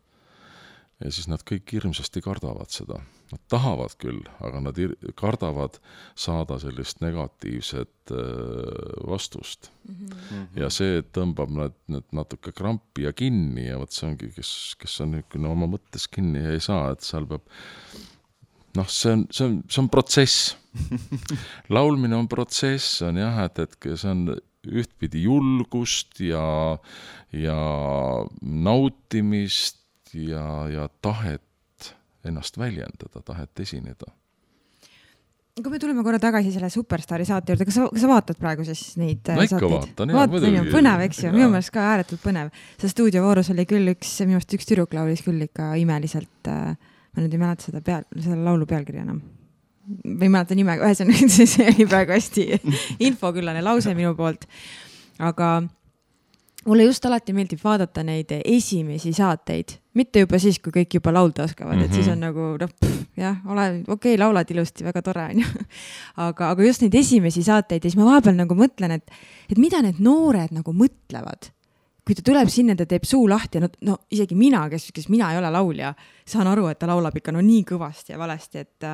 ja 1.02 1.12
siis 1.14 1.28
nad 1.32 1.44
kõik 1.48 1.72
hirmsasti 1.74 2.22
kardavad 2.24 2.72
seda. 2.74 3.00
Nad 3.32 3.42
tahavad 3.52 3.94
küll, 4.02 4.20
aga 4.44 4.60
nad 4.64 4.80
kardavad 5.20 5.78
saada 6.20 6.58
sellist 6.60 7.00
negatiivset 7.04 8.12
äh, 8.12 8.18
vastust 9.08 9.72
mm. 9.88 9.96
-hmm. 9.96 10.46
ja 10.62 10.70
see 10.70 11.02
tõmbab 11.16 11.54
nad, 11.56 11.78
nad 11.88 12.04
natuke 12.12 12.52
krampi 12.52 13.08
ja 13.08 13.14
kinni 13.14 13.70
ja 13.70 13.80
vot 13.80 13.92
see 13.92 14.10
ongi, 14.10 14.32
kes, 14.36 14.76
kes 14.80 15.00
on 15.02 15.16
niisugune 15.16 15.48
oma 15.48 15.70
mõttes 15.72 16.10
kinni 16.12 16.44
ei 16.54 16.60
saa, 16.60 16.92
et 16.92 17.08
seal 17.08 17.26
peab 17.30 17.48
noh, 18.76 18.88
see 18.88 19.16
on, 19.16 19.28
see 19.32 19.48
on, 19.48 19.62
see 19.70 19.82
on 19.82 19.90
protsess 19.90 20.58
laulmine 21.76 22.16
on 22.16 22.28
protsess, 22.32 23.02
on 23.02 23.20
jah, 23.20 23.44
et, 23.46 23.60
et 23.60 23.92
see 23.96 24.12
on 24.12 24.36
ühtpidi 24.62 25.24
julgust 25.26 26.20
ja, 26.22 26.78
ja 27.34 27.58
nautimist 28.42 29.81
ja, 30.14 30.46
ja 30.72 30.88
tahet 31.02 31.94
ennast 32.28 32.58
väljendada, 32.58 33.24
tahet 33.26 33.60
esineda. 33.60 34.12
kui 35.62 35.74
me 35.74 35.80
tuleme 35.80 36.04
korra 36.04 36.20
tagasi 36.22 36.54
selle 36.54 36.70
Superstaari 36.74 37.26
saate 37.28 37.54
juurde, 37.54 37.66
kas 37.68 37.76
sa, 37.78 37.90
kas 37.92 38.02
sa 38.02 38.10
vaatad 38.10 38.40
praegu 38.40 38.66
siis 38.66 38.96
neid 39.02 39.28
no, 39.34 39.44
ikka 39.44 39.60
saateid? 39.60 39.74
vaatan, 39.74 40.14
jaa, 40.16 40.30
muidugi. 40.32 40.64
põnev, 40.72 41.04
eks 41.08 41.26
ju, 41.26 41.34
minu 41.36 41.50
meelest 41.52 41.74
ka 41.76 41.84
ääretult 41.92 42.24
põnev. 42.24 42.54
seal 42.82 42.94
stuudiovoorus 42.94 43.52
oli 43.54 43.68
küll 43.70 43.94
üks, 43.94 44.16
minu 44.26 44.40
arust 44.40 44.58
üks 44.58 44.70
tüdruk 44.70 44.96
laulis 44.98 45.26
küll 45.26 45.44
ikka 45.50 45.74
imeliselt 45.82 46.50
äh,, 46.50 46.74
ma 47.12 47.26
nüüd 47.26 47.36
ei 47.36 47.44
mäleta 47.44 47.68
seda 47.68 47.84
peal, 47.86 48.08
selle 48.18 48.42
laulu 48.46 48.70
pealkirja 48.70 49.06
enam 49.06 49.22
või 50.06 50.28
ei 50.28 50.32
mäleta 50.32 50.58
nime, 50.58 50.78
ühesõnaga 50.80 51.30
see 51.36 51.68
oli 51.74 51.88
praegu 51.90 52.16
hästi 52.16 52.48
infoküllane 53.10 53.64
lause 53.66 53.94
minu 53.98 54.14
poolt. 54.18 54.48
aga 55.20 55.54
mulle 56.68 56.86
just 56.86 57.06
alati 57.06 57.34
meeldib 57.34 57.62
vaadata 57.64 58.04
neid 58.06 58.34
esimesi 58.46 59.14
saateid, 59.16 59.74
mitte 59.98 60.24
juba 60.24 60.40
siis, 60.42 60.60
kui 60.62 60.74
kõik 60.76 61.00
juba 61.00 61.14
laulda 61.14 61.46
oskavad 61.48 61.76
mm, 61.76 61.82
-hmm. 61.82 61.86
et 61.86 61.94
siis 61.94 62.06
mhm. 62.08 62.14
on 62.14 62.20
nagu 62.20 62.58
noh, 62.62 63.08
jah, 63.18 63.40
ole 63.46 63.68
okei 63.88 63.94
okay,, 63.96 64.18
laulad 64.20 64.52
ilusti, 64.52 64.84
väga 64.84 65.02
tore 65.02 65.24
onju. 65.30 65.48
aga, 66.28 66.52
aga 66.52 66.68
just 66.68 66.82
neid 66.86 66.96
esimesi 66.96 67.44
saateid 67.44 67.84
ja 67.84 67.90
siis 67.90 67.98
ma 68.00 68.12
vahepeal 68.12 68.38
nagu 68.38 68.58
mõtlen, 68.58 68.92
et, 69.00 69.18
et 69.50 69.58
mida 69.58 69.82
need 69.82 70.00
noored 70.00 70.54
nagu 70.54 70.74
mõtlevad. 70.74 71.52
kui 72.06 72.16
ta 72.18 72.24
tuleb 72.26 72.50
sinna, 72.50 72.74
ta 72.76 72.86
teeb 72.90 73.04
suu 73.06 73.28
lahti 73.30 73.60
ja 73.60 73.62
no, 73.62 73.68
no 73.82 73.98
isegi 74.10 74.36
mina, 74.36 74.64
kes, 74.70 74.88
kes 74.94 75.08
mina 75.10 75.32
ei 75.32 75.38
ole 75.38 75.52
laulja, 75.54 75.94
saan 76.26 76.48
aru, 76.50 76.66
et 76.68 76.80
ta 76.80 76.88
laulab 76.90 77.16
ikka 77.16 77.32
no 77.32 77.44
nii 77.46 77.62
kõvasti 77.64 78.16
ja 78.16 78.18
valesti, 78.18 78.58
et 78.58 78.88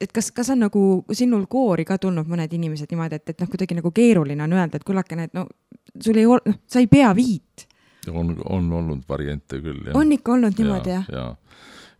et 0.00 0.12
kas, 0.14 0.30
kas 0.34 0.50
on 0.54 0.62
nagu 0.66 0.82
sinul 1.12 1.46
koori 1.50 1.84
ka 1.88 1.98
tulnud 1.98 2.28
mõned 2.30 2.52
inimesed 2.54 2.90
niimoodi, 2.92 3.18
et, 3.18 3.32
et 3.34 3.42
noh, 3.42 3.50
kuidagi 3.50 3.78
nagu 3.78 3.90
keeruline 3.94 4.44
on 4.44 4.54
öelda, 4.56 4.78
et 4.78 4.86
kullakene, 4.86 5.28
et 5.28 5.34
no 5.36 5.46
sul 5.94 6.20
ei 6.20 6.28
ole, 6.28 6.42
noh, 6.46 6.60
sa 6.70 6.82
ei 6.82 6.88
pea 6.90 7.10
viit. 7.16 7.66
on, 8.12 8.36
on 8.44 8.72
olnud 8.72 9.02
variante 9.08 9.60
küll, 9.60 9.82
jah. 9.90 9.98
on 9.98 10.14
ikka 10.14 10.32
olnud 10.36 10.62
niimoodi, 10.62 10.94
jah? 10.94 11.10
ja, 11.12 11.26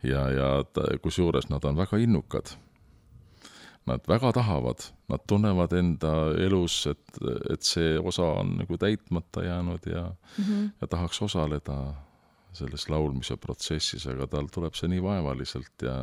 ja, 0.03 0.25
ja, 0.31 0.49
ja 0.63 0.99
kusjuures 1.03 1.51
nad 1.51 1.65
on 1.65 1.77
väga 1.77 2.01
innukad. 2.03 2.55
Nad 3.89 4.05
väga 4.05 4.35
tahavad, 4.37 4.83
nad 5.09 5.23
tunnevad 5.25 5.73
enda 5.73 6.11
elus, 6.45 6.83
et, 6.91 7.21
et 7.49 7.65
see 7.65 7.95
osa 7.97 8.27
on 8.43 8.59
nagu 8.59 8.77
täitmata 8.77 9.47
jäänud 9.47 9.87
ja 9.89 10.03
mm, 10.11 10.45
-hmm. 10.45 10.67
ja 10.81 10.87
tahaks 10.87 11.23
osaleda 11.23 11.79
selles 12.59 12.89
laulmise 12.91 13.37
protsessis, 13.41 14.07
aga 14.11 14.27
tal 14.31 14.51
tuleb 14.53 14.77
see 14.79 14.91
nii 14.93 15.03
vaevaliselt 15.05 15.87
ja 15.87 15.97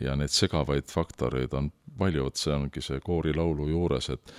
ja 0.00 0.16
neid 0.16 0.32
segavaid 0.34 0.90
faktoreid 0.92 1.54
on 1.56 1.70
palju, 1.98 2.26
et 2.28 2.40
see 2.40 2.54
ongi 2.54 2.82
see 2.84 3.00
koorilaulu 3.04 3.68
juures, 3.70 4.10
et 4.12 4.34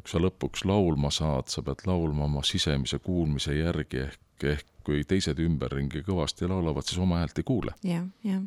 kui 0.00 0.12
sa 0.12 0.20
lõpuks 0.22 0.64
laulma 0.68 1.10
saad, 1.12 1.50
sa 1.52 1.64
pead 1.66 1.82
laulma 1.88 2.24
oma 2.28 2.44
sisemise 2.46 3.00
kuulmise 3.04 3.56
järgi, 3.56 4.04
ehk, 4.06 4.46
ehk 4.52 4.70
kui 4.86 5.02
teised 5.04 5.40
ümberringi 5.42 6.04
kõvasti 6.06 6.48
laulavad, 6.48 6.86
siis 6.86 7.00
oma 7.02 7.20
häält 7.20 7.42
ei 7.42 7.46
kuule. 7.46 7.74
jah, 7.84 8.06
jah. 8.24 8.40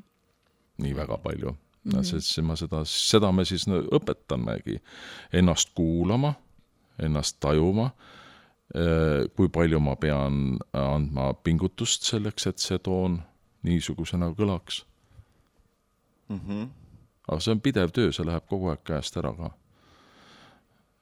nii 0.82 0.96
väga 0.96 1.18
palju 1.22 1.52
mm. 1.52 1.92
-hmm. 1.92 2.04
sest 2.04 2.42
ma 2.42 2.56
seda, 2.56 2.82
seda 2.86 3.32
me 3.32 3.46
siis 3.46 3.68
õpetamegi, 3.68 4.80
ennast 5.34 5.76
kuulama, 5.76 6.34
ennast 7.00 7.38
tajuma 7.40 7.92
kui 9.36 9.50
palju 9.54 9.80
ma 9.80 9.94
pean 9.96 10.58
andma 10.74 11.34
pingutust 11.46 12.08
selleks, 12.10 12.48
et 12.50 12.60
see 12.60 12.80
toon 12.82 13.20
niisugusena 13.64 14.32
kõlaks 14.38 14.84
mm. 16.30 16.40
-hmm. 16.40 16.68
aga 17.28 17.40
see 17.40 17.52
on 17.52 17.62
pidev 17.62 17.92
töö, 17.94 18.12
see 18.12 18.26
läheb 18.26 18.48
kogu 18.50 18.72
aeg 18.72 18.84
käest 18.84 19.18
ära 19.18 19.34
ka. 19.38 19.52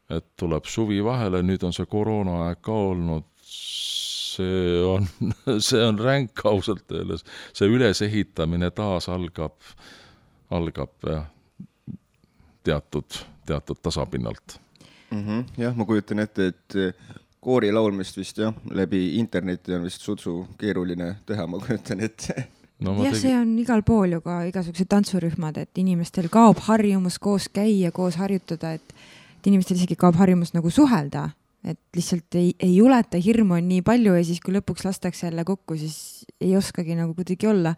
et 0.09 0.25
tuleb 0.35 0.65
suvi 0.65 1.03
vahele, 1.03 1.41
nüüd 1.41 1.63
on 1.63 1.73
see 1.73 1.85
koroonaaeg 1.85 2.61
ka 2.61 2.73
olnud, 2.91 3.27
see 3.41 4.83
on, 4.83 5.07
see 5.67 5.83
on 5.85 5.99
ränk 5.99 6.45
ausalt 6.45 6.91
öeldes, 6.91 7.23
see 7.53 7.67
ülesehitamine 7.67 8.71
taas 8.71 9.09
algab, 9.09 9.55
algab 10.49 11.07
jah, 11.07 11.25
teatud, 12.63 13.23
teatud 13.45 13.79
tasapinnalt 13.81 14.59
mm. 15.11 15.23
-hmm. 15.23 15.45
jah, 15.57 15.75
ma 15.75 15.85
kujutan 15.85 16.19
ette, 16.19 16.47
et 16.47 16.75
koori 17.41 17.71
laulmist 17.73 18.17
vist 18.19 18.37
jah, 18.37 18.53
läbi 18.69 19.17
interneti 19.19 19.73
on 19.73 19.85
vist 19.87 20.03
sutsu 20.05 20.43
keeruline 20.61 21.15
teha, 21.25 21.47
ma 21.49 21.59
kujutan 21.61 22.03
ette 22.05 22.35
no,. 22.85 22.93
jah 23.01 23.11
tegi..., 23.11 23.21
see 23.23 23.35
on 23.37 23.53
igal 23.61 23.83
pool 23.85 24.17
ju 24.17 24.21
ka 24.25 24.41
igasugused 24.49 24.89
tantsurühmad, 24.91 25.57
et 25.63 25.81
inimestel 25.81 26.29
kaob 26.33 26.61
harjumus 26.67 27.17
koos 27.21 27.49
käia, 27.53 27.91
koos 27.95 28.19
harjutada, 28.21 28.75
et, 28.77 28.93
et 29.39 29.51
inimestel 29.51 29.79
isegi 29.79 29.97
kaob 29.99 30.19
harjumus 30.21 30.53
nagu 30.53 30.73
suhelda, 30.73 31.29
et 31.65 31.79
lihtsalt 31.97 32.37
ei, 32.39 32.53
ei 32.61 32.75
juleta, 32.75 33.21
hirmu 33.21 33.57
on 33.57 33.67
nii 33.69 33.81
palju 33.85 34.13
ja 34.17 34.25
siis, 34.25 34.41
kui 34.41 34.53
lõpuks 34.55 34.85
lastakse 34.87 35.27
jälle 35.27 35.45
kokku, 35.47 35.77
siis 35.81 36.27
ei 36.41 36.55
oskagi 36.57 36.97
nagu 36.97 37.13
kuidagi 37.17 37.49
olla. 37.49 37.73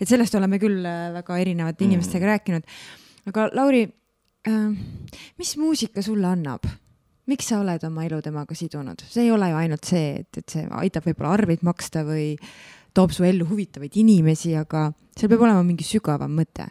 et 0.00 0.08
sellest 0.08 0.34
oleme 0.36 0.60
küll 0.60 0.84
äh, 0.84 1.08
väga 1.16 1.40
erinevate 1.40 1.84
mm. 1.84 1.90
inimestega 1.90 2.30
rääkinud. 2.34 2.68
aga 3.32 3.48
Lauri 3.56 3.82
äh,, 4.48 4.70
mis 5.40 5.56
muusika 5.60 6.04
sulle 6.04 6.28
annab? 6.28 6.68
Miks 7.30 7.50
sa 7.50 7.60
oled 7.62 7.84
oma 7.86 8.04
elu 8.08 8.20
temaga 8.24 8.56
sidunud, 8.58 9.02
see 9.06 9.28
ei 9.28 9.32
ole 9.34 9.50
ju 9.52 9.60
ainult 9.60 9.86
see, 9.86 10.20
et, 10.22 10.42
et 10.42 10.56
see 10.56 10.66
aitab 10.82 11.06
võib-olla 11.06 11.36
arveid 11.38 11.62
maksta 11.66 12.02
või 12.06 12.34
toob 12.96 13.14
su 13.14 13.26
ellu 13.26 13.46
huvitavaid 13.46 13.96
inimesi, 14.00 14.56
aga 14.58 14.88
seal 15.14 15.30
peab 15.30 15.46
olema 15.46 15.62
mingi 15.66 15.86
sügavam 15.86 16.32
mõte. 16.34 16.66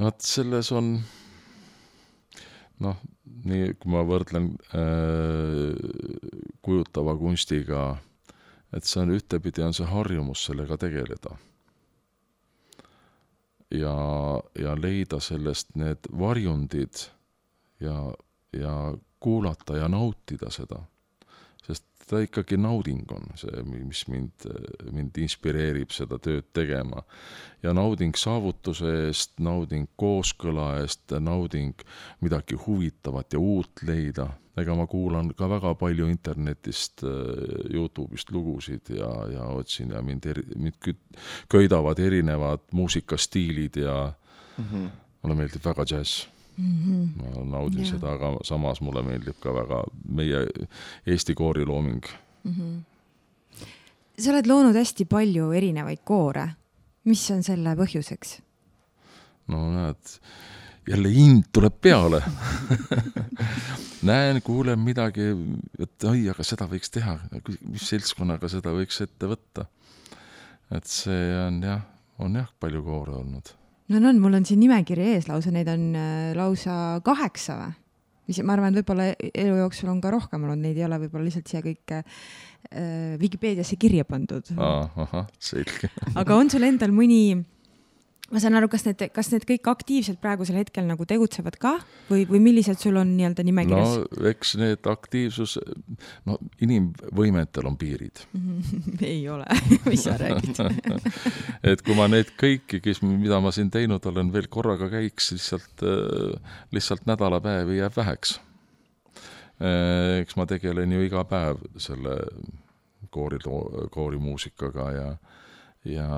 vot 0.00 0.22
selles 0.24 0.70
on 0.72 0.94
noh, 2.80 3.00
nii 3.44 3.74
kui 3.80 3.92
ma 3.92 4.02
võrdlen 4.08 4.50
äh, 4.76 5.76
kujutava 6.64 7.16
kunstiga, 7.20 7.84
et 8.72 8.88
see 8.88 9.02
on 9.04 9.14
ühtepidi 9.16 9.64
on 9.64 9.76
see 9.76 9.88
harjumus 9.88 10.44
sellega 10.48 10.76
tegeleda. 10.80 11.36
ja, 13.70 13.94
ja 14.58 14.74
leida 14.74 15.20
sellest 15.22 15.76
need 15.78 16.08
varjundid 16.10 17.06
ja, 17.80 18.12
ja 18.52 18.94
kuulata 19.20 19.76
ja 19.76 19.88
nautida 19.88 20.50
seda. 20.50 20.80
sest 21.66 21.84
ta 22.08 22.18
ikkagi 22.24 22.56
nauding 22.56 23.04
on 23.12 23.28
see, 23.38 23.62
mis 23.68 24.06
mind, 24.08 24.46
mind 24.90 25.18
inspireerib 25.20 25.92
seda 25.94 26.18
tööd 26.18 26.48
tegema. 26.56 27.02
ja 27.62 27.74
nauding 27.76 28.16
saavutuse 28.16 28.92
eest, 29.06 29.36
nauding 29.40 29.88
kooskõla 30.00 30.80
eest, 30.80 31.12
nauding 31.20 31.84
midagi 32.24 32.58
huvitavat 32.66 33.32
ja 33.32 33.38
uut 33.38 33.84
leida. 33.86 34.30
ega 34.60 34.74
ma 34.76 34.86
kuulan 34.86 35.30
ka 35.36 35.48
väga 35.48 35.74
palju 35.74 36.08
internetist, 36.10 37.04
Youtube'ist 37.72 38.32
lugusid 38.34 38.90
ja, 38.96 39.12
ja 39.32 39.46
otsin 39.56 39.94
ja 39.94 40.02
mind 40.02 40.26
eri, 40.26 40.42
mind 40.56 40.90
köidavad 41.48 41.98
erinevad 41.98 42.66
muusikastiilid 42.72 43.76
ja 43.76 44.12
mm 44.58 44.64
-hmm. 44.64 44.90
mulle 45.22 45.34
meeldib 45.34 45.64
väga 45.64 45.84
džäss 45.84 46.28
mm. 46.60 46.76
-hmm. 46.84 47.08
ma 47.16 47.44
naudin 47.56 47.84
Jaa. 47.84 47.94
seda, 47.94 48.12
aga 48.12 48.32
samas 48.44 48.80
mulle 48.80 49.02
meeldib 49.06 49.40
ka 49.40 49.54
väga 49.54 49.82
meie 50.08 50.46
Eesti 51.06 51.34
koorilooming. 51.34 52.04
mm. 52.44 52.52
-hmm. 52.52 53.66
sa 54.18 54.30
oled 54.30 54.46
loonud 54.46 54.76
hästi 54.76 55.04
palju 55.04 55.52
erinevaid 55.52 56.04
koore. 56.04 56.48
mis 57.04 57.30
on 57.30 57.42
selle 57.42 57.74
põhjuseks? 57.74 58.38
no 59.48 59.66
näed, 59.74 60.16
jälle 60.88 61.12
hind 61.14 61.44
tuleb 61.52 61.80
peale 61.80 62.22
näen, 64.10 64.42
kuulen 64.42 64.80
midagi, 64.80 65.30
et 65.78 66.04
oi, 66.08 66.24
aga 66.32 66.44
seda 66.46 66.66
võiks 66.70 66.92
teha, 66.92 67.18
mis 67.68 67.88
seltskonnaga 67.88 68.48
seda 68.48 68.72
võiks 68.76 69.00
ette 69.04 69.28
võtta. 69.30 69.66
et 70.70 70.86
see 70.86 71.32
on 71.46 71.62
jah, 71.62 71.82
on 72.18 72.36
jah, 72.40 72.52
palju 72.60 72.82
koore 72.86 73.16
olnud. 73.20 73.54
No 73.90 74.00
on, 74.08 74.22
mul 74.22 74.38
on 74.38 74.46
siin 74.48 74.60
nimekiri 74.62 75.12
ees 75.14 75.28
lausa, 75.30 75.52
neid 75.54 75.68
on 75.72 75.90
äh, 75.98 76.32
lausa 76.38 76.74
kaheksa 77.06 77.58
või? 77.60 77.76
mis 78.30 78.38
ma 78.46 78.54
arvan, 78.54 78.70
et 78.70 78.78
võib-olla 78.78 79.08
elu 79.18 79.56
jooksul 79.58 79.88
on 79.90 79.98
ka 80.02 80.12
rohkem 80.14 80.44
olnud, 80.46 80.62
neid 80.62 80.78
ei 80.78 80.84
ole 80.86 81.00
võib-olla 81.02 81.26
lihtsalt 81.26 81.50
siia 81.50 81.62
kõike 81.64 82.02
äh, 82.04 83.16
Vikipeediasse 83.18 83.78
kirja 83.80 84.06
pandud. 84.06 84.52
ahah, 84.54 85.24
selge. 85.42 85.90
aga 86.14 86.36
on 86.38 86.52
sul 86.52 86.66
endal 86.68 86.94
mõni 86.94 87.40
ma 88.30 88.40
saan 88.42 88.56
aru, 88.58 88.68
kas 88.70 88.84
need, 88.86 89.02
kas 89.14 89.30
need 89.32 89.44
kõik 89.48 89.68
aktiivselt 89.72 90.20
praegusel 90.22 90.60
hetkel 90.60 90.86
nagu 90.86 91.06
tegutsevad 91.08 91.56
ka 91.60 91.72
või, 92.10 92.24
või 92.28 92.40
millised 92.44 92.78
sul 92.82 92.98
on 93.00 93.14
nii-öelda 93.16 93.44
nimekirjas? 93.46 93.96
no 94.00 94.28
eks 94.30 94.54
need 94.60 94.86
aktiivsus, 94.90 95.56
no 96.28 96.38
inimvõimetel 96.62 97.66
on 97.70 97.78
piirid 97.80 98.22
ei 99.12 99.24
ole 99.30 99.46
mis 99.90 100.04
sa 100.06 100.14
räägid 100.20 100.62
et 101.72 101.82
kui 101.86 101.98
ma 101.98 102.06
need 102.10 102.30
kõiki, 102.40 102.82
kes, 102.84 103.02
mida 103.06 103.40
ma 103.42 103.52
siin 103.54 103.72
teinud 103.74 104.06
olen, 104.12 104.30
veel 104.34 104.46
korraga 104.52 104.90
käiks, 104.92 105.32
lihtsalt, 105.34 105.84
lihtsalt 106.74 107.06
nädalapäevi 107.10 107.80
jääb 107.80 107.96
väheks. 107.96 108.38
eks 110.22 110.36
ma 110.38 110.46
tegelen 110.48 110.92
ju 110.94 111.02
iga 111.04 111.24
päev 111.28 111.60
selle 111.82 112.16
koori, 113.10 113.40
koorimuusikaga 113.90 114.86
ja, 114.94 115.08
ja 115.84 116.08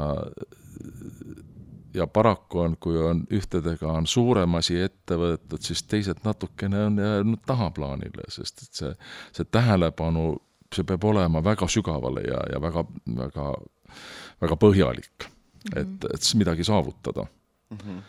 ja 1.94 2.06
paraku 2.06 2.58
on, 2.58 2.76
kui 2.80 2.96
on 2.98 3.24
ühtedega 3.30 3.92
on 3.92 4.06
suurem 4.06 4.54
asi 4.54 4.80
ette 4.80 5.16
võetud, 5.18 5.60
siis 5.60 5.82
teised 5.82 6.22
natukene 6.24 6.84
on 6.86 6.98
jäänud 6.98 7.42
tahaplaanile, 7.46 8.28
sest 8.28 8.62
et 8.62 8.80
see, 8.80 8.94
see 9.36 9.48
tähelepanu, 9.50 10.36
see 10.74 10.86
peab 10.88 11.04
olema 11.04 11.44
väga 11.44 11.68
sügavale 11.68 12.24
ja, 12.26 12.40
ja 12.52 12.62
väga, 12.62 12.84
väga, 13.18 13.50
väga 14.42 14.58
põhjalik 14.64 15.28
mm, 15.28 15.28
-hmm. 15.28 15.80
et, 15.80 16.08
et 16.14 16.22
siis 16.22 16.34
midagi 16.40 16.64
saavutada 16.64 17.26
mm. 17.70 17.78
-hmm. 17.78 18.00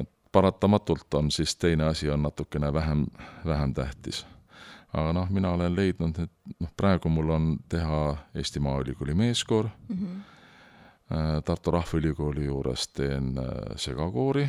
et 0.00 0.10
paratamatult 0.32 1.14
on 1.14 1.30
siis 1.30 1.56
teine 1.56 1.84
asi 1.84 2.10
on 2.10 2.22
natukene 2.22 2.72
vähem, 2.72 3.06
vähem 3.46 3.74
tähtis. 3.74 4.26
aga 4.92 5.12
noh, 5.12 5.30
mina 5.30 5.50
olen 5.50 5.76
leidnud, 5.76 6.18
et 6.18 6.32
noh, 6.60 6.70
praegu 6.76 7.08
mul 7.08 7.30
on 7.30 7.56
teha 7.68 8.16
Eesti 8.34 8.60
Maaülikooli 8.60 9.14
meeskoor 9.14 9.68
mm, 9.88 9.96
-hmm 9.96 10.37
Tartu 11.44 11.70
Rahvaülikooli 11.70 12.44
juures 12.44 12.88
teen 12.88 13.32
segakoori 13.76 14.48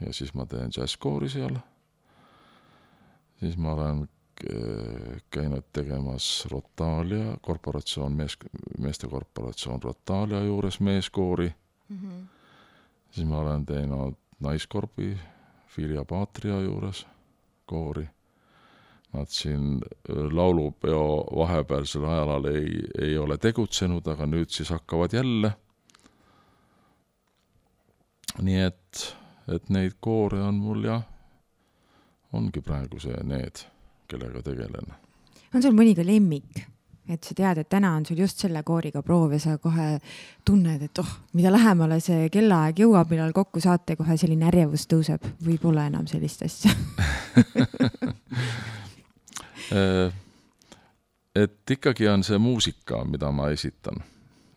ja 0.00 0.12
siis 0.12 0.34
ma 0.34 0.46
teen 0.46 0.70
džässkoori 0.70 1.28
seal. 1.28 1.56
siis 3.40 3.56
ma 3.56 3.72
olen 3.72 4.08
käinud 5.30 5.64
tegemas 5.72 6.46
Rotalia 6.50 7.36
korporatsioon, 7.42 8.12
mees, 8.12 8.36
meestekorporatsioon 8.78 9.82
Rotalia 9.82 10.40
juures 10.44 10.80
meeskoori 10.80 11.52
mm. 11.88 11.96
-hmm. 11.96 12.26
siis 13.10 13.26
ma 13.26 13.38
olen 13.38 13.66
teinud 13.66 14.14
Naiskorbi 14.40 15.18
Filia 15.66 16.04
Patria 16.04 16.60
juures 16.60 17.06
koori. 17.66 18.08
Nad 19.12 19.26
siin 19.26 19.80
laulupeo 20.32 21.26
vahepealsel 21.36 22.04
ajal 22.04 22.44
ei, 22.44 22.80
ei 23.00 23.18
ole 23.18 23.38
tegutsenud, 23.38 24.06
aga 24.06 24.26
nüüd 24.26 24.50
siis 24.52 24.70
hakkavad 24.70 25.12
jälle 25.12 25.52
nii 28.42 28.60
et, 28.62 29.04
et 29.54 29.70
neid 29.74 29.98
koore 30.00 30.40
on 30.42 30.58
mul 30.60 30.84
jah, 30.86 31.02
ongi 32.36 32.60
praegu 32.64 33.00
see 33.02 33.16
need, 33.26 33.64
kellega 34.08 34.42
tegelen. 34.44 34.92
on 35.54 35.62
sul 35.64 35.76
mõni 35.76 35.94
ka 35.96 36.04
lemmik, 36.06 36.60
et 37.08 37.24
sa 37.24 37.34
tead, 37.34 37.62
et 37.62 37.68
täna 37.70 37.94
on 37.96 38.06
sul 38.06 38.20
just 38.20 38.38
selle 38.44 38.62
kooriga 38.62 39.02
proov 39.02 39.32
ja 39.32 39.40
sa 39.42 39.58
kohe 39.58 39.98
tunned, 40.44 40.82
et 40.84 40.98
oh, 41.00 41.12
mida 41.38 41.52
lähemale 41.52 42.00
see 42.04 42.28
kellaaeg 42.32 42.84
jõuab, 42.84 43.10
millal 43.12 43.32
kokku 43.36 43.60
saate, 43.64 43.96
kohe 43.96 44.16
selline 44.20 44.48
ärevus 44.50 44.86
tõuseb. 44.90 45.24
Või 45.44 45.58
pole 45.62 45.86
enam 45.88 46.06
sellist 46.10 46.44
asja. 46.46 46.70
Et 51.38 51.70
ikkagi 51.70 52.08
on 52.08 52.22
see 52.24 52.38
muusika, 52.40 53.04
mida 53.04 53.28
ma 53.30 53.50
esitan 53.54 54.00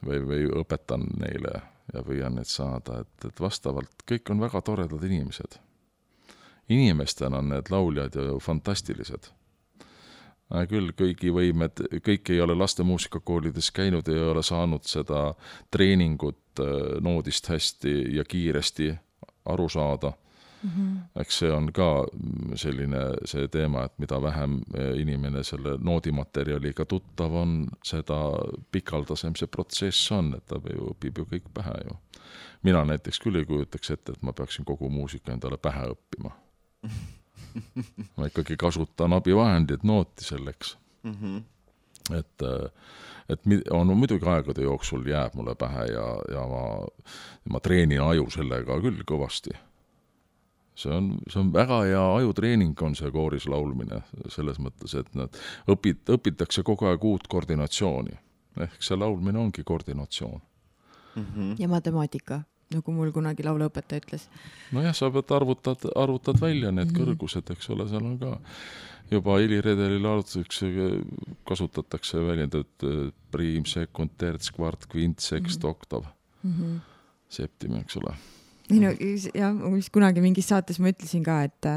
või, 0.06 0.22
või 0.26 0.46
õpetan 0.64 1.04
neile 1.20 1.62
ja 1.94 2.04
püüan 2.06 2.36
neid 2.36 2.50
saada, 2.50 3.02
et, 3.04 3.28
et 3.28 3.42
vastavalt 3.42 4.06
kõik 4.08 4.32
on 4.32 4.42
väga 4.42 4.62
toredad 4.62 5.04
inimesed. 5.04 5.60
inimestena 6.70 7.38
on 7.38 7.50
need 7.50 7.70
lauljad 7.70 8.16
ju 8.16 8.40
fantastilised. 8.40 9.32
küll 10.70 10.92
kõigi 10.92 11.32
võimed, 11.32 11.84
kõik 12.04 12.30
ei 12.30 12.42
ole 12.42 12.56
lastemuusikakoolides 12.56 13.72
käinud, 13.72 14.08
ei 14.08 14.20
ole 14.20 14.44
saanud 14.44 14.84
seda 14.84 15.34
treeningut 15.72 16.60
äh, 16.60 17.00
noodist 17.02 17.48
hästi 17.48 18.16
ja 18.16 18.24
kiiresti 18.24 18.96
aru 19.46 19.70
saada 19.70 20.14
-hmm. 20.64 20.98
eks 21.16 21.40
see 21.40 21.52
on 21.52 21.72
ka 21.74 22.06
selline 22.56 23.02
see 23.26 23.48
teema, 23.48 23.86
et 23.86 23.94
mida 23.98 24.22
vähem 24.22 24.62
inimene 24.98 25.44
selle 25.44 25.78
noodimaterjaliga 25.80 26.86
tuttav 26.86 27.34
on, 27.34 27.68
seda 27.84 28.20
pikaldasem 28.72 29.36
see 29.36 29.48
protsess 29.48 30.12
on, 30.12 30.34
et 30.38 30.46
ta 30.46 30.60
ju 30.74 30.92
õpib 30.94 31.18
ju 31.18 31.26
kõik 31.26 31.50
pähe 31.54 31.78
ju. 31.86 31.98
mina 32.64 32.86
näiteks 32.86 33.20
küll 33.20 33.36
ei 33.36 33.46
kujutaks 33.46 33.92
ette, 33.92 34.12
et 34.12 34.22
ma 34.22 34.34
peaksin 34.34 34.66
kogu 34.66 34.90
muusika 34.90 35.32
endale 35.32 35.58
pähe 35.58 35.88
õppima. 35.96 36.32
ma 38.18 38.28
ikkagi 38.28 38.58
kasutan 38.58 39.14
abivahendit, 39.14 39.84
nooti 39.84 40.24
selleks 40.24 40.78
mm. 41.04 41.16
-hmm. 41.22 41.44
et 42.20 42.42
et 43.30 43.42
on 43.72 43.98
muidugi 43.98 44.26
aegade 44.28 44.62
jooksul 44.62 45.06
jääb 45.08 45.34
mulle 45.34 45.56
pähe 45.56 45.86
ja, 45.86 46.08
ja 46.32 46.48
ma, 46.48 46.64
ma 47.50 47.60
treenin 47.60 48.02
aju 48.02 48.30
sellega 48.30 48.80
küll 48.82 49.04
kõvasti 49.08 49.56
see 50.82 50.94
on, 50.96 51.10
see 51.30 51.40
on 51.42 51.52
väga 51.54 51.82
hea 51.88 52.04
ajutreening, 52.18 52.76
on 52.86 52.96
see 52.98 53.12
kooris 53.14 53.48
laulmine, 53.52 54.02
selles 54.34 54.60
mõttes, 54.64 54.96
et 55.00 55.10
nad 55.18 55.42
õpid, 55.72 56.04
õpitakse 56.18 56.64
kogu 56.68 56.90
aeg 56.90 57.04
uut 57.08 57.28
koordinatsiooni. 57.32 58.18
ehk 58.62 58.82
see 58.84 58.98
laulmine 59.00 59.40
ongi 59.40 59.64
koordinatsioon 59.64 60.42
mm. 61.16 61.26
-hmm. 61.26 61.56
ja 61.60 61.68
matemaatika, 61.72 62.42
nagu 62.74 62.92
mul 62.92 63.12
kunagi 63.12 63.44
lauluõpetaja 63.44 64.02
ütles. 64.04 64.30
nojah, 64.72 64.96
sa 64.96 65.12
pead 65.12 65.32
arvutad, 65.32 65.86
arvutad 65.96 66.42
välja 66.42 66.72
need 66.72 66.92
mm 66.92 66.96
-hmm. 66.96 67.06
kõrgused, 67.06 67.52
eks 67.52 67.70
ole, 67.70 67.88
seal 67.88 68.06
on 68.06 68.20
ka 68.20 68.40
juba 69.12 69.38
heliredelil 69.40 70.06
arvutuseks 70.06 70.62
kasutatakse 71.48 72.20
väljendit 72.28 72.86
priim, 73.32 73.66
sekund, 73.66 74.12
terts, 74.18 74.52
kvart, 74.52 74.86
kvint, 74.86 75.20
sekst 75.20 75.64
mm, 75.64 75.68
-hmm. 75.68 75.72
oktav 75.72 76.04
mm, 76.44 76.52
-hmm. 76.52 76.80
septim, 77.30 77.76
eks 77.76 77.98
ole 77.98 78.16
ei 78.72 78.82
no 78.82 78.92
jah, 79.36 79.62
kunagi 79.94 80.24
mingis 80.24 80.50
saates 80.52 80.80
ma 80.80 80.92
ütlesin 80.94 81.24
ka, 81.26 81.44
et 81.50 81.72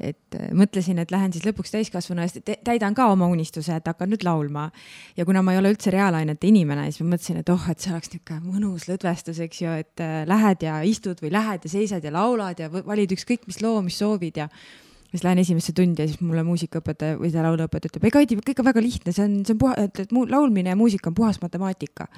et 0.00 0.36
mõtlesin, 0.56 0.98
et 1.02 1.10
lähen 1.12 1.32
siis 1.34 1.44
lõpuks 1.44 1.74
täiskasvanu 1.74 2.24
eest, 2.24 2.40
täidan 2.64 2.94
ka 2.96 3.10
oma 3.12 3.28
unistuse, 3.30 3.74
et 3.76 3.88
hakkan 3.90 4.08
nüüd 4.08 4.24
laulma. 4.24 4.70
ja 5.16 5.26
kuna 5.28 5.42
ma 5.44 5.52
ei 5.52 5.60
ole 5.60 5.74
üldse 5.74 5.92
reaalainete 5.92 6.48
inimene, 6.48 6.86
siis 6.88 7.04
ma 7.04 7.14
mõtlesin, 7.14 7.40
et 7.42 7.52
oh, 7.52 7.66
et 7.70 7.80
see 7.80 7.92
oleks 7.92 8.12
niisugune 8.14 8.40
mõnus 8.46 8.88
lõdvestus, 8.88 9.40
eks 9.44 9.62
ju, 9.62 9.74
et 9.84 10.00
äh, 10.04 10.22
lähed 10.28 10.64
ja 10.64 10.80
istud 10.88 11.20
või 11.20 11.32
lähed 11.34 11.66
ja 11.68 11.72
seisad 11.72 12.04
ja 12.04 12.14
laulad 12.14 12.60
ja 12.60 12.70
valid 12.72 13.12
ükskõik 13.16 13.44
mis 13.50 13.60
loo, 13.60 13.82
mis 13.84 13.98
soovid 14.00 14.40
ja 14.40 14.48
siis 15.10 15.24
lähen 15.26 15.42
esimesse 15.42 15.74
tundi 15.76 16.02
ja 16.02 16.08
siis 16.08 16.22
mulle 16.24 16.46
muusikaõpetaja 16.48 17.18
või 17.20 17.32
see 17.32 17.44
lauluõpetaja 17.44 17.92
ütleb, 17.92 18.06
ei 18.06 18.14
Kaidi, 18.14 18.40
kõik 18.46 18.62
on 18.62 18.70
väga 18.70 18.84
lihtne, 18.84 19.12
see 19.12 19.26
on, 19.26 19.36
see 19.44 19.56
on 19.56 19.60
puha, 19.66 19.76
et, 19.84 20.00
et 20.06 20.16
laulmine 20.16 20.72
ja 20.72 20.78
muusika 20.78 21.10
on 21.10 21.18
puhas 21.18 21.42
matemaatika 21.42 22.08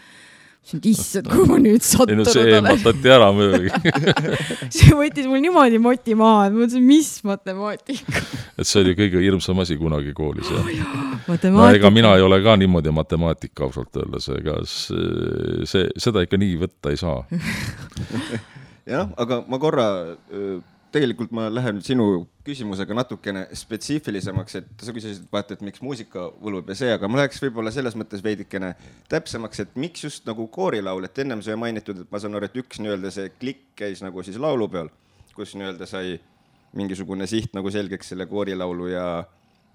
et 0.62 0.86
issand, 0.86 1.26
kuhu 1.26 1.46
ma 1.50 1.58
nüüd 1.60 1.82
sattunud 1.82 2.22
olen. 2.22 2.32
see 2.32 2.54
ehmatati 2.56 3.10
ära 3.10 3.28
muidugi 3.34 3.72
see 4.76 4.94
võttis 4.94 5.26
mul 5.28 5.42
niimoodi 5.42 5.80
moti 5.82 6.14
maha, 6.18 6.46
et 6.46 6.54
ma 6.54 6.62
mõtlesin, 6.62 6.84
mis 6.86 7.10
matemaatika 7.26 8.22
et 8.56 8.68
see 8.68 8.84
oli 8.84 8.94
kõige 8.98 9.24
hirmsam 9.24 9.62
asi 9.64 9.76
kunagi 9.80 10.14
koolis 10.16 10.52
jah 10.54 10.62
oh,. 10.62 11.48
no 11.50 11.68
ega 11.74 11.90
mina 11.94 12.14
ei 12.18 12.24
ole 12.24 12.38
ka 12.44 12.54
niimoodi 12.62 12.94
matemaatik 12.94 13.64
ausalt 13.66 13.98
öeldes, 13.98 14.30
ega 14.38 14.60
see, 14.68 15.66
see, 15.68 15.90
seda 16.06 16.22
ikka 16.24 16.40
nii 16.40 16.54
võtta 16.62 16.94
ei 16.94 17.00
saa 17.00 17.20
jah, 18.94 19.10
aga 19.18 19.42
ma 19.50 19.60
korra 19.62 19.88
tegelikult 20.92 21.32
ma 21.34 21.46
lähen 21.52 21.80
sinu 21.84 22.26
küsimusega 22.46 22.94
natukene 22.96 23.44
spetsiifilisemaks, 23.56 24.56
et 24.60 24.84
sa 24.84 24.94
küsisid 24.94 25.28
vaata, 25.32 25.56
et 25.56 25.64
miks 25.64 25.82
muusika 25.84 26.26
võlub 26.42 26.68
ja 26.72 26.76
see, 26.78 26.90
aga 26.94 27.08
ma 27.10 27.22
läheks 27.22 27.40
võib-olla 27.42 27.72
selles 27.74 27.96
mõttes 27.98 28.24
veidikene 28.24 28.74
täpsemaks, 29.12 29.62
et 29.64 29.76
miks 29.80 30.04
just 30.04 30.26
nagu 30.28 30.46
koorilaul, 30.52 31.06
et 31.08 31.22
ennem 31.24 31.42
sai 31.44 31.56
mainitud, 31.60 32.04
et 32.04 32.12
ma 32.12 32.20
saan 32.22 32.36
aru, 32.38 32.50
et 32.50 32.58
üks 32.62 32.82
nii-öelda 32.82 33.12
see 33.14 33.30
klikk 33.38 33.72
käis 33.84 34.02
nagu 34.04 34.24
siis 34.26 34.40
laulupeol, 34.42 34.90
kus 35.36 35.54
nii-öelda 35.58 35.88
sai 35.88 36.18
mingisugune 36.76 37.28
siht 37.28 37.56
nagu 37.56 37.70
selgeks 37.72 38.12
selle 38.12 38.26
koorilaulu 38.28 38.90
ja 38.92 39.06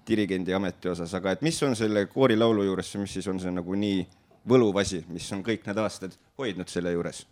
dirigendi 0.08 0.54
ameti 0.56 0.90
osas, 0.90 1.12
aga 1.14 1.34
et 1.34 1.42
mis 1.46 1.58
on 1.66 1.76
selle 1.78 2.06
koorilaulu 2.10 2.64
juures, 2.70 2.94
mis 3.02 3.18
siis 3.18 3.28
on 3.30 3.40
see 3.42 3.52
nagu 3.54 3.74
nii 3.78 4.04
võluv 4.48 4.78
asi, 4.80 5.02
mis 5.12 5.26
on 5.34 5.42
kõik 5.46 5.66
need 5.68 5.82
aastad 5.82 6.14
hoidnud 6.38 6.70
selle 6.72 6.94
juures? 6.94 7.26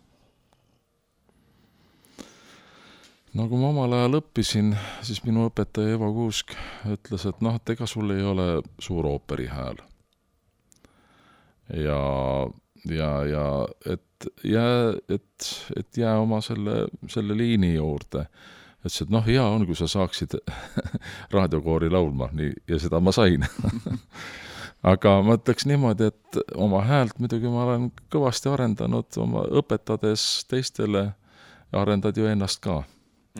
No 3.35 3.47
kui 3.49 3.59
ma 3.59 3.71
omal 3.73 3.95
ajal 3.97 4.19
õppisin, 4.21 4.71
siis 5.05 5.19
minu 5.25 5.47
õpetaja 5.49 5.97
Eva 5.97 6.09
Kuusk 6.13 6.53
ütles, 6.87 7.25
et 7.27 7.41
noh, 7.43 7.57
et 7.57 7.73
ega 7.75 7.87
sul 7.89 8.13
ei 8.15 8.23
ole 8.23 8.47
suur 8.79 9.07
ooperi 9.09 9.47
hääl. 9.51 9.81
ja, 11.83 12.01
ja, 12.85 13.11
ja 13.27 13.47
et 13.93 14.29
jää, 14.43 14.93
et, 15.09 15.49
et 15.75 15.97
jää 15.97 16.17
oma 16.19 16.41
selle, 16.41 16.85
selle 17.09 17.37
liini 17.37 17.75
juurde. 17.75 18.27
ütles, 18.79 19.01
et 19.03 19.13
noh, 19.13 19.25
hea 19.25 19.43
on, 19.43 19.65
kui 19.67 19.75
sa 19.75 19.89
saaksid 19.91 20.39
raadiokoori 21.35 21.89
laulma, 21.91 22.29
nii, 22.33 22.53
ja 22.67 22.79
seda 22.79 22.99
ma 23.03 23.11
sain 23.11 23.43
aga 24.93 25.21
ma 25.25 25.35
ütleks 25.35 25.67
niimoodi, 25.67 26.11
et 26.13 26.43
oma 26.55 26.83
häält 26.87 27.19
muidugi 27.19 27.51
ma 27.51 27.65
olen 27.67 27.89
kõvasti 28.13 28.51
arendanud 28.53 29.17
oma 29.19 29.43
õpetades 29.59 30.45
teistele, 30.47 31.09
arendad 31.75 32.15
ju 32.17 32.29
ennast 32.29 32.61
ka 32.63 32.83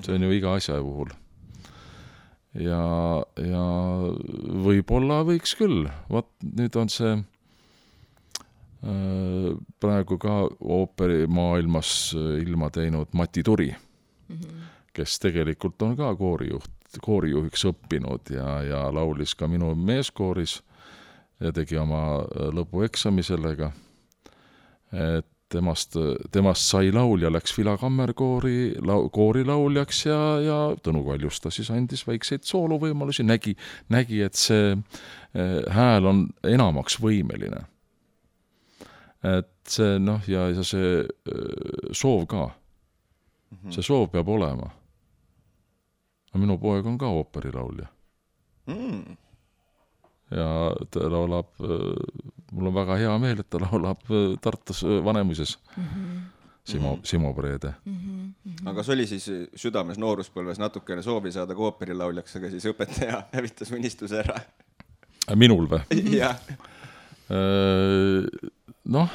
see 0.04 0.16
on 0.16 0.24
ju 0.28 0.32
iga 0.36 0.54
asja 0.58 0.78
puhul. 0.82 1.10
ja, 2.58 2.84
ja 3.42 3.66
võib-olla 4.68 5.24
võiks 5.28 5.56
küll, 5.60 5.90
vot 6.10 6.30
nüüd 6.42 6.76
on 6.80 6.90
see 6.90 7.14
äh, 7.18 7.26
praegu 9.82 10.18
ka 10.22 10.40
ooperimaailmas 10.78 12.14
ilma 12.42 12.72
teinud 12.74 13.14
Mati 13.14 13.44
Turi 13.44 13.70
mm, 13.74 14.36
-hmm. 14.36 14.66
kes 14.94 15.20
tegelikult 15.20 15.82
on 15.82 15.96
ka 15.98 16.16
koorijuht, 16.16 16.72
koorijuhiks 17.02 17.66
õppinud 17.66 18.34
ja, 18.34 18.62
ja 18.64 18.94
laulis 18.94 19.36
ka 19.36 19.48
minu 19.48 19.76
meeskooris 19.76 20.62
ja 21.40 21.52
tegi 21.54 21.78
oma 21.78 22.26
lõpueksami 22.54 23.24
sellega. 23.24 23.72
et 24.92 25.28
temast, 25.50 25.96
temast 26.32 26.68
sai 26.68 26.92
laulja, 26.92 27.32
läks 27.32 27.56
Vila 27.58 27.78
Kammerkoori 27.80 28.76
lau-, 28.86 29.08
koorilauljaks 29.14 30.06
ja, 30.06 30.20
ja 30.44 30.60
Tõnu 30.84 31.04
Kaljusta 31.08 31.52
siis 31.54 31.70
andis 31.74 32.06
väikseid 32.08 32.46
sooluvõimalusi, 32.48 33.26
nägi, 33.28 33.56
nägi, 33.94 34.22
et 34.26 34.40
see 34.40 34.74
eh, 34.74 35.60
hääl 35.74 36.10
on 36.10 36.26
enamaks 36.48 37.00
võimeline. 37.04 37.66
et 39.28 39.52
see 39.68 39.98
noh, 40.00 40.22
ja, 40.30 40.50
ja 40.54 40.64
see 40.64 41.04
eh, 41.04 41.92
soov 41.92 42.28
ka 42.28 42.48
mm. 42.48 43.58
-hmm. 43.58 43.72
see 43.72 43.84
soov 43.84 44.10
peab 44.12 44.30
olema. 44.30 44.70
minu 46.38 46.58
poeg 46.58 46.86
on 46.86 46.98
ka 46.98 47.08
ooperilaulja 47.08 47.88
mm 48.68 49.18
ja 50.32 50.48
ta 50.92 51.08
laulab, 51.12 51.54
mul 52.52 52.70
on 52.70 52.76
väga 52.76 52.98
hea 53.00 53.14
meel, 53.22 53.40
et 53.44 53.50
ta 53.50 53.62
laulab 53.62 54.02
Tartus 54.42 54.84
Vanemuises 54.84 55.58
mm. 55.76 55.84
-hmm. 55.84 56.26
Simo 56.68 56.96
mm, 56.96 57.00
-hmm. 57.00 57.06
Simo 57.06 57.34
Preede 57.34 57.74
mm. 57.86 57.98
-hmm. 57.98 58.70
aga 58.70 58.76
kas 58.76 58.90
oli 58.90 59.08
siis 59.08 59.30
südames 59.56 59.98
nooruspõlves 59.98 60.60
natukene 60.60 61.02
soovi 61.02 61.32
saada 61.32 61.56
ka 61.56 61.62
ooperilauljaks, 61.62 62.36
aga 62.36 62.50
siis 62.50 62.66
õpetaja 62.66 63.24
hävitas 63.36 63.72
unistuse 63.72 64.20
ära? 64.20 64.40
minul 65.36 65.68
või? 65.68 65.80
jah. 66.22 66.40
noh, 68.84 69.10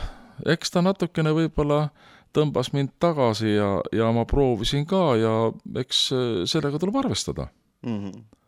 eks 0.46 0.70
ta 0.70 0.82
natukene 0.82 1.32
võib-olla 1.32 1.88
tõmbas 2.32 2.72
mind 2.72 2.88
tagasi 2.98 3.54
ja, 3.54 3.80
ja 3.92 4.12
ma 4.12 4.24
proovisin 4.24 4.86
ka 4.86 5.16
ja 5.16 5.52
eks 5.76 6.08
sellega 6.44 6.78
tuleb 6.78 6.96
arvestada 6.96 7.48
mm. 7.82 7.98
-hmm 7.98 8.41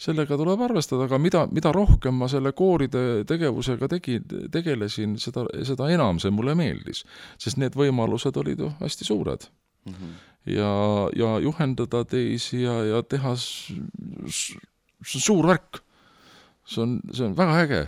sellega 0.00 0.38
tuleb 0.40 0.62
arvestada, 0.64 1.04
aga 1.08 1.18
mida, 1.20 1.44
mida 1.52 1.72
rohkem 1.76 2.16
ma 2.16 2.28
selle 2.30 2.54
kooride 2.56 3.24
tegevusega 3.28 3.88
tegin, 3.92 4.24
tegelesin, 4.52 5.18
seda, 5.20 5.44
seda 5.66 5.90
enam 5.92 6.20
see 6.22 6.32
mulle 6.34 6.56
meeldis. 6.58 7.04
sest 7.38 7.60
need 7.60 7.76
võimalused 7.76 8.36
olid 8.40 8.64
ju 8.64 8.72
hästi 8.80 9.08
suured 9.08 9.46
mm. 9.84 9.92
-hmm. 9.92 10.16
ja, 10.56 10.72
ja 11.16 11.38
juhendada 11.44 12.04
teisi 12.04 12.62
ja, 12.62 12.80
ja 12.84 13.02
teha, 13.02 13.36
see 13.36 14.56
on 15.16 15.24
suur 15.28 15.46
värk 15.46 15.82
see 16.64 16.82
on, 16.82 17.00
see 17.12 17.26
on 17.26 17.36
väga 17.36 17.60
äge 17.64 17.80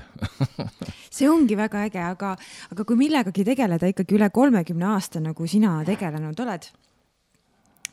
see 1.17 1.31
ongi 1.31 1.57
väga 1.57 1.87
äge, 1.89 2.03
aga, 2.03 2.37
aga 2.73 2.85
kui 2.85 2.97
millegagi 2.97 3.45
tegeleda 3.45 3.89
ikkagi 3.89 4.19
üle 4.19 4.31
kolmekümne 4.31 4.93
aasta, 4.95 5.21
nagu 5.21 5.47
sina 5.47 5.79
tegelenud 5.87 6.41
oled 6.45 6.69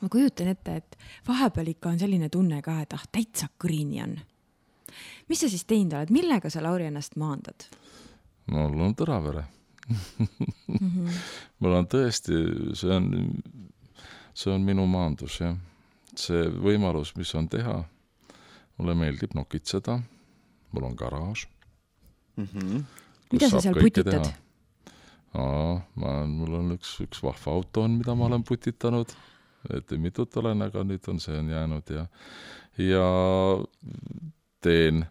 ma 0.01 0.09
kujutan 0.09 0.47
ette, 0.47 0.75
et 0.75 0.97
vahepeal 1.27 1.73
ikka 1.73 1.93
on 1.93 1.99
selline 1.99 2.29
tunne 2.29 2.61
ka, 2.65 2.79
et 2.83 2.95
ah, 2.95 3.05
täitsa 3.11 3.49
kõrini 3.61 4.03
on. 4.03 4.17
mis 5.29 5.39
sa 5.39 5.49
siis 5.51 5.65
teinud 5.69 5.93
oled, 5.97 6.13
millega 6.13 6.49
sa, 6.49 6.63
Lauri, 6.63 6.89
ennast 6.89 7.17
maandad? 7.19 7.67
mul 8.49 8.81
on 8.87 8.95
Tõravere 8.97 9.45
mm. 9.89 10.77
-hmm. 10.79 11.19
mul 11.59 11.77
on 11.79 11.87
tõesti, 11.87 12.37
see 12.77 12.95
on, 12.95 13.09
see 14.33 14.53
on 14.53 14.65
minu 14.65 14.85
maandus, 14.87 15.39
jah. 15.41 15.55
see 16.15 16.49
võimalus, 16.49 17.15
mis 17.17 17.33
on 17.35 17.49
teha, 17.49 17.83
mulle 18.77 18.95
meeldib 18.95 19.33
nokitseda, 19.35 19.99
mul 20.71 20.91
on 20.91 20.95
garaaž 20.95 21.47
mm. 22.35 22.47
-hmm. 22.53 22.83
mida 23.31 23.49
sa 23.49 23.61
seal 23.61 23.81
putitad? 23.81 24.31
aa, 25.33 25.81
ma, 25.95 26.25
mul 26.25 26.53
on 26.61 26.77
üks, 26.77 26.99
üks 27.05 27.23
vahva 27.23 27.51
auto 27.51 27.81
on, 27.81 27.99
mida 28.01 28.15
ma 28.15 28.25
olen 28.25 28.43
putitanud 28.43 29.13
et 29.73 29.91
mitut 29.97 30.37
olen, 30.39 30.61
aga 30.61 30.83
nüüd 30.87 31.07
on, 31.11 31.19
see 31.19 31.35
on 31.39 31.49
jäänud 31.51 31.91
ja, 31.93 32.05
ja 32.79 33.07
teen 34.63 35.03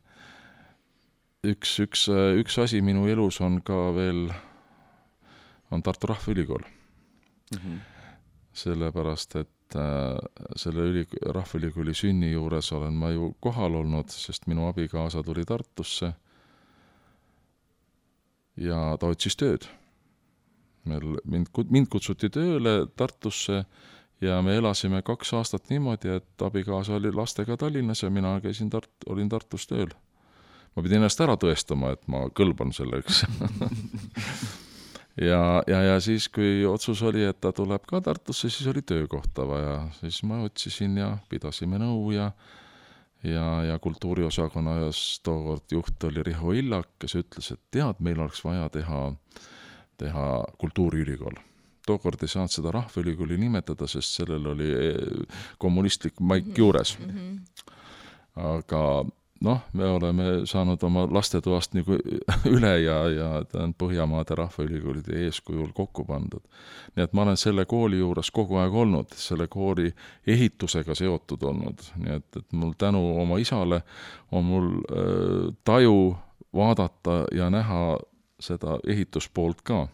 üks, 1.47 1.77
üks, 1.85 2.09
üks 2.41 2.59
asi 2.63 2.81
minu 2.85 3.07
elus 3.11 3.41
on 3.45 3.61
ka 3.65 3.89
veel, 3.97 4.29
on 5.71 5.85
Tartu 5.85 6.11
Rahvaülikool 6.11 6.65
mm. 6.65 7.59
-hmm. 7.59 7.79
sellepärast, 8.53 9.37
et 9.37 9.77
äh, 9.77 10.17
selle 10.57 10.89
üli, 10.91 11.07
Rahvaülikooli 11.23 11.95
sünni 11.95 12.33
juures 12.33 12.73
olen 12.73 12.93
ma 12.93 13.11
ju 13.11 13.35
kohal 13.41 13.75
olnud, 13.75 14.09
sest 14.09 14.47
minu 14.47 14.69
abikaasa 14.69 15.23
tuli 15.23 15.45
Tartusse 15.45 16.13
ja 18.57 18.97
ta 19.01 19.07
otsis 19.07 19.37
tööd. 19.37 19.69
meil, 20.89 21.19
mind, 21.25 21.49
mind 21.71 21.89
kutsuti 21.89 22.31
tööle 22.33 22.87
Tartusse 22.97 23.65
ja 24.21 24.43
me 24.43 24.57
elasime 24.57 25.03
kaks 25.03 25.33
aastat 25.39 25.71
niimoodi, 25.71 26.11
et 26.19 26.43
abikaasa 26.43 26.95
oli 26.99 27.13
lastega 27.13 27.57
Tallinnas 27.57 28.03
ja 28.03 28.11
mina 28.11 28.41
käisin 28.41 28.71
Tart-, 28.71 29.07
olin 29.07 29.29
Tartus 29.29 29.67
tööl. 29.67 29.91
ma 30.77 30.83
pidin 30.83 31.01
ennast 31.03 31.21
ära 31.21 31.37
tõestama, 31.37 31.93
et 31.95 32.07
ma 32.07 32.27
kõlban 32.35 32.73
selleks 32.75 33.25
ja, 35.31 35.63
ja, 35.67 35.83
ja 35.83 35.99
siis, 36.01 36.29
kui 36.29 36.67
otsus 36.67 37.03
oli, 37.03 37.25
et 37.25 37.41
ta 37.41 37.53
tuleb 37.53 37.87
ka 37.87 38.01
Tartusse, 38.01 38.51
siis 38.51 38.67
oli 38.71 38.83
töökohta 38.83 39.47
vaja, 39.49 39.81
siis 40.01 40.23
ma 40.23 40.43
otsisin 40.47 40.97
ja 40.99 41.17
pidasime 41.29 41.79
nõu 41.79 42.11
ja 42.17 42.33
ja, 43.25 43.65
ja 43.67 43.79
kultuuriosakonnas 43.83 45.21
tookord 45.27 45.75
juht 45.75 46.05
oli 46.07 46.23
Riho 46.23 46.53
Illak, 46.55 46.93
kes 47.03 47.19
ütles, 47.19 47.51
et 47.55 47.61
tead, 47.75 47.99
meil 47.99 48.21
oleks 48.23 48.45
vaja 48.47 48.69
teha, 48.71 49.13
teha 49.99 50.27
kultuuriülikool 50.59 51.48
tookord 51.89 52.23
ei 52.23 52.33
saanud 52.33 52.53
seda 52.53 52.73
Rahvaülikooli 52.75 53.39
nimetada, 53.41 53.89
sest 53.91 54.21
sellel 54.21 54.47
oli 54.55 54.73
eh, 54.73 55.39
kommunistlik 55.59 56.21
maik 56.21 56.51
mhm. 56.51 56.59
juures. 56.61 56.99
-hmm. 57.01 57.39
aga 58.37 58.83
noh, 59.41 59.61
me 59.73 59.87
oleme 59.87 60.25
saanud 60.45 60.83
oma 60.83 61.07
lastetoast 61.11 61.75
nagu 61.75 61.97
üle 62.57 62.73
ja, 62.83 62.99
ja 63.13 63.29
ta 63.49 63.63
on 63.65 63.75
Põhjamaade 63.79 64.37
Rahvaülikoolide 64.39 65.25
eeskujul 65.25 65.71
kokku 65.75 66.05
pandud. 66.05 66.43
nii 66.97 67.05
et 67.05 67.13
ma 67.13 67.23
olen 67.23 67.37
selle 67.37 67.65
kooli 67.65 67.99
juures 67.99 68.31
kogu 68.35 68.59
aeg 68.59 68.75
olnud, 68.75 69.15
selle 69.15 69.49
kooli 69.49 69.93
ehitusega 70.27 70.95
seotud 70.95 71.43
olnud, 71.43 71.85
nii 71.97 72.17
et, 72.19 72.29
et 72.37 72.53
mul 72.53 72.75
tänu 72.79 73.03
oma 73.23 73.39
isale 73.39 73.83
on 74.33 74.45
mul 74.45 74.71
äh, 74.75 75.55
taju 75.65 76.17
vaadata 76.55 77.25
ja 77.35 77.51
näha 77.51 77.99
seda 78.41 78.79
ehituspoolt 78.87 79.63
ka 79.63 79.87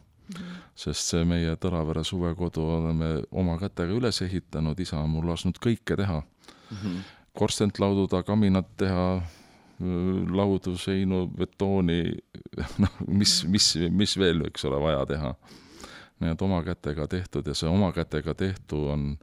sest 0.74 1.12
see 1.12 1.24
meie 1.28 1.56
Tõravere 1.60 2.04
suvekodu 2.04 2.64
oleme 2.78 3.10
oma 3.32 3.58
kätega 3.60 3.92
üles 3.92 4.22
ehitanud, 4.24 4.78
isa 4.80 4.98
on 5.02 5.12
mul 5.12 5.28
lasknud 5.28 5.58
kõike 5.62 5.96
teha 5.96 6.20
mm. 6.20 6.76
-hmm. 6.76 7.00
korstent 7.32 7.78
laududa, 7.78 8.22
kaminat 8.22 8.76
teha, 8.76 9.22
laudu, 10.30 10.76
seinu, 10.78 11.26
betooni, 11.28 12.14
noh, 12.82 12.96
mis, 13.08 13.42
mis, 13.44 13.74
mis 13.90 14.16
veel 14.18 14.46
võiks 14.46 14.64
olla 14.64 14.80
vaja 14.80 15.06
teha. 15.06 15.34
nii 16.20 16.30
et 16.30 16.42
oma 16.42 16.62
kätega 16.62 17.08
tehtud 17.08 17.46
ja 17.46 17.54
see 17.54 17.68
oma 17.68 17.92
kätega 17.92 18.34
tehtu 18.34 18.88
on, 18.88 19.18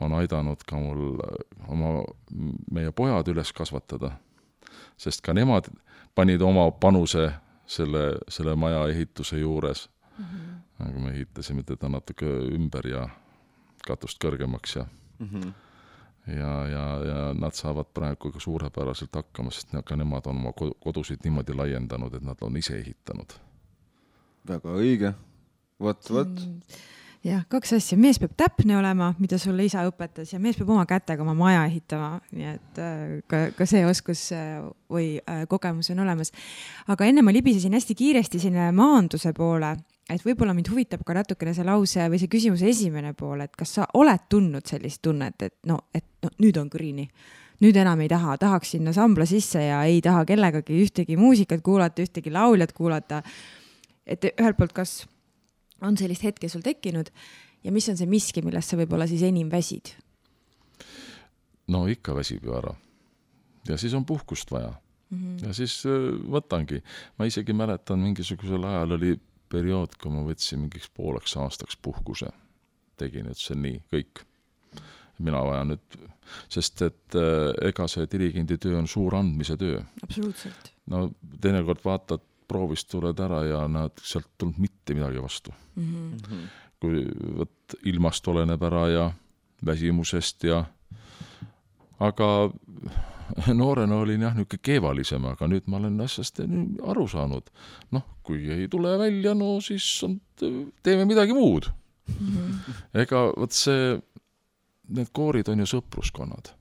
on 0.00 0.12
aidanud 0.12 0.62
ka 0.68 0.76
mul 0.76 1.18
oma, 1.68 2.04
meie 2.70 2.92
pojad 2.92 3.28
üles 3.28 3.52
kasvatada. 3.52 4.10
sest 4.96 5.20
ka 5.20 5.32
nemad 5.32 5.68
panid 6.14 6.42
oma 6.42 6.70
panuse 6.70 7.32
selle, 7.66 8.18
selle 8.28 8.54
maja 8.54 8.86
ehituse 8.88 9.38
juures 9.38 9.88
mm. 10.18 10.24
-hmm 10.24 10.56
aga 10.78 10.98
me 11.00 11.12
ehitasime 11.14 11.62
teda 11.66 11.88
natuke 11.92 12.26
ümber 12.54 12.88
ja 12.90 13.06
katust 13.86 14.20
kõrgemaks 14.22 14.76
ja 14.76 14.86
mm, 15.18 15.28
-hmm. 15.28 15.52
ja, 16.36 16.52
ja, 16.72 16.84
ja 17.10 17.20
nad 17.34 17.56
saavad 17.56 17.92
praegu 17.94 18.32
ka 18.32 18.40
suurepäraselt 18.40 19.14
hakkama, 19.14 19.50
sest 19.50 19.72
ka 19.84 19.96
nemad 19.96 20.26
on 20.26 20.36
oma 20.36 20.52
kodusid 20.80 21.24
niimoodi 21.24 21.54
laiendanud, 21.54 22.14
et 22.14 22.22
nad 22.22 22.36
on 22.40 22.56
ise 22.56 22.78
ehitanud. 22.78 23.38
väga 24.48 24.68
õige, 24.68 25.14
vot, 25.80 26.10
vot 26.10 26.28
Mm, 26.28 26.60
jah, 27.24 27.46
kaks 27.48 27.72
asja, 27.72 27.98
mees 27.98 28.18
peab 28.18 28.36
täpne 28.36 28.76
olema, 28.78 29.14
mida 29.18 29.38
sulle 29.38 29.64
isa 29.64 29.82
õpetas 29.88 30.32
ja 30.32 30.38
mees 30.38 30.56
peab 30.56 30.70
oma 30.70 30.86
kätega 30.86 31.22
oma 31.22 31.34
maja 31.34 31.64
ehitama, 31.64 32.20
nii 32.30 32.46
et 32.52 32.78
äh, 32.78 33.22
ka, 33.26 33.50
ka 33.56 33.66
see 33.66 33.86
oskus 33.86 34.32
äh, 34.32 34.60
või 34.90 35.18
äh, 35.18 35.46
kogemus 35.48 35.90
on 35.90 35.98
olemas. 35.98 36.32
aga 36.86 37.04
enne 37.04 37.22
ma 37.22 37.32
libisesin 37.32 37.72
hästi 37.72 37.94
kiiresti 37.94 38.38
sinna 38.38 38.72
maanduse 38.72 39.32
poole, 39.32 39.76
et 40.10 40.22
võib-olla 40.22 40.54
mind 40.54 40.68
huvitab 40.70 41.02
ka 41.06 41.14
natukene 41.14 41.54
see 41.54 41.66
lause 41.66 42.06
või 42.10 42.20
see 42.22 42.30
küsimuse 42.30 42.68
esimene 42.70 43.12
pool, 43.14 43.40
et 43.40 43.56
kas 43.56 43.78
sa 43.78 43.88
oled 43.94 44.28
tundnud 44.30 44.66
sellist 44.66 45.02
tunnet, 45.02 45.42
et 45.42 45.56
no, 45.66 45.80
et 45.94 46.06
no 46.22 46.30
nüüd 46.38 46.60
on 46.60 46.70
kõrini 46.70 47.08
nüüd 47.64 47.76
enam 47.80 48.00
ei 48.04 48.08
taha, 48.12 48.36
tahaks 48.40 48.74
sinna 48.74 48.92
sambla 48.96 49.26
sisse 49.28 49.62
ja 49.62 49.80
ei 49.88 50.00
taha 50.04 50.24
kellegagi 50.28 50.76
ühtegi 50.84 51.16
muusikat 51.20 51.62
kuulata, 51.64 52.04
ühtegi 52.04 52.32
lauljat 52.32 52.72
kuulata. 52.76 53.22
et 54.06 54.24
ühelt 54.24 54.56
poolt, 54.56 54.72
kas 54.72 55.06
on 55.82 55.96
sellist 55.96 56.22
hetke 56.22 56.48
sul 56.48 56.62
tekkinud 56.62 57.10
ja 57.64 57.72
mis 57.72 57.88
on 57.88 57.96
see 57.98 58.06
miski, 58.06 58.42
millest 58.44 58.70
sa 58.70 58.78
võib-olla 58.78 59.08
siis 59.08 59.24
enim 59.26 59.50
väsid? 59.50 59.94
no 61.72 61.86
ikka 61.90 62.14
väsib 62.14 62.44
ju 62.44 62.54
ära. 62.54 62.74
ja 63.68 63.78
siis 63.78 63.94
on 63.94 64.04
puhkust 64.04 64.50
vaja 64.50 64.74
mm. 65.10 65.18
-hmm. 65.18 65.46
ja 65.46 65.54
siis 65.54 65.82
äh, 65.86 66.12
võtangi, 66.30 66.82
ma 67.18 67.24
isegi 67.24 67.52
mäletan, 67.52 67.98
mingisugusel 67.98 68.64
ajal 68.64 68.98
oli 69.00 69.16
periood, 69.52 69.96
kui 70.00 70.12
ma 70.12 70.24
võtsin 70.26 70.62
mingiks 70.64 70.90
pooleks 70.94 71.36
aastaks 71.40 71.78
puhkuse. 71.82 72.30
tegin, 72.96 73.28
ütlesin 73.28 73.60
nii, 73.62 73.82
kõik. 73.92 74.24
mina 75.18 75.40
vajan 75.44 75.72
nüüd, 75.72 75.98
sest 76.52 76.82
et 76.82 77.16
äh, 77.16 77.52
ega 77.68 77.86
see 77.88 78.06
dirigendi 78.12 78.58
töö 78.60 78.78
on 78.78 78.88
suur 78.88 79.14
andmise 79.16 79.56
töö. 79.56 79.82
absoluutselt. 80.02 80.72
no 80.86 81.10
teinekord 81.40 81.84
vaatad 81.84 82.24
proovist 82.48 82.90
tuled 82.90 83.18
ära 83.20 83.42
ja 83.46 83.64
näed, 83.68 83.98
sealt 84.02 84.28
tulnud 84.38 84.58
mitte 84.62 84.94
midagi 84.94 85.22
vastu 85.22 85.54
mm. 85.74 86.16
-hmm. 86.16 86.46
kui 86.80 87.04
vot 87.38 87.74
ilmast 87.84 88.28
oleneb 88.28 88.62
ära 88.62 88.88
ja 88.88 89.12
väsimusest 89.66 90.44
ja 90.44 90.64
aga 91.98 92.50
noorena 93.60 93.96
olin 94.02 94.22
jah, 94.26 94.34
niisugune 94.36 94.62
keevalisem, 94.62 95.24
aga 95.32 95.48
nüüd 95.50 95.66
ma 95.70 95.80
olen 95.80 96.00
asjast 96.04 96.40
aru 96.86 97.06
saanud. 97.10 97.50
noh, 97.94 98.06
kui 98.26 98.46
ei 98.52 98.68
tule 98.68 98.96
välja, 98.98 99.34
no 99.34 99.56
siis 99.64 99.86
on, 100.06 100.20
teeme 100.82 101.04
midagi 101.08 101.34
muud 101.34 101.70
mm. 102.06 102.36
-hmm. 102.36 102.80
ega 103.02 103.26
vot 103.36 103.52
see, 103.52 103.98
need 104.88 105.12
koorid 105.12 105.48
on 105.48 105.58
ju 105.64 105.66
sõpruskonnad. 105.76 106.52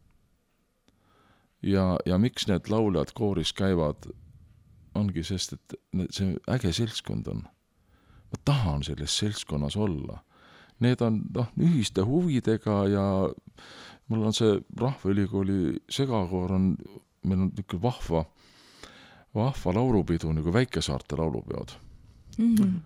ja, 1.61 1.97
ja 2.05 2.17
miks 2.17 2.47
need 2.47 2.69
lauljad 2.69 3.13
kooris 3.13 3.53
käivad 3.53 4.09
ongi 4.95 5.23
sest, 5.23 5.53
et 5.53 5.75
see 6.11 6.35
äge 6.47 6.71
seltskond 6.73 7.27
on. 7.27 7.43
ma 8.31 8.37
tahan 8.45 8.83
selles 8.83 9.17
seltskonnas 9.17 9.75
olla. 9.75 10.23
Need 10.79 11.01
on 11.01 11.21
noh, 11.35 11.51
ühiste 11.55 12.03
huvidega 12.03 12.87
ja 12.91 13.05
mul 14.07 14.25
on 14.25 14.33
see 14.33 14.59
Rahvaülikooli 14.79 15.77
segakoor 15.89 16.53
on, 16.53 16.75
meil 17.23 17.39
on 17.39 17.51
niisugune 17.51 17.81
vahva, 17.81 18.25
vahva 19.35 19.73
laulupidu 19.73 20.33
nagu 20.33 20.53
Väikesaarte 20.53 21.17
laulupeod 21.17 21.73
mm. 22.37 22.55
-hmm. 22.55 22.79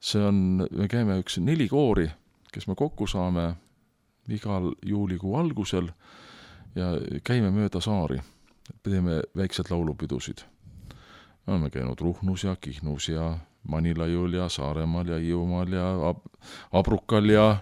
see 0.00 0.22
on, 0.24 0.66
me 0.70 0.88
käime 0.88 1.18
üks 1.22 1.40
neli 1.40 1.68
koori, 1.68 2.08
kes 2.52 2.68
me 2.68 2.74
kokku 2.74 3.06
saame 3.06 3.54
igal 4.28 4.72
juulikuu 4.86 5.36
algusel 5.36 5.90
ja 6.74 6.94
käime 7.24 7.50
mööda 7.50 7.80
saari, 7.80 8.20
teeme 8.82 9.22
väikseid 9.36 9.70
laulupidusid 9.70 10.46
me 11.46 11.52
oleme 11.52 11.70
käinud 11.70 12.00
Ruhnus 12.00 12.44
ja 12.44 12.56
Kihnus 12.56 13.08
ja 13.08 13.38
Manilaiul 13.68 14.32
ja 14.32 14.48
Saaremaal 14.48 15.08
ja 15.08 15.18
Hiiumaal 15.18 15.72
ja 15.72 16.08
Ab 16.08 16.18
Abrukal 16.72 17.28
ja 17.28 17.56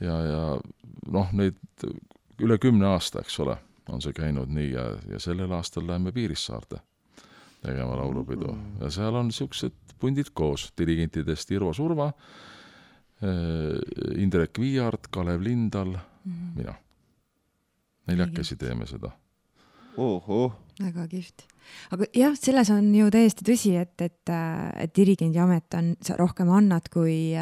ja, 0.00 0.20
ja 0.20 0.60
noh, 1.06 1.32
neid 1.32 1.56
üle 2.42 2.58
kümne 2.58 2.86
aasta, 2.86 3.22
eks 3.24 3.40
ole, 3.44 3.56
on 3.88 4.02
see 4.02 4.12
käinud 4.16 4.50
nii 4.52 4.72
ja, 4.72 4.84
ja 5.12 5.20
sellel 5.22 5.52
aastal 5.56 5.86
läheme 5.86 6.12
Piirissaarde 6.12 6.80
tegema 7.62 7.96
laulupidu 7.96 8.56
ja 8.80 8.90
seal 8.90 9.14
on 9.14 9.30
niisugused 9.30 9.96
pundid 10.00 10.30
koos, 10.34 10.68
dirigentidest 10.78 11.50
Irvo 11.56 11.72
Surva, 11.74 12.10
eh, 13.22 14.20
Indrek 14.22 14.60
Viiart, 14.60 15.08
Kalev 15.10 15.42
Lindal 15.42 15.96
mm, 15.96 16.32
-hmm. 16.32 16.56
mina. 16.56 16.74
neljakesi 18.06 18.56
teeme 18.56 18.86
seda. 18.86 19.10
väga 20.80 21.08
kihvt 21.08 21.46
aga 21.90 22.04
jah, 22.14 22.34
selles 22.38 22.70
on 22.70 22.94
ju 22.94 23.10
täiesti 23.10 23.46
tõsi, 23.46 23.74
et, 23.80 24.00
et, 24.00 24.32
et 24.76 24.96
dirigendi 24.96 25.38
amet 25.42 25.74
on, 25.78 25.94
sa 26.02 26.16
rohkem 26.16 26.50
annad 26.52 26.88
kui 26.92 27.34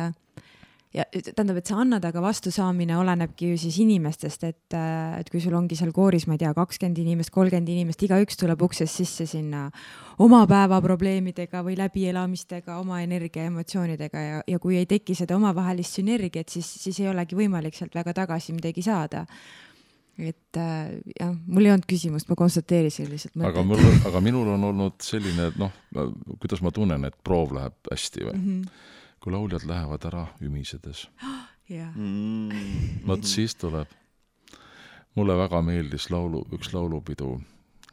ja 0.95 1.05
tähendab, 1.11 1.59
et 1.59 1.71
sa 1.71 1.81
annad, 1.83 2.05
aga 2.07 2.23
vastusaamine 2.23 2.97
olenebki 2.99 3.51
ju 3.51 3.59
siis 3.65 3.81
inimestest, 3.83 4.45
et, 4.47 4.77
et 5.19 5.31
kui 5.33 5.43
sul 5.43 5.57
ongi 5.59 5.77
seal 5.79 5.91
kooris, 5.95 6.29
ma 6.31 6.37
ei 6.37 6.45
tea, 6.45 6.53
kakskümmend 6.55 7.01
inimest, 7.03 7.33
kolmkümmend 7.35 7.73
inimest, 7.75 8.05
igaüks 8.07 8.39
tuleb 8.41 8.63
uksest 8.63 9.03
sisse 9.03 9.27
sinna 9.31 9.67
oma 10.23 10.45
päeva 10.51 10.79
probleemidega 10.85 11.65
või 11.67 11.77
läbielamistega, 11.81 12.79
oma 12.79 13.03
energia, 13.03 13.49
emotsioonidega 13.51 14.25
ja, 14.25 14.41
ja 14.55 14.63
kui 14.63 14.79
ei 14.79 14.89
teki 14.91 15.19
seda 15.19 15.37
omavahelist 15.41 16.01
sünergiat, 16.01 16.55
siis, 16.55 16.71
siis 16.87 17.03
ei 17.03 17.11
olegi 17.11 17.39
võimalik 17.39 17.77
sealt 17.79 17.95
väga 17.95 18.15
tagasi 18.23 18.55
midagi 18.55 18.87
saada 18.87 19.27
et 20.15 20.59
äh, 20.63 20.95
jah, 21.19 21.33
mul 21.51 21.67
ei 21.67 21.73
olnud 21.75 21.87
küsimust, 21.91 22.29
ma 22.31 22.39
konstateerisin 22.39 23.09
lihtsalt 23.11 23.41
aga 23.49 23.65
mul, 23.67 23.81
aga 24.07 24.21
minul 24.23 24.53
on 24.55 24.71
olnud 24.71 25.03
selline, 25.03 25.51
noh, 25.59 25.75
kuidas 26.39 26.63
ma 26.63 26.71
tunnen, 26.75 27.09
et 27.09 27.17
proov 27.27 27.55
läheb 27.57 27.91
hästi 27.91 28.29
või 28.29 28.37
mm? 28.37 28.45
-hmm. 28.45 28.93
Kui 29.25 29.33
lauljad 29.33 29.65
lähevad 29.69 30.05
ära 30.11 30.27
ümisedes 30.45 31.07
yeah.. 31.71 31.95
Mm. 31.97 32.51
vot 33.09 33.25
siis 33.25 33.57
tuleb. 33.57 33.89
mulle 35.15 35.37
väga 35.39 35.63
meeldis 35.63 36.11
laulu, 36.11 36.45
üks 36.53 36.75
laulupidu, 36.75 37.39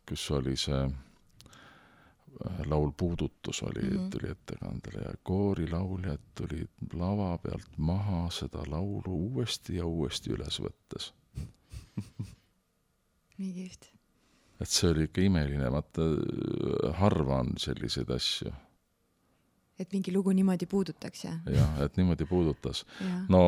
kus 0.10 0.26
oli 0.36 0.58
see 0.60 0.82
äh, 0.84 2.60
laul 2.68 2.92
Puudutus 2.98 3.64
oli 3.64 3.82
mm, 3.88 3.98
-hmm. 3.98 4.10
tuli 4.12 4.32
ettekandele 4.32 5.06
ja 5.06 5.14
koorilauljad 5.24 6.28
tulid 6.36 6.94
lava 6.94 7.38
pealt 7.38 7.78
maha 7.78 8.30
seda 8.30 8.68
laulu 8.68 9.16
uuesti 9.32 9.76
ja 9.78 9.86
uuesti 9.86 10.36
üles 10.36 10.60
võttes 10.60 11.14
nii 13.42 13.54
kihvt. 13.54 13.88
et 14.62 14.70
see 14.70 14.90
oli 14.94 15.08
ikka 15.08 15.24
imeline, 15.26 15.70
vaata 15.74 16.08
harva 17.00 17.40
on 17.42 17.56
selliseid 17.62 18.12
asju. 18.14 18.52
Et 19.82 19.94
mingi 19.96 20.14
lugu 20.14 20.34
niimoodi 20.36 20.68
puudutakse? 20.70 21.34
jah, 21.56 21.76
et 21.86 21.98
niimoodi 22.00 22.28
puudutas. 22.30 22.86
no 23.30 23.44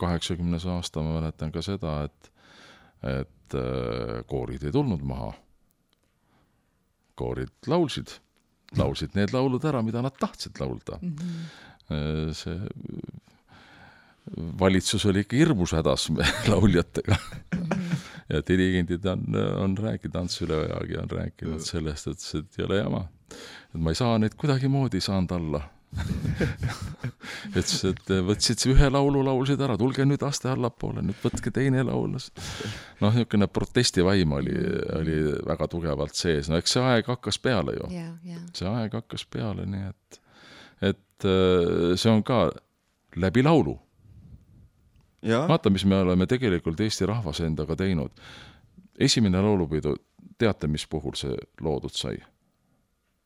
kaheksakümnes 0.00 0.66
aasta 0.74 1.02
ma 1.04 1.18
mäletan 1.18 1.52
ka 1.54 1.62
seda, 1.62 1.96
et, 2.08 2.30
et 3.20 3.58
koorid 4.30 4.64
ei 4.66 4.74
tulnud 4.74 5.04
maha. 5.06 5.32
koorid 7.14 7.70
laulsid, 7.70 8.16
laulsid 8.78 9.14
need 9.14 9.34
laulud 9.34 9.64
ära, 9.70 9.82
mida 9.86 10.02
nad 10.02 10.16
tahtsid 10.18 10.58
laulda 10.60 10.98
mm. 11.00 11.14
-hmm. 11.14 12.32
see 12.34 12.58
valitsus 14.60 15.06
oli 15.06 15.20
ikka 15.20 15.36
hirmus 15.36 15.72
hädas 15.76 16.08
lauljatega 16.52 17.16
ja 18.28 18.40
dirigendid 18.48 19.04
on, 19.04 19.24
on 19.58 19.76
rääkinud, 19.78 20.16
Ants 20.16 20.42
Üleojagi 20.42 20.98
on 21.02 21.10
rääkinud 21.10 21.64
sellest, 21.64 22.08
et 22.08 22.24
see 22.24 22.44
ei 22.58 22.64
ole 22.64 22.78
jama. 22.80 23.04
Et 23.30 23.80
ma 23.80 23.94
ei 23.94 23.98
saa 23.98 24.18
neid 24.18 24.36
kuidagimoodi 24.40 25.00
saanud 25.04 25.32
alla 25.36 25.62
ütles, 27.54 27.80
et 27.86 28.08
võtsid 28.26 28.64
ühe 28.72 28.88
laulu, 28.90 29.20
laulsid 29.26 29.60
ära, 29.62 29.76
tulge 29.78 30.02
nüüd 30.06 30.24
aste 30.26 30.50
allapoole, 30.50 31.04
nüüd 31.06 31.20
võtke 31.22 31.52
teine 31.54 31.84
laul. 31.86 32.16
noh, 32.16 33.14
niisugune 33.14 33.46
protestivaim 33.46 34.34
oli, 34.34 34.56
oli 34.98 35.20
väga 35.46 35.68
tugevalt 35.70 36.18
sees, 36.18 36.50
no 36.50 36.58
eks 36.58 36.74
see 36.74 36.82
aeg 36.82 37.10
hakkas 37.14 37.38
peale 37.38 37.76
ju 37.78 37.88
yeah,. 37.94 38.10
Yeah. 38.26 38.42
see 38.58 38.68
aeg 38.70 38.98
hakkas 38.98 39.26
peale, 39.30 39.68
nii 39.70 39.86
et, 39.92 40.20
et 40.90 41.28
äh, 41.30 41.94
see 41.94 42.10
on 42.10 42.26
ka 42.26 42.48
läbi 43.14 43.46
laulu 43.46 43.78
vaata, 45.48 45.70
mis 45.70 45.84
me 45.84 45.96
oleme 46.02 46.26
tegelikult 46.26 46.80
Eesti 46.80 47.06
rahvas 47.06 47.40
endaga 47.40 47.76
teinud. 47.76 48.10
esimene 48.98 49.40
laulupidu, 49.42 49.96
teate, 50.38 50.66
mis 50.66 50.86
puhul 50.86 51.14
see 51.18 51.36
loodud 51.60 51.94
sai? 51.94 52.18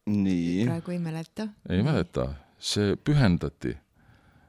Nii. 0.09 0.65
praegu 0.67 0.91
ei 0.91 0.99
mäleta. 0.99 1.49
ei 1.69 1.83
mäleta, 1.83 2.29
see 2.59 2.97
pühendati, 2.97 3.75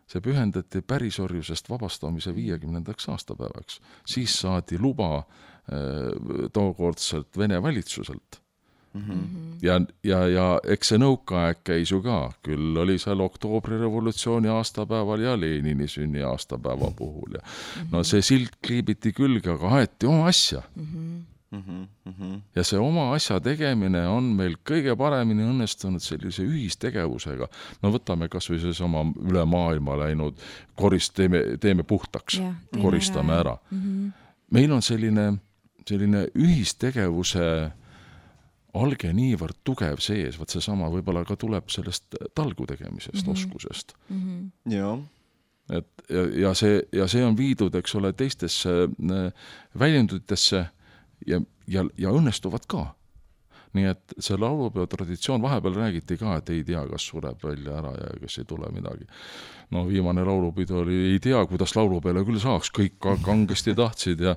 see 0.10 0.22
pühendati 0.26 0.82
pärisorjusest 0.82 1.70
vabastamise 1.70 2.36
viiekümnendaks 2.36 3.10
aastapäevaks. 3.10 3.82
siis 4.08 4.40
saadi 4.42 4.80
luba 4.80 5.18
äh, 5.18 5.26
tookordselt 6.54 7.38
Vene 7.38 7.62
valitsuselt 7.62 8.42
mm. 8.94 9.02
-hmm. 9.02 9.58
ja, 9.62 9.82
ja, 10.04 10.28
ja 10.28 10.60
eks 10.64 10.94
see 10.94 11.02
nõukaaeg 11.02 11.64
käis 11.64 11.92
ju 11.92 12.02
ka, 12.02 12.32
küll 12.46 12.78
oli 12.78 12.98
seal 13.00 13.22
oktoobrirevolutsiooni 13.22 14.50
aastapäeval 14.50 15.26
ja 15.26 15.40
Lenini 15.40 15.88
sünniaastapäeva 15.88 16.92
puhul 16.96 17.34
ja 17.34 17.42
mm 17.42 17.82
-hmm. 17.82 17.92
no 17.92 18.04
see 18.04 18.22
silt 18.22 18.56
kliibiti 18.68 19.14
külge, 19.14 19.52
aga 19.52 19.76
aeti 19.82 20.08
oma 20.08 20.28
asja 20.28 20.64
mm. 20.76 20.88
-hmm 20.94 21.39
Mm 21.52 21.64
-hmm, 21.68 21.88
mm 22.06 22.14
-hmm. 22.20 22.42
ja 22.56 22.64
see 22.64 22.80
oma 22.80 23.14
asja 23.14 23.40
tegemine 23.40 24.08
on 24.08 24.24
meil 24.24 24.54
kõige 24.70 24.96
paremini 24.98 25.44
õnnestunud 25.44 26.00
sellise 26.00 26.44
ühistegevusega. 26.44 27.48
no 27.82 27.92
võtame 27.92 28.30
kasvõi 28.30 28.60
seesama 28.60 29.02
üle 29.26 29.46
maailma 29.46 29.98
läinud 29.98 30.38
korist, 30.76 31.14
teeme, 31.14 31.58
teeme 31.60 31.84
puhtaks, 31.84 32.42
koristame 32.82 33.34
ära, 33.34 33.40
ära.. 33.40 33.58
Mm 33.72 33.82
-hmm. 33.82 34.12
meil 34.52 34.72
on 34.72 34.82
selline, 34.82 35.34
selline 35.88 36.28
ühistegevuse 36.36 37.72
alge 38.74 39.14
niivõrd 39.14 39.58
tugev 39.64 39.98
sees, 40.00 40.40
vot 40.40 40.50
seesama 40.50 40.90
võib-olla 40.90 41.26
ka 41.26 41.36
tuleb 41.36 41.70
sellest 41.70 42.16
talgu 42.36 42.66
tegemisest 42.66 43.26
mm, 43.26 43.34
-hmm. 43.34 43.38
oskusest 43.38 43.94
mm. 44.10 44.22
-hmm. 44.22 44.74
jah 44.74 45.00
et 45.70 45.88
ja, 46.10 46.26
ja 46.48 46.54
see, 46.54 46.82
ja 46.92 47.08
see 47.08 47.26
on 47.26 47.38
viidud, 47.38 47.76
eks 47.76 47.96
ole, 47.96 48.14
teistesse 48.14 48.70
äh, 48.90 49.32
väljunditesse 49.80 50.66
ja, 51.28 51.42
ja, 51.68 51.86
ja 51.98 52.16
õnnestuvad 52.16 52.68
ka. 52.70 52.94
nii 53.78 53.86
et 53.86 54.16
see 54.18 54.34
laulupeo 54.34 54.88
traditsioon, 54.90 55.44
vahepeal 55.44 55.76
räägiti 55.78 56.16
ka, 56.18 56.40
et 56.40 56.48
ei 56.50 56.64
tea, 56.66 56.80
kas 56.90 57.04
sureb 57.06 57.44
välja 57.44 57.76
ära 57.78 57.92
ja 57.94 58.08
kas 58.24 58.40
ei 58.42 58.48
tule 58.50 58.72
midagi. 58.74 59.06
no 59.72 59.84
viimane 59.88 60.24
laulupidu 60.26 60.80
oli, 60.82 60.98
ei 61.12 61.20
tea, 61.22 61.44
kuidas 61.46 61.76
laulupeole 61.78 62.24
küll 62.26 62.42
saaks, 62.42 62.72
kõik 62.74 62.98
kangesti 63.26 63.76
tahtsid 63.78 64.26
ja 64.26 64.36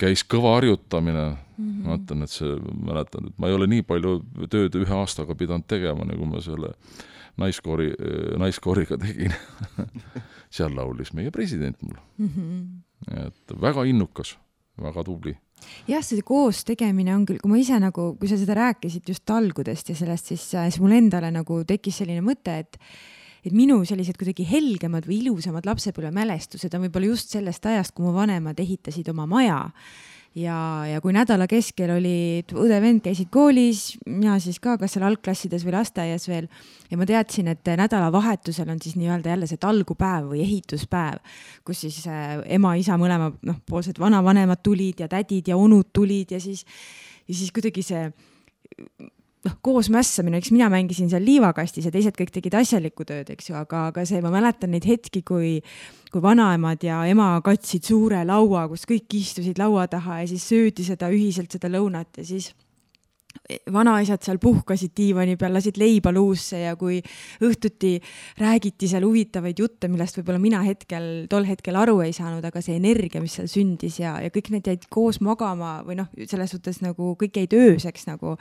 käis 0.00 0.24
kõva 0.24 0.54
harjutamine 0.56 1.26
mm. 1.28 1.36
-hmm. 1.58 1.84
ma 1.84 1.98
ütlen, 2.00 2.22
et 2.24 2.32
see, 2.32 2.56
mäletan, 2.88 3.28
et 3.28 3.38
ma 3.38 3.48
ei 3.48 3.58
ole 3.58 3.68
nii 3.68 3.82
palju 3.82 4.18
tööd 4.48 4.80
ühe 4.80 4.94
aastaga 4.96 5.34
pidanud 5.34 5.68
tegema, 5.68 6.08
nagu 6.08 6.26
ma 6.26 6.40
selle 6.40 6.72
naiskoori, 7.36 7.92
naiskooriga 8.40 8.96
tegin 9.00 9.32
seal 10.56 10.74
laulis 10.76 11.12
meie 11.16 11.30
president 11.30 11.80
mul 11.82 11.96
mm. 12.18 12.28
-hmm. 12.28 13.26
et 13.26 13.60
väga 13.60 13.84
innukas, 13.84 14.36
väga 14.80 15.04
tubli 15.04 15.36
jah, 15.88 16.04
see 16.04 16.22
koos 16.26 16.62
tegemine 16.68 17.14
on 17.14 17.24
küll, 17.28 17.40
kui 17.42 17.50
ma 17.52 17.60
ise 17.60 17.78
nagu, 17.82 18.12
kui 18.18 18.30
sa 18.30 18.38
seda 18.40 18.56
rääkisid 18.58 19.08
just 19.08 19.24
talgudest 19.28 19.92
ja 19.92 19.98
sellest, 19.98 20.32
siis, 20.32 20.46
siis 20.52 20.78
mul 20.82 20.96
endale 20.98 21.32
nagu 21.34 21.62
tekkis 21.68 22.02
selline 22.02 22.24
mõte, 22.24 22.60
et 22.64 22.80
et 23.42 23.50
minu 23.50 23.80
sellised 23.82 24.14
kuidagi 24.14 24.44
helgemad 24.46 25.06
või 25.08 25.16
ilusamad 25.24 25.66
lapsepõlvemälestused 25.66 26.76
on 26.76 26.84
võib-olla 26.84 27.08
just 27.10 27.32
sellest 27.34 27.64
ajast, 27.66 27.90
kui 27.90 28.06
mu 28.06 28.12
vanemad 28.14 28.60
ehitasid 28.62 29.08
oma 29.10 29.26
maja 29.26 29.64
ja, 30.38 30.56
ja 30.88 31.00
kui 31.04 31.12
nädala 31.14 31.46
keskel 31.50 31.92
olid 31.94 32.52
õde-vend 32.56 33.02
käisid 33.04 33.28
koolis, 33.32 33.98
mina 34.08 34.38
siis 34.42 34.58
ka, 34.62 34.78
kas 34.80 34.96
seal 34.96 35.06
algklassides 35.08 35.64
või 35.66 35.74
lasteaias 35.76 36.26
veel 36.30 36.48
ja 36.90 36.98
ma 37.00 37.06
teadsin, 37.08 37.50
et 37.52 37.72
nädalavahetusel 37.78 38.70
on 38.72 38.80
siis 38.82 38.96
nii-öelda 39.00 39.34
jälle 39.34 39.48
see 39.50 39.60
talgupäev 39.60 40.30
või 40.32 40.42
ehituspäev, 40.46 41.20
kus 41.66 41.84
siis 41.86 42.02
äh, 42.10 42.38
ema-isa 42.58 42.98
mõlema 43.00 43.32
noh, 43.48 43.62
poolsed 43.68 44.00
vanavanemad 44.00 44.62
tulid 44.64 45.04
ja 45.04 45.10
tädid 45.12 45.52
ja 45.52 45.58
onud 45.60 45.92
tulid 45.92 46.32
ja 46.32 46.40
siis, 46.40 46.64
ja 47.28 47.36
siis 47.36 47.52
kuidagi 47.52 47.84
see 47.86 48.06
noh, 49.46 49.56
koos 49.64 49.90
mässamine, 49.92 50.38
eks 50.40 50.52
mina 50.54 50.68
mängisin 50.72 51.10
seal 51.10 51.24
liivakastis 51.26 51.88
ja 51.88 51.92
teised 51.94 52.16
kõik 52.18 52.32
tegid 52.34 52.56
asjalikku 52.58 53.06
tööd, 53.08 53.32
eks 53.34 53.50
ju, 53.50 53.56
aga, 53.58 53.88
aga 53.90 54.04
see, 54.08 54.22
ma 54.24 54.32
mäletan 54.34 54.72
neid 54.74 54.86
hetki, 54.88 55.24
kui, 55.26 55.54
kui 56.12 56.24
vanaemad 56.24 56.84
ja 56.86 57.02
ema 57.10 57.34
katsid 57.44 57.88
suure 57.90 58.22
laua, 58.28 58.68
kus 58.70 58.86
kõik 58.88 59.18
istusid 59.18 59.60
laua 59.62 59.88
taha 59.90 60.22
ja 60.22 60.30
siis 60.30 60.46
söödi 60.52 60.86
seda 60.86 61.10
ühiselt, 61.12 61.50
seda 61.54 61.70
lõunat 61.72 62.22
ja 62.22 62.26
siis 62.28 62.52
vanaisad 63.72 64.22
seal 64.24 64.38
puhkasid 64.42 64.92
diivani 64.96 65.36
peal, 65.40 65.54
lasid 65.56 65.78
leiba 65.80 66.12
luusse 66.14 66.62
ja 66.62 66.76
kui 66.78 67.00
õhtuti 67.42 67.96
räägiti 68.40 68.88
seal 68.90 69.06
huvitavaid 69.06 69.58
jutte, 69.58 69.90
millest 69.92 70.18
võib-olla 70.18 70.40
mina 70.42 70.62
hetkel, 70.66 71.26
tol 71.32 71.48
hetkel 71.48 71.76
aru 71.80 72.00
ei 72.04 72.14
saanud, 72.16 72.44
aga 72.44 72.62
see 72.64 72.78
energia, 72.78 73.22
mis 73.24 73.38
seal 73.38 73.50
sündis 73.50 73.98
ja, 74.02 74.18
ja 74.22 74.32
kõik 74.34 74.52
need 74.54 74.70
jäid 74.70 74.86
koos 74.92 75.20
magama 75.24 75.80
või 75.86 75.98
noh, 76.00 76.08
selles 76.28 76.54
suhtes 76.54 76.82
nagu 76.84 77.14
kõik 77.20 77.42
jäid 77.42 77.58
ööseks 77.58 78.08
nagu, 78.10 78.36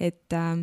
et 0.00 0.36
äh, 0.36 0.58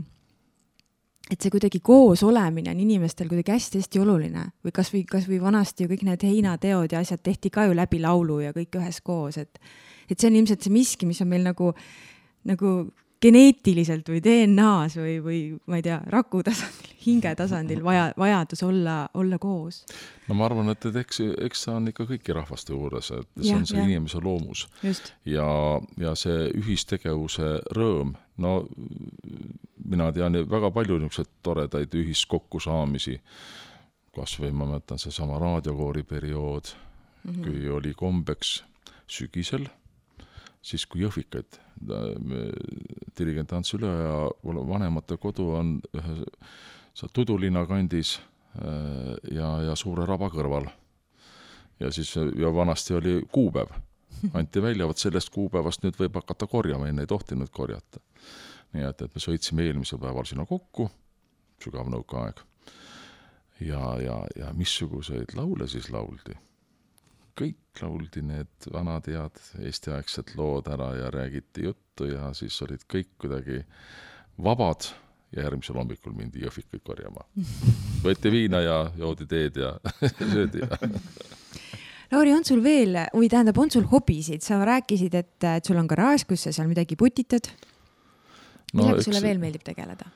et 1.26 1.42
see 1.42 1.50
kuidagi 1.50 1.80
koos 1.82 2.22
olemine 2.26 2.70
on 2.70 2.82
inimestel 2.84 3.30
kuidagi 3.32 3.56
hästi-hästi 3.56 4.02
oluline. 4.04 4.44
Või 4.62 4.74
kasvõi, 4.76 5.02
kasvõi 5.10 5.40
vanasti 5.42 5.86
ju 5.86 5.90
kõik 5.90 6.04
need 6.06 6.26
heinateod 6.28 6.94
ja 6.94 7.02
asjad 7.02 7.24
tehti 7.26 7.50
ka 7.54 7.66
ju 7.66 7.74
läbi 7.78 7.98
laulu 8.04 8.44
ja 8.44 8.54
kõik 8.54 8.78
üheskoos, 8.78 9.40
et, 9.42 9.58
et 10.06 10.20
see 10.20 10.30
on 10.30 10.38
ilmselt 10.38 10.62
see 10.62 10.74
miski, 10.74 11.10
mis 11.10 11.24
on 11.26 11.32
meil 11.32 11.42
nagu, 11.48 11.72
nagu 12.46 12.76
geneetiliselt 13.22 14.10
või 14.10 14.20
DNA-s 14.24 14.98
või, 15.00 15.16
või 15.24 15.40
ma 15.70 15.80
ei 15.80 15.86
tea, 15.86 15.98
raku 16.12 16.42
tasandil, 16.46 16.92
hinge 17.06 17.32
tasandil 17.38 17.84
vaja, 17.86 18.10
vajadus 18.18 18.64
olla, 18.68 18.98
olla 19.14 19.40
koos. 19.42 19.84
no 20.28 20.38
ma 20.38 20.48
arvan, 20.50 20.70
et, 20.74 20.86
et 20.90 21.00
eks, 21.04 21.22
eks 21.48 21.66
see 21.66 21.76
on 21.76 21.92
ikka 21.92 22.08
kõiki 22.10 22.36
rahvaste 22.36 22.74
juures, 22.74 23.12
et 23.16 23.30
see 23.40 23.52
ja, 23.52 23.60
on 23.60 23.68
see 23.70 23.80
ja. 23.80 23.86
inimese 23.88 24.22
loomus. 24.24 24.66
ja, 25.26 25.48
ja 26.02 26.16
see 26.20 26.50
ühistegevuse 26.60 27.52
rõõm, 27.78 28.16
no 28.44 28.58
mina 29.86 30.12
tean 30.16 30.42
väga 30.52 30.72
palju 30.76 31.00
niisuguseid 31.00 31.32
toredaid 31.46 31.96
ühiskokkusaamisi, 31.96 33.20
kas 34.16 34.38
või 34.42 34.52
ma 34.56 34.68
mõtlen 34.76 35.02
seesama 35.02 35.40
raadiokoori 35.42 36.04
periood 36.08 36.72
mm, 36.72 37.32
-hmm. 37.32 37.42
kui 37.44 37.70
oli 37.70 37.96
kombeks 37.98 38.62
sügisel 39.08 39.68
siis 40.66 40.86
kui 40.90 41.04
Jõhvikaid, 41.04 41.60
dirigent 43.18 43.54
Ants 43.54 43.76
Üleoja 43.78 44.32
vanemate 44.70 45.18
kodu 45.22 45.52
on 45.60 45.76
ühe 45.94 46.16
seal 46.96 47.12
Tudulinna 47.14 47.66
kandis 47.70 48.16
äh, 48.18 49.14
ja, 49.36 49.50
ja 49.70 49.76
Suure 49.76 50.08
raba 50.08 50.30
kõrval. 50.34 50.70
ja 51.80 51.92
siis, 51.92 52.16
ja 52.16 52.54
vanasti 52.56 52.96
oli 52.96 53.20
kuupäev, 53.32 53.76
anti 54.34 54.62
välja, 54.64 54.88
vot 54.88 54.98
sellest 54.98 55.30
kuupäevast 55.36 55.84
nüüd 55.84 56.00
võib 56.00 56.16
hakata 56.22 56.48
korjama, 56.48 56.88
enne 56.90 57.04
ei 57.04 57.12
tohtinud 57.12 57.52
korjata. 57.52 58.00
nii 58.74 58.88
et, 58.90 59.02
et 59.02 59.16
me 59.16 59.22
sõitsime 59.22 59.68
eelmisel 59.68 60.00
päeval 60.00 60.26
sinna 60.26 60.48
kokku, 60.50 60.90
sügav 61.64 61.92
nõukaaeg. 61.92 62.42
ja, 63.60 63.84
ja, 64.02 64.20
ja 64.40 64.54
missuguseid 64.54 65.36
laule 65.36 65.68
siis 65.68 65.92
lauldi 65.92 66.40
kõik 67.36 67.82
lauldi 67.84 68.24
need 68.24 68.70
vanad 68.72 69.08
head 69.12 69.42
eestiaegsed 69.68 70.36
lood 70.40 70.70
ära 70.72 70.94
ja 70.96 71.10
räägiti 71.14 71.66
juttu 71.68 72.08
ja 72.10 72.32
siis 72.38 72.58
olid 72.64 72.86
kõik 72.92 73.12
kuidagi 73.22 73.62
vabad 74.44 74.88
ja 75.36 75.44
järgmisel 75.44 75.76
hommikul 75.80 76.16
mindi 76.16 76.44
jõhvikuid 76.46 76.84
korjama. 76.86 77.26
võeti 78.06 78.32
viina 78.32 78.62
ja 78.64 78.78
joodi 78.98 79.28
teed 79.28 79.60
ja 79.60 79.76
söödi 80.34 80.64
ja 80.64 80.80
Lauri, 82.12 82.36
on 82.38 82.44
sul 82.46 82.60
veel, 82.62 83.00
või 83.18 83.28
tähendab, 83.28 83.58
on 83.58 83.72
sul 83.74 83.88
hobisid, 83.90 84.44
sa 84.46 84.60
rääkisid, 84.62 85.16
et, 85.18 85.46
sul 85.66 85.80
on 85.82 85.88
garaaž, 85.90 86.28
kus 86.30 86.44
sa 86.46 86.52
seal 86.54 86.70
midagi 86.70 86.96
putitad 86.96 87.50
no,. 87.50 88.84
millega 88.84 89.02
eks... 89.02 89.08
sulle 89.10 89.24
veel 89.26 89.42
meeldib 89.42 89.66
tegeleda? 89.66 90.08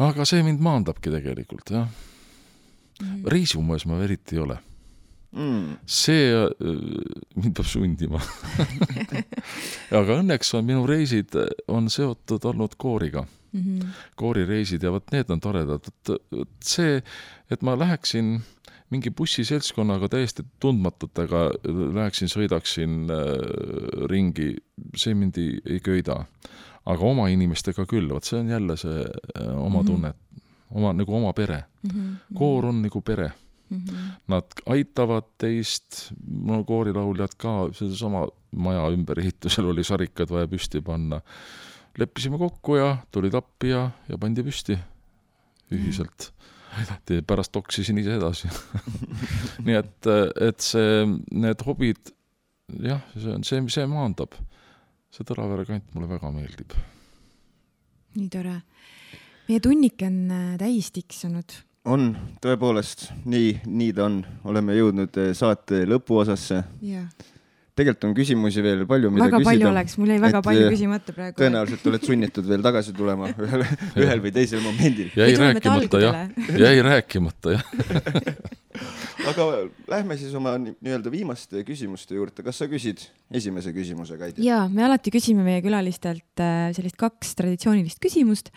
aga 0.00 0.24
see 0.28 0.42
mind 0.44 0.62
maandabki 0.64 1.12
tegelikult 1.12 1.72
jah 1.72 1.86
mm.. 1.86 3.22
reisiumees 3.32 3.86
ma 3.88 4.02
eriti 4.04 4.36
ei 4.36 4.42
ole 4.44 4.58
mm.. 5.32 5.76
see 5.86 6.30
äh, 6.34 6.48
mind 7.36 7.56
peab 7.58 7.68
sundima 7.68 8.20
aga 10.00 10.20
õnneks 10.20 10.54
on 10.58 10.66
minu 10.68 10.86
reisid, 10.88 11.36
äh, 11.38 11.50
on 11.68 11.90
seotud 11.92 12.44
olnud 12.50 12.76
kooriga 12.76 13.26
mm. 13.52 13.60
-hmm. 13.60 14.00
koorireisid 14.16 14.82
ja 14.82 14.92
vot 14.92 15.12
need 15.12 15.30
on 15.30 15.40
toredad, 15.40 15.86
et 15.86 16.64
see, 16.64 17.02
et 17.50 17.62
ma 17.62 17.78
läheksin 17.78 18.40
mingi 18.90 19.10
bussiseltskonnaga 19.10 20.08
täiesti 20.10 20.42
tundmatutega, 20.60 21.44
läheksin, 21.94 22.30
sõidaksin 22.30 23.04
äh, 23.14 23.36
ringi, 24.10 24.56
see 24.96 25.14
mind 25.14 25.38
ei, 25.38 25.60
ei 25.66 25.80
köida. 25.80 26.24
aga 26.90 27.04
oma 27.04 27.28
inimestega 27.28 27.84
küll, 27.86 28.08
vot 28.08 28.24
see 28.24 28.38
on 28.40 28.48
jälle 28.48 28.76
see 28.80 29.04
äh, 29.04 29.58
oma 29.58 29.82
mm 29.82 29.86
-hmm. 29.86 29.86
tunne, 29.86 30.14
oma, 30.70 30.92
nagu 30.92 31.16
oma 31.16 31.32
pere 31.32 31.64
mm. 31.82 31.90
-hmm. 31.90 32.38
koor 32.38 32.66
on 32.66 32.82
nagu 32.82 33.00
pere 33.00 33.32
Mm 33.70 33.78
-hmm. 33.78 34.10
Nad 34.28 34.44
aitavad 34.66 35.24
teist, 35.38 36.12
no 36.26 36.64
koorilauljad 36.64 37.34
ka, 37.38 37.68
sedasama 37.72 38.26
maja 38.50 38.88
ümberehitusel 38.90 39.70
oli 39.70 39.84
sarikad 39.84 40.30
vaja 40.30 40.48
püsti 40.48 40.80
panna. 40.82 41.20
leppisime 41.98 42.38
kokku 42.38 42.76
ja 42.76 42.96
tulid 43.12 43.34
appi 43.34 43.68
ja, 43.68 43.90
ja 44.08 44.18
pandi 44.18 44.42
püsti 44.42 44.78
ühiselt 45.74 46.30
aidati, 46.78 47.22
pärast 47.26 47.52
toksisin 47.52 47.98
ise 47.98 48.14
edasi 48.14 48.48
nii 49.66 49.74
et, 49.74 50.10
et 50.40 50.60
see, 50.60 51.06
need 51.32 51.64
hobid, 51.66 52.12
jah, 52.82 53.02
see 53.16 53.34
on 53.34 53.44
see, 53.46 53.62
see 53.74 53.86
maandab. 53.90 54.38
see 55.10 55.26
Tõravere 55.26 55.66
kant 55.66 55.94
mulle 55.94 56.08
väga 56.10 56.30
meeldib. 56.34 56.76
nii 58.14 58.28
tore. 58.28 58.60
meie 59.48 59.60
tunnike 59.60 60.06
on 60.06 60.22
äh, 60.30 60.54
täis 60.58 60.92
tiksunud 60.94 61.58
on 61.88 62.12
tõepoolest 62.42 63.08
nii, 63.28 63.60
nii 63.64 63.92
ta 63.96 64.06
on, 64.08 64.20
oleme 64.50 64.76
jõudnud 64.76 65.16
eh, 65.22 65.32
saate 65.36 65.84
lõpuosasse 65.88 66.60
yeah.. 66.84 67.06
tegelikult 67.78 68.10
on 68.10 68.14
küsimusi 68.18 68.64
veel 68.64 68.84
palju, 68.88 69.12
mida 69.14 69.28
väga 69.28 69.40
küsida. 69.40 69.50
palju 69.50 69.68
oleks, 69.70 69.96
mul 70.00 70.12
jäi 70.12 70.20
väga 70.20 70.42
Et, 70.42 70.48
palju 70.50 70.66
eh, 70.66 70.74
küsimata 70.74 71.16
praegu. 71.16 71.36
tõenäoliselt 71.40 71.88
oled 71.92 72.04
sunnitud 72.10 72.50
veel 72.50 72.66
tagasi 72.66 72.94
tulema 72.96 73.32
ühel, 73.46 73.64
ühel 74.04 74.24
või 74.26 74.34
teisel 74.36 74.64
momendil. 74.64 75.08
jäi 75.16 75.30
rääkimata 75.40 76.02
jah, 76.04 76.20
jäi 76.66 76.84
rääkimata 76.84 77.56
jah. 77.56 77.72
aga 79.32 79.48
lähme 79.88 80.20
siis 80.20 80.36
oma 80.36 80.54
ni- 80.60 80.76
nii-öelda 80.84 81.12
viimaste 81.16 81.64
küsimuste 81.64 82.20
juurde. 82.20 82.44
kas 82.44 82.60
sa 82.60 82.68
küsid 82.68 83.08
esimese 83.32 83.72
küsimuse, 83.72 84.20
Kaidi? 84.20 84.44
ja 84.44 84.66
me 84.68 84.84
alati 84.84 85.16
küsime 85.16 85.48
meie 85.48 85.64
külalistelt 85.64 86.44
sellist 86.76 87.00
kaks 87.00 87.34
traditsioonilist 87.40 88.04
küsimust 88.04 88.52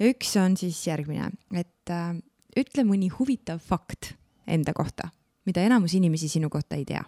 ja 0.00 0.08
üks 0.08 0.32
on 0.40 0.56
siis 0.56 0.80
järgmine, 0.88 1.34
et 1.52 1.92
äh, 1.92 2.14
ütle 2.58 2.84
mõni 2.84 3.10
huvitav 3.12 3.62
fakt 3.64 4.14
enda 4.46 4.74
kohta, 4.76 5.10
mida 5.46 5.64
enamus 5.64 5.94
inimesi 5.96 6.28
sinu 6.28 6.50
kohta 6.50 6.76
ei 6.76 6.84
tea. 6.88 7.04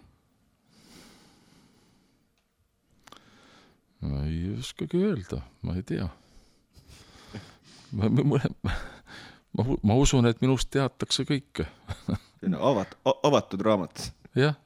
ma 4.05 4.27
ei 4.29 4.53
oskagi 4.59 5.01
öelda, 5.01 5.41
ma 5.63 5.77
ei 5.79 5.83
tea. 5.83 6.09
ma, 7.93 8.09
ma, 8.09 8.41
ma, 8.63 8.75
ma, 9.57 9.65
ma 9.83 9.97
usun, 9.97 10.29
et 10.29 10.43
minust 10.45 10.69
teatakse 10.71 11.25
kõike. 11.29 11.67
avat-, 12.45 12.99
avatud 13.25 13.65
raamat. 13.65 14.11
jah, 14.37 14.59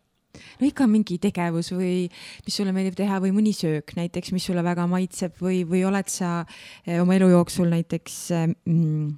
no 0.59 0.66
ikka 0.68 0.88
mingi 0.90 1.18
tegevus 1.22 1.70
või 1.74 2.09
mis 2.46 2.59
sulle 2.59 2.74
meeldib 2.74 2.98
teha 2.98 3.20
või 3.22 3.32
mõni 3.36 3.55
söök 3.56 3.94
näiteks, 3.98 4.32
mis 4.34 4.46
sulle 4.48 4.64
väga 4.66 4.88
maitseb 4.90 5.38
või, 5.42 5.62
või 5.68 5.84
oled 5.88 6.10
sa 6.12 6.42
eh, 6.84 6.98
oma 7.02 7.16
elu 7.18 7.30
jooksul 7.32 7.70
näiteks 7.72 8.18
eh, 8.36 8.46
mm, 8.50 9.09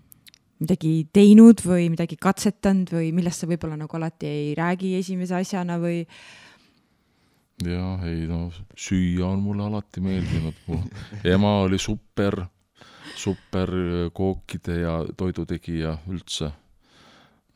midagi 0.60 0.92
teinud 1.12 1.62
või 1.64 1.88
midagi 1.92 2.18
katsetanud 2.20 2.92
või 2.92 3.10
millest 3.16 3.42
sa 3.42 3.48
võib-olla 3.50 3.78
nagu 3.80 3.96
alati 3.96 4.28
ei 4.28 4.54
räägi 4.58 4.94
esimese 4.98 5.38
asjana 5.40 5.78
või 5.80 6.02
ja 7.64 7.98
ei 8.08 8.24
no 8.28 8.46
süüa 8.76 9.26
on 9.28 9.42
mulle 9.44 9.66
alati 9.66 10.02
meeldinud, 10.04 10.56
mu 10.68 10.80
ema 11.24 11.58
oli 11.64 11.78
super, 11.80 12.42
super 13.16 13.72
kookide 14.16 14.80
ja 14.80 14.96
toidutegija 15.16 15.98
üldse. 16.08 16.50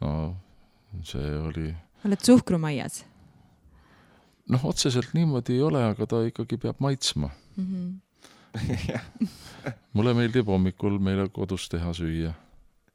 no 0.00 0.12
see 1.02 1.34
oli, 1.38 1.72
oled 2.04 2.24
suhkrumaias 2.24 3.04
noh, 4.48 4.64
otseselt 4.68 5.14
niimoodi 5.16 5.56
ei 5.56 5.62
ole, 5.64 5.82
aga 5.84 6.06
ta 6.06 6.22
ikkagi 6.26 6.58
peab 6.60 6.80
maitsma. 6.84 7.30
mm? 7.56 7.66
-hmm. 7.66 8.00
mulle 9.96 10.14
meeldib 10.14 10.46
hommikul 10.46 10.98
meile 10.98 11.28
kodus 11.28 11.68
teha 11.68 11.92
süüa, 11.92 12.32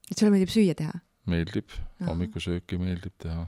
et 0.10 0.18
sulle 0.18 0.32
meeldib 0.34 0.52
süüa 0.54 0.76
teha? 0.78 1.00
meeldib, 1.30 1.72
hommikusööki 2.08 2.80
meeldib 2.82 3.14
teha. 3.22 3.46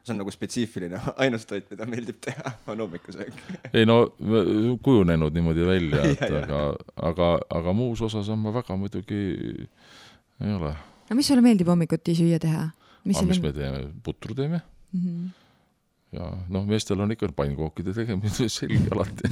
see 0.00 0.14
on 0.14 0.20
nagu 0.22 0.32
spetsiifiline, 0.32 1.00
ainus 1.22 1.46
toit, 1.48 1.66
mida 1.70 1.86
meeldib 1.88 2.20
teha, 2.24 2.54
on 2.72 2.80
hommikusöök. 2.84 3.36
ei 3.76 3.86
no 3.88 4.00
kujunenud 4.82 5.36
niimoodi 5.36 5.66
välja, 5.68 6.04
et 6.12 6.24
Ja, 6.26 6.30
ja. 6.34 6.44
aga, 6.44 6.62
aga, 7.10 7.30
aga 7.60 7.76
muus 7.76 8.02
osas 8.06 8.28
on 8.32 8.40
ma 8.42 8.54
väga 8.54 8.76
muidugi 8.80 9.20
ei 10.40 10.54
ole. 10.56 10.74
aga 11.06 11.18
mis 11.18 11.30
sulle 11.30 11.44
meeldib 11.44 11.68
hommikuti 11.70 12.16
süüa 12.18 12.40
teha? 12.42 12.70
aga 13.04 13.28
mis 13.28 13.42
me 13.42 13.52
teeme, 13.52 13.84
putru 14.04 14.34
teeme 14.34 14.60
mm 14.92 15.00
-hmm. 15.00 15.28
Ja 16.12 16.26
noh, 16.50 16.64
meestel 16.66 17.00
on 17.02 17.14
ikka 17.14 17.30
pannkookide 17.36 17.94
tegemine 17.94 18.48
selge 18.58 18.90
alati. 18.94 19.30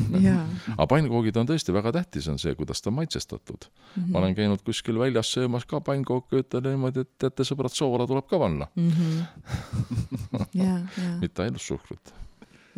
aga 0.76 0.86
pannkoogid 0.90 1.40
on 1.40 1.50
tõesti 1.50 1.74
väga 1.74 1.92
tähtis, 1.98 2.28
on 2.30 2.38
see, 2.38 2.55
kuidas 2.59 2.82
ta 2.82 2.92
on 2.92 2.98
maitsestatud 3.00 3.66
mm. 3.66 4.02
Mhm. 4.02 4.12
ma 4.12 4.22
olen 4.22 4.36
käinud 4.38 4.62
kuskil 4.66 5.00
väljas 5.00 5.32
söömas 5.34 5.66
ka 5.66 5.80
pannkooke, 5.84 6.44
ütlen 6.44 6.68
niimoodi, 6.70 7.02
et 7.06 7.10
teate, 7.18 7.46
sõbrad, 7.48 7.74
soola 7.74 8.06
tuleb 8.06 8.28
ka 8.30 8.38
panna, 8.38 8.70
ja, 10.62 10.78
ja 10.78 11.10
mitte 11.22 11.46
ainult 11.46 11.64
suhkrut. 11.64 12.14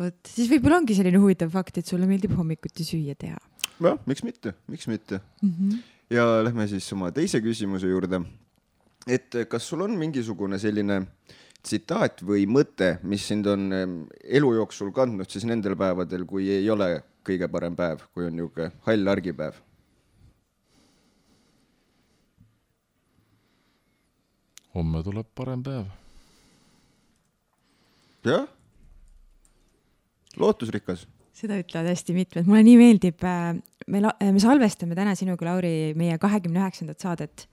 vot 0.01 0.33
siis 0.33 0.49
võib-olla 0.49 0.81
ongi 0.81 0.97
selline 0.97 1.21
huvitav 1.21 1.53
fakt, 1.53 1.77
et 1.77 1.87
sulle 1.87 2.09
meeldib 2.09 2.33
hommikuti 2.37 2.87
süüa 2.87 3.17
teha 3.19 3.37
jah, 3.81 4.01
miks 4.09 4.23
mitte, 4.25 4.55
miks 4.67 4.87
mitte. 4.87 5.21
mm. 5.41 5.49
-hmm. 5.49 5.77
ja 6.09 6.43
lähme 6.43 6.67
siis 6.67 6.93
oma 6.93 7.11
teise 7.11 7.39
küsimuse 7.39 7.87
juurde. 7.87 8.21
et 9.07 9.35
kas 9.49 9.67
sul 9.69 9.81
on 9.81 9.97
mingisugune 9.97 10.59
selline 10.59 11.07
tsitaat 11.61 12.23
või 12.25 12.47
mõte, 12.49 12.95
mis 13.03 13.25
sind 13.27 13.47
on 13.47 13.69
elu 14.23 14.53
jooksul 14.59 14.91
kandnud 14.95 15.29
siis 15.29 15.45
nendel 15.45 15.77
päevadel, 15.77 16.25
kui 16.25 16.49
ei 16.49 16.69
ole 16.69 17.03
kõige 17.27 17.49
parem 17.51 17.75
päev, 17.77 18.07
kui 18.13 18.25
on 18.25 18.35
niisugune 18.37 18.71
hall 18.87 19.13
argipäev? 19.13 19.59
homme 24.75 25.03
tuleb 25.03 25.27
parem 25.35 25.63
päev. 25.63 25.89
jah, 28.25 28.45
lootusrikas. 30.37 31.07
seda 31.35 31.57
ütlevad 31.59 31.89
hästi 31.91 32.15
mitmed, 32.15 32.47
mulle 32.47 32.63
nii 32.67 32.77
meeldib, 32.79 33.23
me, 33.87 34.03
me 34.03 34.43
salvestame 34.43 34.97
täna 34.97 35.15
sinuga, 35.17 35.47
Lauri, 35.49 35.93
meie 35.97 36.17
kahekümne 36.21 36.61
üheksandat 36.61 37.01
saadet. 37.01 37.47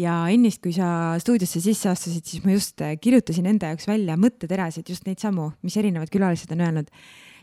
Ja 0.00 0.14
ennist, 0.32 0.62
kui 0.64 0.72
sa 0.76 1.16
stuudiosse 1.20 1.62
sisse 1.64 1.90
astusid, 1.90 2.24
siis 2.26 2.44
ma 2.44 2.54
just 2.54 2.80
äh, 2.84 2.96
kirjutasin 3.00 3.48
enda 3.50 3.72
jaoks 3.72 3.88
välja 3.90 4.16
mõtteterasid, 4.20 4.88
just 4.88 5.06
neid 5.08 5.20
samu, 5.22 5.50
mis 5.66 5.76
erinevad 5.80 6.12
külalised 6.12 6.52
on 6.56 6.64
öelnud. 6.66 6.90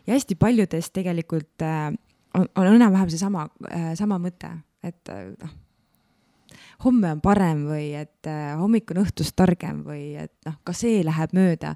ja 0.07 0.15
hästi 0.15 0.35
paljudes 0.39 0.91
tegelikult 0.95 1.65
äh, 1.65 1.93
on, 2.33 2.49
on 2.55 2.73
enam-vähem 2.73 3.13
seesama 3.13 3.47
äh,, 3.69 3.93
sama 3.99 4.19
mõte, 4.21 4.51
et 4.83 5.09
noh, 5.09 5.55
homme 6.85 7.15
on 7.15 7.21
parem 7.21 7.65
või 7.69 7.89
et 7.97 8.29
hommik 8.59 8.91
on 8.93 9.01
õhtust 9.03 9.35
targem 9.35 9.81
või 9.85 10.15
et 10.21 10.33
noh, 10.45 10.59
ka 10.63 10.73
see 10.77 11.01
läheb 11.05 11.33
mööda 11.35 11.73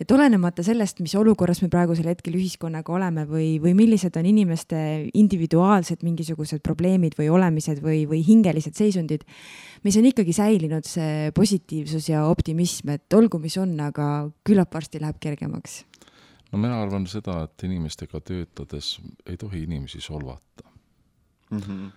et 0.00 0.12
olenemata 0.12 0.64
sellest, 0.64 1.00
mis 1.00 1.14
olukorras 1.16 1.62
me 1.64 1.70
praegusel 1.72 2.08
hetkel 2.10 2.36
ühiskonnaga 2.36 2.92
oleme 2.92 3.24
või, 3.28 3.56
või 3.62 3.72
millised 3.78 4.16
on 4.20 4.28
inimeste 4.28 4.78
individuaalsed 5.16 6.04
mingisugused 6.04 6.60
probleemid 6.64 7.16
või 7.18 7.30
olemised 7.32 7.80
või, 7.84 8.04
või 8.08 8.20
hingelised 8.26 8.76
seisundid, 8.76 9.24
meis 9.86 9.96
on 9.96 10.08
ikkagi 10.08 10.36
säilinud 10.36 10.88
see 10.88 11.30
positiivsus 11.36 12.10
ja 12.12 12.26
optimism, 12.28 12.92
et 12.96 13.16
olgu, 13.16 13.40
mis 13.40 13.56
on, 13.62 13.72
aga 13.80 14.28
küllap 14.46 14.74
varsti 14.76 15.00
läheb 15.00 15.20
kergemaks. 15.22 15.84
no 16.52 16.60
mina 16.60 16.82
arvan 16.82 17.08
seda, 17.08 17.42
et 17.48 17.64
inimestega 17.64 18.20
töötades 18.20 18.98
ei 19.26 19.36
tohi 19.40 19.64
inimesi 19.64 20.00
solvata. 20.00 20.68
Mm 21.50 21.58
-hmm. 21.58 21.90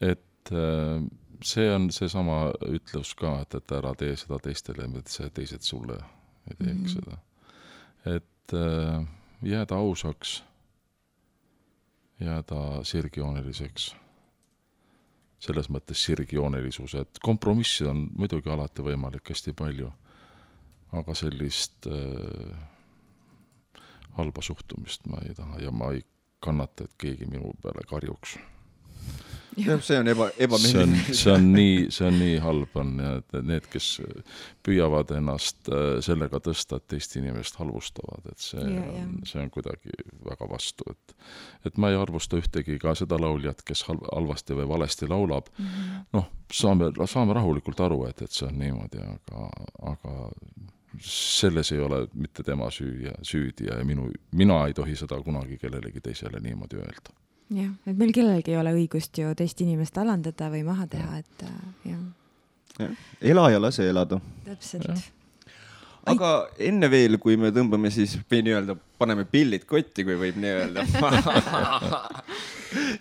et 0.00 0.52
äh, 0.52 1.04
see 1.44 1.74
on 1.74 1.90
seesama 1.90 2.52
ütlus 2.68 3.14
ka, 3.14 3.40
et, 3.42 3.54
et 3.54 3.72
ära 3.72 3.94
tee 3.94 4.16
seda 4.16 4.38
teistele, 4.38 4.88
see 5.06 5.30
teised 5.30 5.60
sulle 5.60 5.98
ei 6.50 6.56
teeks 6.56 6.94
mm 6.94 7.00
-hmm. 7.00 7.04
seda. 7.04 7.16
et 8.16 8.54
äh, 8.54 9.06
jääda 9.42 9.76
ausaks, 9.76 10.44
jääda 12.20 12.84
sirgjooneliseks. 12.84 13.96
selles 15.42 15.66
mõttes 15.70 16.04
sirgjoonelisus, 16.04 16.94
et 16.94 17.18
kompromisse 17.22 17.86
on 17.90 18.04
muidugi 18.14 18.50
alati 18.50 18.82
võimalik 18.82 19.28
hästi 19.28 19.52
palju, 19.52 19.92
aga 20.92 21.14
sellist 21.14 21.86
äh, 21.86 22.58
halba 24.10 24.42
suhtumist 24.42 25.06
ma 25.06 25.18
ei 25.26 25.34
taha 25.34 25.58
ja 25.58 25.70
ma 25.70 25.90
ei 25.92 26.04
kannata, 26.40 26.84
et 26.84 26.94
keegi 26.98 27.26
minu 27.26 27.54
peale 27.62 27.82
karjuks 27.88 28.38
jah, 29.66 29.80
see 29.84 29.98
on 30.00 30.08
eba, 30.08 30.28
on 30.30 30.44
ebameeldiv., 30.46 31.12
see 31.16 31.32
on 31.32 31.48
nii, 31.52 31.76
see 31.94 32.06
on 32.08 32.18
nii 32.20 32.36
halb 32.42 32.76
on 32.80 32.92
ja 33.02 33.12
et 33.20 33.36
need, 33.48 33.68
kes 33.72 33.88
püüavad 34.64 35.12
ennast 35.16 35.70
äh, 35.72 35.98
sellega 36.04 36.40
tõsta, 36.44 36.78
et 36.80 36.88
teist 36.94 37.16
inimest 37.20 37.58
halvustavad, 37.60 38.26
et 38.32 38.42
see 38.42 38.62
Ja, 38.62 38.82
on 38.82 38.98
ja., 38.98 39.06
see 39.28 39.42
on 39.42 39.50
kuidagi 39.52 39.96
väga 40.24 40.48
vastu, 40.50 40.86
et 40.92 41.16
et 41.68 41.78
ma 41.78 41.92
ei 41.92 41.98
arvusta 41.98 42.38
ühtegi 42.40 42.78
ka 42.82 42.94
seda 42.98 43.18
lauljat, 43.20 43.62
kes 43.66 43.84
halb, 43.88 44.04
halvasti 44.10 44.56
või 44.58 44.68
valesti 44.70 45.08
laulab 45.10 45.50
mm. 45.52 45.66
-hmm. 45.66 46.04
noh, 46.18 46.28
saame, 46.52 46.92
saame 47.06 47.36
rahulikult 47.38 47.80
aru, 47.80 48.04
et, 48.08 48.22
et 48.22 48.32
see 48.32 48.48
on 48.48 48.58
niimoodi, 48.58 49.02
aga, 49.02 49.48
aga 49.92 50.16
selles 51.00 51.72
ei 51.72 51.80
ole 51.80 52.06
mitte 52.14 52.42
tema 52.42 52.70
süü 52.70 53.06
ja 53.06 53.12
süüdi 53.22 53.68
ja 53.70 53.84
minu, 53.84 54.10
mina 54.32 54.66
ei 54.66 54.74
tohi 54.74 54.96
seda 54.96 55.20
kunagi 55.24 55.58
kellelegi 55.58 56.00
teisele 56.00 56.40
niimoodi 56.40 56.76
öelda 56.76 57.21
jah, 57.50 57.72
et 57.86 57.96
meil 57.96 58.12
kellelgi 58.14 58.54
ei 58.54 58.60
ole 58.60 58.74
õigust 58.76 59.18
ju 59.18 59.32
teist 59.38 59.60
inimest 59.64 59.98
alandada 59.98 60.50
või 60.52 60.62
maha 60.66 60.86
teha, 60.90 61.22
et 61.22 61.48
äh, 61.48 61.64
jah, 61.92 62.04
ela 63.20 63.50
ja 63.52 63.60
lase 63.60 63.88
elada. 63.88 64.20
Täpselt. 64.46 65.10
Aga 66.10 66.28
enne 66.58 66.88
veel, 66.90 67.14
kui 67.22 67.36
me 67.38 67.52
tõmbame 67.54 67.92
siis 67.94 68.16
või 68.30 68.40
nii-öelda 68.42 68.74
paneme 68.98 69.22
pillid 69.30 69.62
kotti, 69.70 70.02
kui 70.02 70.16
võib 70.18 70.40
nii 70.42 70.50
öelda. 70.50 70.82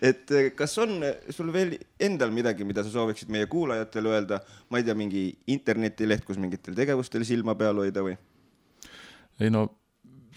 et 0.09 0.33
eh, 0.37 0.51
kas 0.53 0.77
on 0.83 0.99
sul 1.33 1.49
veel 1.53 1.73
endal 1.97 2.29
midagi, 2.35 2.67
mida 2.67 2.83
sa 2.85 2.93
sooviksid 2.93 3.31
meie 3.33 3.49
kuulajatele 3.49 4.13
öelda, 4.13 4.37
ma 4.69 4.77
ei 4.77 4.85
tea, 4.85 4.93
mingi 4.97 5.23
internetileht, 5.49 6.27
kus 6.27 6.37
mingitel 6.41 6.77
tegevustel 6.77 7.25
silma 7.25 7.57
peal 7.57 7.81
hoida 7.81 8.05
või? 8.05 8.13
ei 9.41 9.49
no 9.49 9.65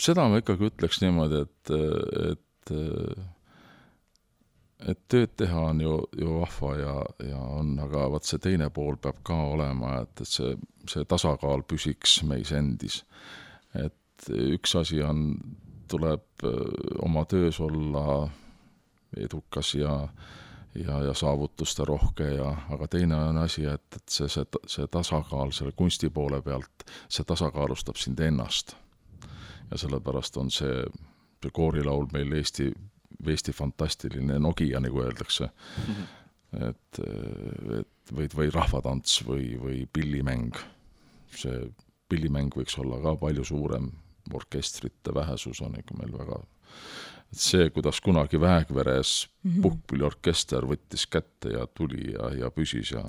seda 0.00 0.24
ma 0.30 0.38
ikkagi 0.40 0.70
ütleks 0.70 1.02
niimoodi, 1.02 1.42
et, 1.44 1.64
et 2.32 2.72
et 4.88 5.00
tööd 5.08 5.34
teha 5.40 5.60
on 5.70 5.80
ju, 5.80 5.96
ju 6.18 6.38
vahva 6.40 6.74
ja, 6.78 6.94
ja 7.30 7.40
on, 7.58 7.74
aga 7.80 8.06
vot 8.12 8.26
see 8.28 8.42
teine 8.42 8.68
pool 8.74 8.96
peab 9.00 9.22
ka 9.26 9.36
olema, 9.54 9.98
et, 10.02 10.20
et 10.20 10.28
see, 10.28 10.54
see 10.90 11.04
tasakaal 11.08 11.64
püsiks 11.68 12.20
meis 12.28 12.52
endis. 12.52 13.02
et 13.74 14.30
üks 14.30 14.76
asi 14.78 15.02
on 15.02 15.26
tuleb 15.90 16.46
oma 17.04 17.24
töös 17.28 17.60
olla 17.60 18.28
edukas 19.16 19.74
ja 19.74 19.98
ja, 20.74 21.02
ja 21.02 21.14
saavutuste 21.14 21.84
rohke 21.84 22.24
ja, 22.34 22.56
aga 22.70 22.88
teine 22.88 23.16
on 23.16 23.38
asi, 23.38 23.64
et, 23.64 23.86
et 23.96 24.08
see, 24.10 24.28
see, 24.28 24.44
see 24.66 24.86
tasakaal 24.90 25.52
selle 25.54 25.72
kunsti 25.76 26.10
poole 26.10 26.40
pealt, 26.42 26.86
see 27.08 27.24
tasakaalustab 27.26 28.00
sind 28.00 28.20
ennast. 28.20 28.76
ja 29.70 29.78
sellepärast 29.78 30.36
on 30.36 30.50
see, 30.50 30.82
see 31.42 31.52
koorilaul 31.54 32.06
meil 32.12 32.32
Eesti, 32.32 32.72
Eesti 33.26 33.52
fantastiline 33.52 34.38
Nokia, 34.38 34.80
nagu 34.80 35.02
öeldakse 35.02 35.48
mm. 35.48 35.94
-hmm. 35.94 36.68
et, 36.70 37.00
et 37.80 38.12
või, 38.12 38.28
või 38.36 38.50
rahvatants 38.52 39.22
või, 39.26 39.54
või 39.60 39.86
pillimäng. 39.92 40.56
see 41.34 41.70
pillimäng 42.08 42.54
võiks 42.54 42.78
olla 42.78 43.00
ka 43.02 43.16
palju 43.16 43.44
suurem, 43.44 43.90
orkestrite 44.32 45.14
vähesus 45.14 45.60
on 45.60 45.74
ikka 45.78 45.96
meil 45.98 46.12
väga 46.12 46.40
et 47.34 47.40
see, 47.40 47.70
kuidas 47.70 48.00
kunagi 48.00 48.40
Väekveres 48.40 49.28
mm 49.42 49.50
-hmm. 49.50 49.62
puhkpilliorkester 49.62 50.66
võttis 50.66 51.06
kätte 51.10 51.48
ja 51.56 51.66
tuli 51.66 52.12
ja, 52.12 52.30
ja 52.38 52.50
püsis 52.50 52.92
ja 52.92 53.04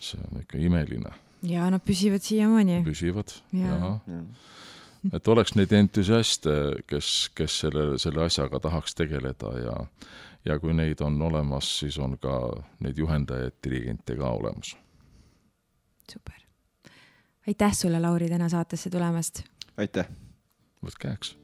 see 0.00 0.20
on 0.30 0.40
ikka 0.40 0.58
imeline. 0.58 1.10
ja 1.42 1.70
nad 1.70 1.80
püsivad 1.84 2.22
siiamaani. 2.22 2.82
püsivad 2.84 3.32
ja, 3.52 3.66
ja. 3.66 3.98
ja 4.06 4.22
et 5.16 5.28
oleks 5.28 5.54
neid 5.54 5.72
entusiaste, 5.72 6.54
kes, 6.86 7.30
kes 7.34 7.60
selle, 7.64 7.90
selle 7.98 8.24
asjaga 8.24 8.60
tahaks 8.60 8.94
tegeleda 8.98 9.54
ja 9.62 9.76
ja 10.48 10.58
kui 10.60 10.72
neid 10.74 11.00
on 11.04 11.20
olemas, 11.22 11.68
siis 11.80 11.98
on 11.98 12.16
ka 12.18 12.34
neid 12.84 12.98
juhendajaid, 12.98 13.58
dirigente 13.64 14.16
ka 14.16 14.30
olemas. 14.30 14.76
super. 16.12 16.34
aitäh 17.46 17.72
sulle, 17.72 18.00
Lauri, 18.00 18.28
täna 18.28 18.48
saatesse 18.48 18.90
tulemast! 18.90 19.42
aitäh! 19.76 20.08
võtke 20.84 21.08
käeks! 21.08 21.36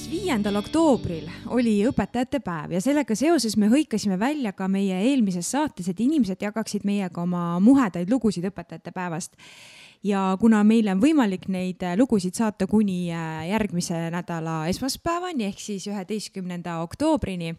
Siis 0.00 0.22
viiendal 0.22 0.56
oktoobril 0.56 1.26
oli 1.52 1.74
õpetajate 1.88 2.38
päev 2.44 2.72
ja 2.72 2.80
sellega 2.80 3.12
seoses 3.18 3.56
me 3.60 3.68
hõikasime 3.68 4.16
välja 4.20 4.52
ka 4.56 4.68
meie 4.68 4.96
eelmises 5.10 5.50
saates, 5.52 5.90
et 5.90 6.00
inimesed 6.00 6.40
jagaksid 6.40 6.86
meiega 6.88 7.20
oma 7.20 7.58
muhedaid 7.60 8.08
lugusid 8.08 8.46
õpetajate 8.48 8.94
päevast. 8.96 9.36
ja 10.02 10.36
kuna 10.40 10.62
meile 10.64 10.94
on 10.94 11.02
võimalik 11.02 11.48
neid 11.48 11.84
lugusid 12.00 12.34
saata 12.34 12.66
kuni 12.66 13.12
äh, 13.12 13.48
järgmise 13.50 14.10
nädala 14.10 14.68
esmaspäevani 14.72 15.44
ehk 15.44 15.60
siis 15.60 15.86
üheteistkümnenda 15.86 16.80
oktoobrini 16.80 17.54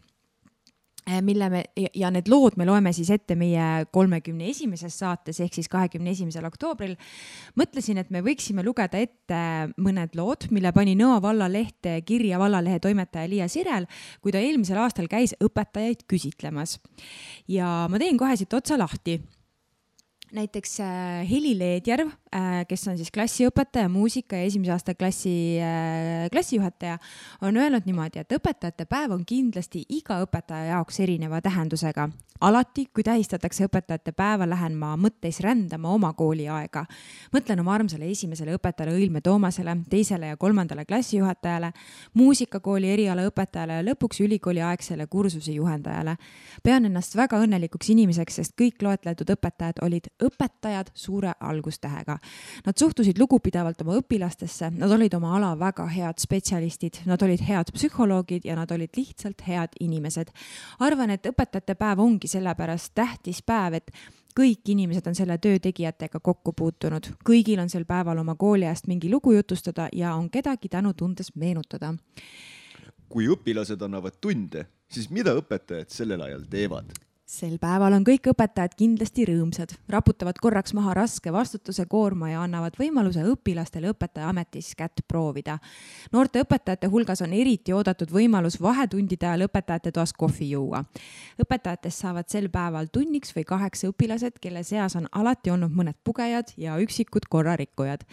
mille 1.22 1.50
me 1.50 1.64
ja 1.98 2.12
need 2.14 2.30
lood 2.30 2.58
me 2.60 2.66
loeme 2.66 2.92
siis 2.94 3.10
ette 3.14 3.36
meie 3.36 3.86
kolmekümne 3.94 4.48
esimeses 4.52 5.00
saates 5.02 5.40
ehk 5.42 5.58
siis 5.58 5.70
kahekümne 5.72 6.14
esimesel 6.14 6.46
oktoobril. 6.46 6.96
mõtlesin, 7.58 7.98
et 7.98 8.12
me 8.14 8.22
võiksime 8.22 8.64
lugeda 8.64 9.02
ette 9.02 9.42
mõned 9.82 10.16
lood, 10.16 10.48
mille 10.52 10.72
pani 10.72 10.96
Nõo 10.96 11.18
vallalehte 11.22 12.02
kirja 12.06 12.40
vallalehe 12.40 12.80
toimetaja 12.80 13.30
Liia 13.30 13.48
Sirel, 13.50 13.88
kui 14.22 14.32
ta 14.32 14.40
eelmisel 14.40 14.78
aastal 14.78 15.10
käis 15.10 15.34
õpetajaid 15.42 16.06
küsitlemas. 16.08 16.80
ja 17.48 17.88
ma 17.90 18.00
teen 18.00 18.18
kohe 18.18 18.38
siit 18.38 18.54
otsa 18.54 18.78
lahti 18.78 19.20
näiteks 20.32 20.80
äh, 20.80 21.30
Heli 21.30 21.58
Leedjärv 21.60 22.08
äh,, 22.36 22.66
kes 22.68 22.88
on 22.88 22.98
siis 22.98 23.12
klassiõpetaja, 23.12 23.90
muusika 23.92 24.40
ja 24.40 24.48
esimese 24.48 24.74
aasta 24.76 24.96
klassi 24.96 25.34
äh,, 25.60 26.30
klassijuhataja, 26.32 26.98
on 27.42 27.58
öelnud 27.58 27.88
niimoodi, 27.88 28.24
et 28.24 28.36
õpetajate 28.40 28.88
päev 28.90 29.16
on 29.18 29.26
kindlasti 29.28 29.84
iga 29.90 30.22
õpetaja 30.26 30.76
jaoks 30.76 31.00
erineva 31.04 31.42
tähendusega 31.44 32.10
alati, 32.42 32.88
kui 32.94 33.04
tähistatakse 33.06 33.66
õpetajate 33.68 34.14
päeva, 34.18 34.48
lähen 34.50 34.76
ma 34.78 34.96
mõtteis 35.00 35.40
rändama 35.44 35.92
oma 35.94 36.12
kooliaega. 36.18 36.86
mõtlen 37.34 37.60
oma 37.60 37.76
armsale 37.76 38.10
esimesele 38.10 38.56
õpetajale 38.58 38.96
Õilme 38.98 39.22
Toomasele, 39.22 39.78
teisele 39.90 40.32
ja 40.34 40.38
kolmandale 40.38 40.86
klassijuhatajale, 40.86 41.72
muusikakooli 42.14 42.90
erialaõpetajale 42.90 43.74
ja 43.74 43.84
lõpuks 43.92 44.24
ülikooliaegsele 44.26 45.08
kursuse 45.08 45.52
juhendajale. 45.52 46.18
pean 46.64 46.86
ennast 46.86 47.16
väga 47.16 47.38
õnnelikuks 47.38 47.90
inimeseks, 47.90 48.36
sest 48.36 48.54
kõik 48.62 48.82
loetletud 48.82 49.30
õpetajad 49.30 49.82
olid 49.82 50.08
õpetajad 50.24 50.92
suure 50.94 51.34
algustähega. 51.40 52.18
Nad 52.66 52.78
suhtusid 52.78 53.20
lugupidavalt 53.20 53.82
oma 53.82 53.98
õpilastesse, 54.00 54.72
nad 54.78 54.92
olid 54.92 55.14
oma 55.18 55.36
ala 55.38 55.52
väga 55.60 55.88
head 55.92 56.22
spetsialistid, 56.22 57.02
nad 57.10 57.22
olid 57.22 57.44
head 57.48 57.74
psühholoogid 57.74 58.46
ja 58.46 58.56
nad 58.56 58.72
olid 58.72 58.98
lihtsalt 58.98 59.44
head 59.48 59.78
inimesed. 59.80 60.32
arvan, 60.80 61.10
et 61.10 61.26
õpetajate 61.26 61.76
päev 61.76 62.00
ongi 62.00 62.28
sellepärast 62.28 62.94
tähtis 62.96 63.42
päev, 63.46 63.74
et 63.82 63.92
kõik 64.38 64.72
inimesed 64.74 65.08
on 65.08 65.16
selle 65.16 65.38
töö 65.38 65.60
tegijatega 65.60 66.20
kokku 66.20 66.54
puutunud, 66.54 67.12
kõigil 67.28 67.60
on 67.60 67.70
sel 67.70 67.86
päeval 67.86 68.22
oma 68.22 68.36
kooliajast 68.40 68.88
mingi 68.88 69.12
lugu 69.12 69.34
jutustada 69.36 69.90
ja 69.94 70.16
on 70.16 70.30
kedagi 70.30 70.70
tänutundes 70.70 71.36
meenutada. 71.36 71.94
kui 73.12 73.28
õpilased 73.28 73.82
annavad 73.84 74.22
tunde, 74.22 74.66
siis 74.88 75.10
mida 75.10 75.34
õpetajad 75.36 75.90
sellel 75.92 76.22
ajal 76.22 76.46
teevad? 76.50 76.94
Sel 77.32 77.56
päeval 77.62 77.94
on 77.96 78.04
kõik 78.04 78.28
õpetajad 78.34 78.74
kindlasti 78.76 79.24
rõõmsad, 79.30 79.72
raputavad 79.92 80.36
korraks 80.44 80.74
maha 80.76 80.94
raske 80.98 81.32
vastutuse 81.32 81.86
koorma 81.90 82.28
ja 82.34 82.42
annavad 82.44 82.76
võimaluse 82.80 83.24
õpilastele 83.32 83.94
õpetajaametis 83.94 84.74
kätt 84.76 85.00
proovida. 85.08 85.58
noorte 86.12 86.44
õpetajate 86.44 86.90
hulgas 86.92 87.24
on 87.24 87.34
eriti 87.34 87.74
oodatud 87.74 88.12
võimalus 88.12 88.60
vahetundide 88.62 89.30
ajal 89.30 89.48
õpetajate 89.48 89.94
toas 89.96 90.14
kohvi 90.14 90.50
juua. 90.52 90.84
õpetajatest 91.40 92.04
saavad 92.04 92.28
sel 92.28 92.50
päeval 92.50 92.92
tunniks 92.92 93.36
või 93.36 93.48
kaheks 93.48 93.88
õpilased, 93.88 94.40
kelle 94.42 94.64
seas 94.64 94.96
on 94.96 95.08
alati 95.12 95.56
olnud 95.56 95.72
mõned 95.72 95.96
pugejad 96.04 96.52
ja 96.58 96.76
üksikud 96.84 97.30
korrarikkujad 97.30 98.04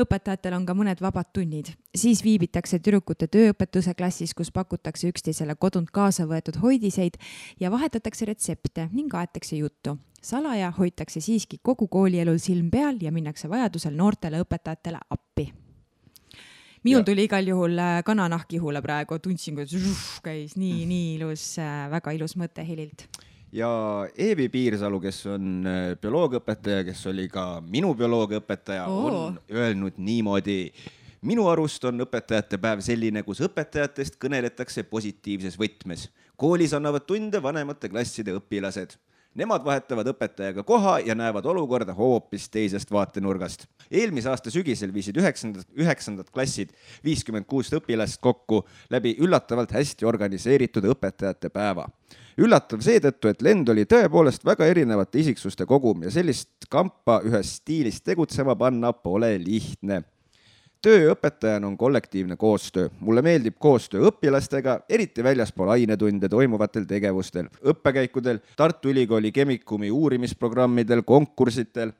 õpetajatel 0.00 0.56
on 0.56 0.66
ka 0.66 0.74
mõned 0.76 1.00
vabad 1.02 1.28
tunnid, 1.34 1.72
siis 1.96 2.22
viibitakse 2.24 2.78
tüdrukute 2.80 3.28
tööõpetuse 3.32 3.94
klassis, 3.98 4.32
kus 4.34 4.52
pakutakse 4.54 5.10
üksteisele 5.10 5.56
kodunt 5.60 5.90
kaasa 5.92 6.26
võetud 6.28 6.58
hoidiseid 6.62 7.18
ja 7.60 7.70
vahetatakse 7.72 8.28
retsepte 8.28 8.61
ning 8.92 9.14
aetakse 9.14 9.56
juttu. 9.56 9.98
salaja 10.22 10.70
hoitakse 10.70 11.20
siiski 11.20 11.58
kogu 11.62 11.88
koolielul 11.88 12.38
silm 12.38 12.70
peal 12.70 12.96
ja 13.00 13.12
minnakse 13.12 13.48
vajadusel 13.48 13.94
noortele 13.94 14.40
õpetajatele 14.40 14.98
appi 15.10 15.52
minul 16.84 17.02
tuli 17.02 17.24
igal 17.24 17.46
juhul 17.46 17.78
äh, 17.78 18.02
kananahk 18.04 18.52
ihule 18.52 18.82
praegu, 18.82 19.18
tundsin, 19.18 19.54
kuidas 19.54 19.74
käis 20.22 20.56
nii, 20.56 20.86
nii 20.86 21.14
ilus, 21.16 21.58
äh, 21.58 21.90
väga 21.90 22.14
ilus 22.16 22.36
mõte 22.36 22.64
Helilt 22.66 23.06
ja 23.52 23.68
Eevi 24.16 24.48
Piirsalu, 24.48 25.00
kes 25.02 25.20
on 25.32 25.68
äh, 25.68 25.82
bioloogiaõpetaja, 26.00 26.86
kes 26.88 27.04
oli 27.10 27.28
ka 27.32 27.60
minu 27.66 27.92
bioloogiaõpetaja 27.98 28.86
on 28.88 29.38
öelnud 29.52 30.00
niimoodi. 30.00 30.72
Minu 31.22 31.46
arust 31.48 31.84
on 31.84 32.02
õpetajate 32.04 32.58
päev 32.58 32.82
selline, 32.84 33.22
kus 33.22 33.40
õpetajatest 33.46 34.18
kõneletakse 34.22 34.82
positiivses 34.82 35.58
võtmes. 35.58 36.08
koolis 36.36 36.72
annavad 36.72 37.06
tunde 37.06 37.42
vanemate 37.42 37.88
klasside 37.88 38.34
õpilased 38.34 38.98
Nemad 39.32 39.64
vahetavad 39.64 40.10
õpetajaga 40.10 40.60
koha 40.68 40.98
ja 41.00 41.14
näevad 41.16 41.46
olukorda 41.48 41.94
hoopis 41.96 42.50
teisest 42.52 42.90
vaatenurgast. 42.92 43.64
eelmise 43.90 44.28
aasta 44.28 44.50
sügisel 44.52 44.92
viisid 44.92 45.16
üheksandad, 45.16 45.64
üheksandad 45.72 46.28
klassid 46.28 46.74
viiskümmend 47.04 47.48
kuus 47.48 47.72
õpilast 47.72 48.20
kokku 48.20 48.60
läbi 48.92 49.14
üllatavalt 49.18 49.72
hästi 49.72 50.04
organiseeritud 50.04 50.84
õpetajate 50.84 51.48
päeva. 51.48 51.88
üllatav 52.36 52.84
seetõttu, 52.84 53.28
et 53.28 53.42
lend 53.42 53.68
oli 53.68 53.86
tõepoolest 53.88 54.44
väga 54.44 54.66
erinevate 54.66 55.18
isiksuste 55.18 55.66
kogum 55.66 56.02
ja 56.02 56.10
sellist 56.10 56.68
kampa 56.68 57.22
ühes 57.24 57.56
stiilis 57.56 58.02
tegutsema 58.02 58.56
panna 58.56 58.92
pole 58.92 59.38
lihtne 59.38 60.02
töö 60.82 61.12
õpetajana 61.12 61.66
on 61.66 61.76
kollektiivne 61.78 62.36
koostöö. 62.36 62.88
mulle 63.00 63.22
meeldib 63.22 63.54
koostöö 63.58 64.08
õpilastega, 64.10 64.80
eriti 64.88 65.24
väljaspool 65.24 65.68
ainetunde 65.68 66.28
toimuvatel 66.28 66.84
tegevustel, 66.84 67.48
õppekäikudel, 67.64 68.38
Tartu 68.56 68.88
Ülikooli 68.88 69.32
Chemicumi 69.32 69.90
uurimisprogrammidel, 69.90 71.02
konkursitel. 71.02 71.92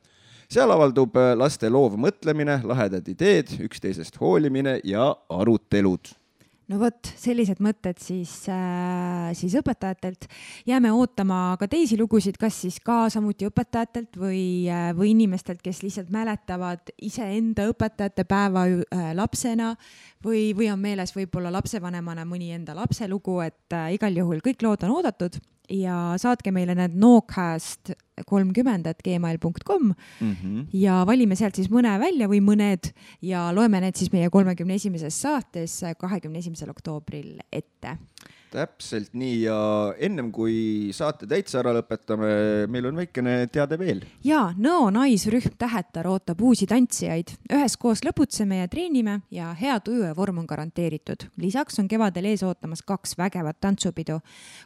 seal 0.49 0.71
avaldub 0.71 1.15
laste 1.35 1.69
loov 1.69 1.95
mõtlemine, 1.97 2.59
lahedad 2.63 3.07
ideed, 3.07 3.47
üksteisest 3.59 4.19
hoolimine 4.19 4.79
ja 4.83 5.15
arutelud 5.29 6.22
no 6.71 6.79
vot, 6.79 7.09
sellised 7.19 7.59
mõtted 7.63 7.99
siis 8.01 8.31
äh,, 8.51 9.31
siis 9.37 9.55
õpetajatelt. 9.59 10.27
jääme 10.69 10.93
ootama 10.95 11.57
ka 11.59 11.67
teisi 11.71 11.97
lugusid, 11.99 12.37
kas 12.39 12.61
siis 12.65 12.79
ka 12.83 13.07
samuti 13.13 13.47
õpetajatelt 13.49 14.17
või 14.19 14.43
äh,, 14.71 14.91
või 14.97 15.13
inimestelt, 15.13 15.61
kes 15.63 15.83
lihtsalt 15.83 16.11
mäletavad 16.13 16.93
iseenda 17.01 17.67
õpetajate 17.71 18.27
päeva 18.29 18.67
äh, 18.67 19.09
lapsena 19.17 19.73
või, 20.23 20.51
või 20.57 20.71
on 20.73 20.79
meeles 20.83 21.15
võib-olla 21.15 21.51
lapsevanemana 21.53 22.25
mõni 22.27 22.53
enda 22.55 22.75
lapse 22.77 23.07
lugu, 23.11 23.41
et 23.43 23.75
äh, 23.75 23.93
igal 23.97 24.15
juhul 24.23 24.43
kõik 24.45 24.63
lood 24.63 24.87
on 24.87 24.99
oodatud 24.99 25.41
ja 25.69 26.15
saatke 26.19 26.51
meile 26.51 26.75
need 26.75 26.95
Nocast 26.99 27.93
kolmkümmend 28.27 28.87
et 28.87 29.01
gmail 29.03 29.39
kom 29.63 29.93
mm. 30.19 30.35
-hmm. 30.35 30.65
ja 30.73 31.03
valime 31.07 31.35
sealt 31.35 31.55
siis 31.55 31.69
mõne 31.69 31.99
välja 31.99 32.27
või 32.27 32.41
mõned 32.41 32.91
ja 33.21 33.51
loeme 33.55 33.79
need 33.81 33.95
siis 33.95 34.11
meie 34.11 34.29
kolmekümne 34.29 34.73
esimeses 34.73 35.21
saates 35.21 35.81
kahekümne 35.97 36.39
esimesel 36.39 36.69
oktoobril 36.69 37.39
ette 37.51 37.97
täpselt 38.53 39.13
nii 39.17 39.43
ja 39.47 39.57
ennem 40.03 40.29
kui 40.33 40.91
saate 40.95 41.27
täitsa 41.29 41.59
ära 41.61 41.73
lõpetame, 41.77 42.29
meil 42.71 42.87
on 42.89 42.99
väikene 43.01 43.35
teade 43.53 43.77
veel. 43.81 44.03
ja 44.23 44.45
Nõo 44.57 44.89
naisrühm 44.93 45.57
Tähetar 45.57 46.07
ootab 46.09 46.41
uusi 46.41 46.67
tantsijaid. 46.69 47.33
üheskoos 47.53 48.03
lõbutseme 48.05 48.61
ja 48.61 48.67
treenime 48.69 49.19
ja 49.31 49.51
hea 49.57 49.79
tuju 49.79 50.03
ja 50.05 50.13
vorm 50.15 50.43
on 50.43 50.47
garanteeritud. 50.49 51.27
lisaks 51.37 51.79
on 51.79 51.87
kevadel 51.87 52.25
ees 52.29 52.43
ootamas 52.43 52.81
kaks 52.81 53.17
vägevat 53.17 53.59
tantsupidu. 53.59 54.19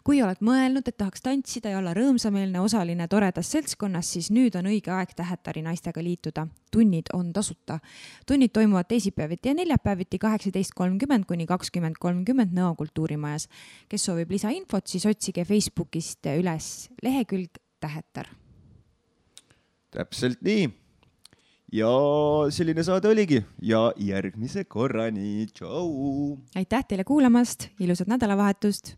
kui 0.03 0.21
oled 0.21 0.41
mõelnud, 0.41 0.87
et 0.87 0.97
tahaks 0.97 1.21
tantsida 1.21 1.69
ja 1.69 1.77
olla 1.81 1.93
rõõmsameelne 1.93 2.59
osaline 2.59 3.07
toredas 3.07 3.51
seltskonnas, 3.51 4.11
siis 4.13 4.31
nüüd 4.31 4.55
on 4.59 4.65
õige 4.65 4.91
aeg 4.91 5.15
Tähetari 5.15 5.61
naistega 5.61 6.03
liituda. 6.03 6.47
tunnid 6.71 7.13
on 7.13 7.33
tasuta. 7.33 7.79
tunnid 8.25 8.51
toimuvad 8.51 8.87
teisipäeviti 8.87 9.49
ja 9.49 9.55
neljapäeviti 9.55 10.19
kaheksateist 10.19 10.73
kolmkümmend 10.75 11.25
kuni 11.25 11.45
kakskümmend 11.45 11.95
kolmkümmend 11.99 12.51
Nõo 12.57 12.75
kultuurimajas 12.75 13.47
kes 13.89 14.07
soovib 14.09 14.31
lisainfot, 14.31 14.87
siis 14.87 15.05
otsige 15.09 15.45
Facebookist 15.45 16.25
üles 16.37 16.89
lehekülg 17.03 17.61
Tähetar. 17.79 18.27
täpselt 19.91 20.41
nii. 20.41 20.69
ja 21.71 21.89
selline 22.49 22.83
saade 22.83 23.07
oligi 23.07 23.43
ja 23.61 23.91
järgmise 23.97 24.63
korrani, 24.65 25.47
tšau. 25.53 26.37
aitäh 26.55 26.85
teile 26.87 27.03
kuulamast, 27.03 27.69
ilusat 27.79 28.07
nädalavahetust. 28.07 28.95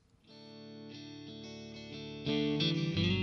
thank 2.26 2.98
you 2.98 3.19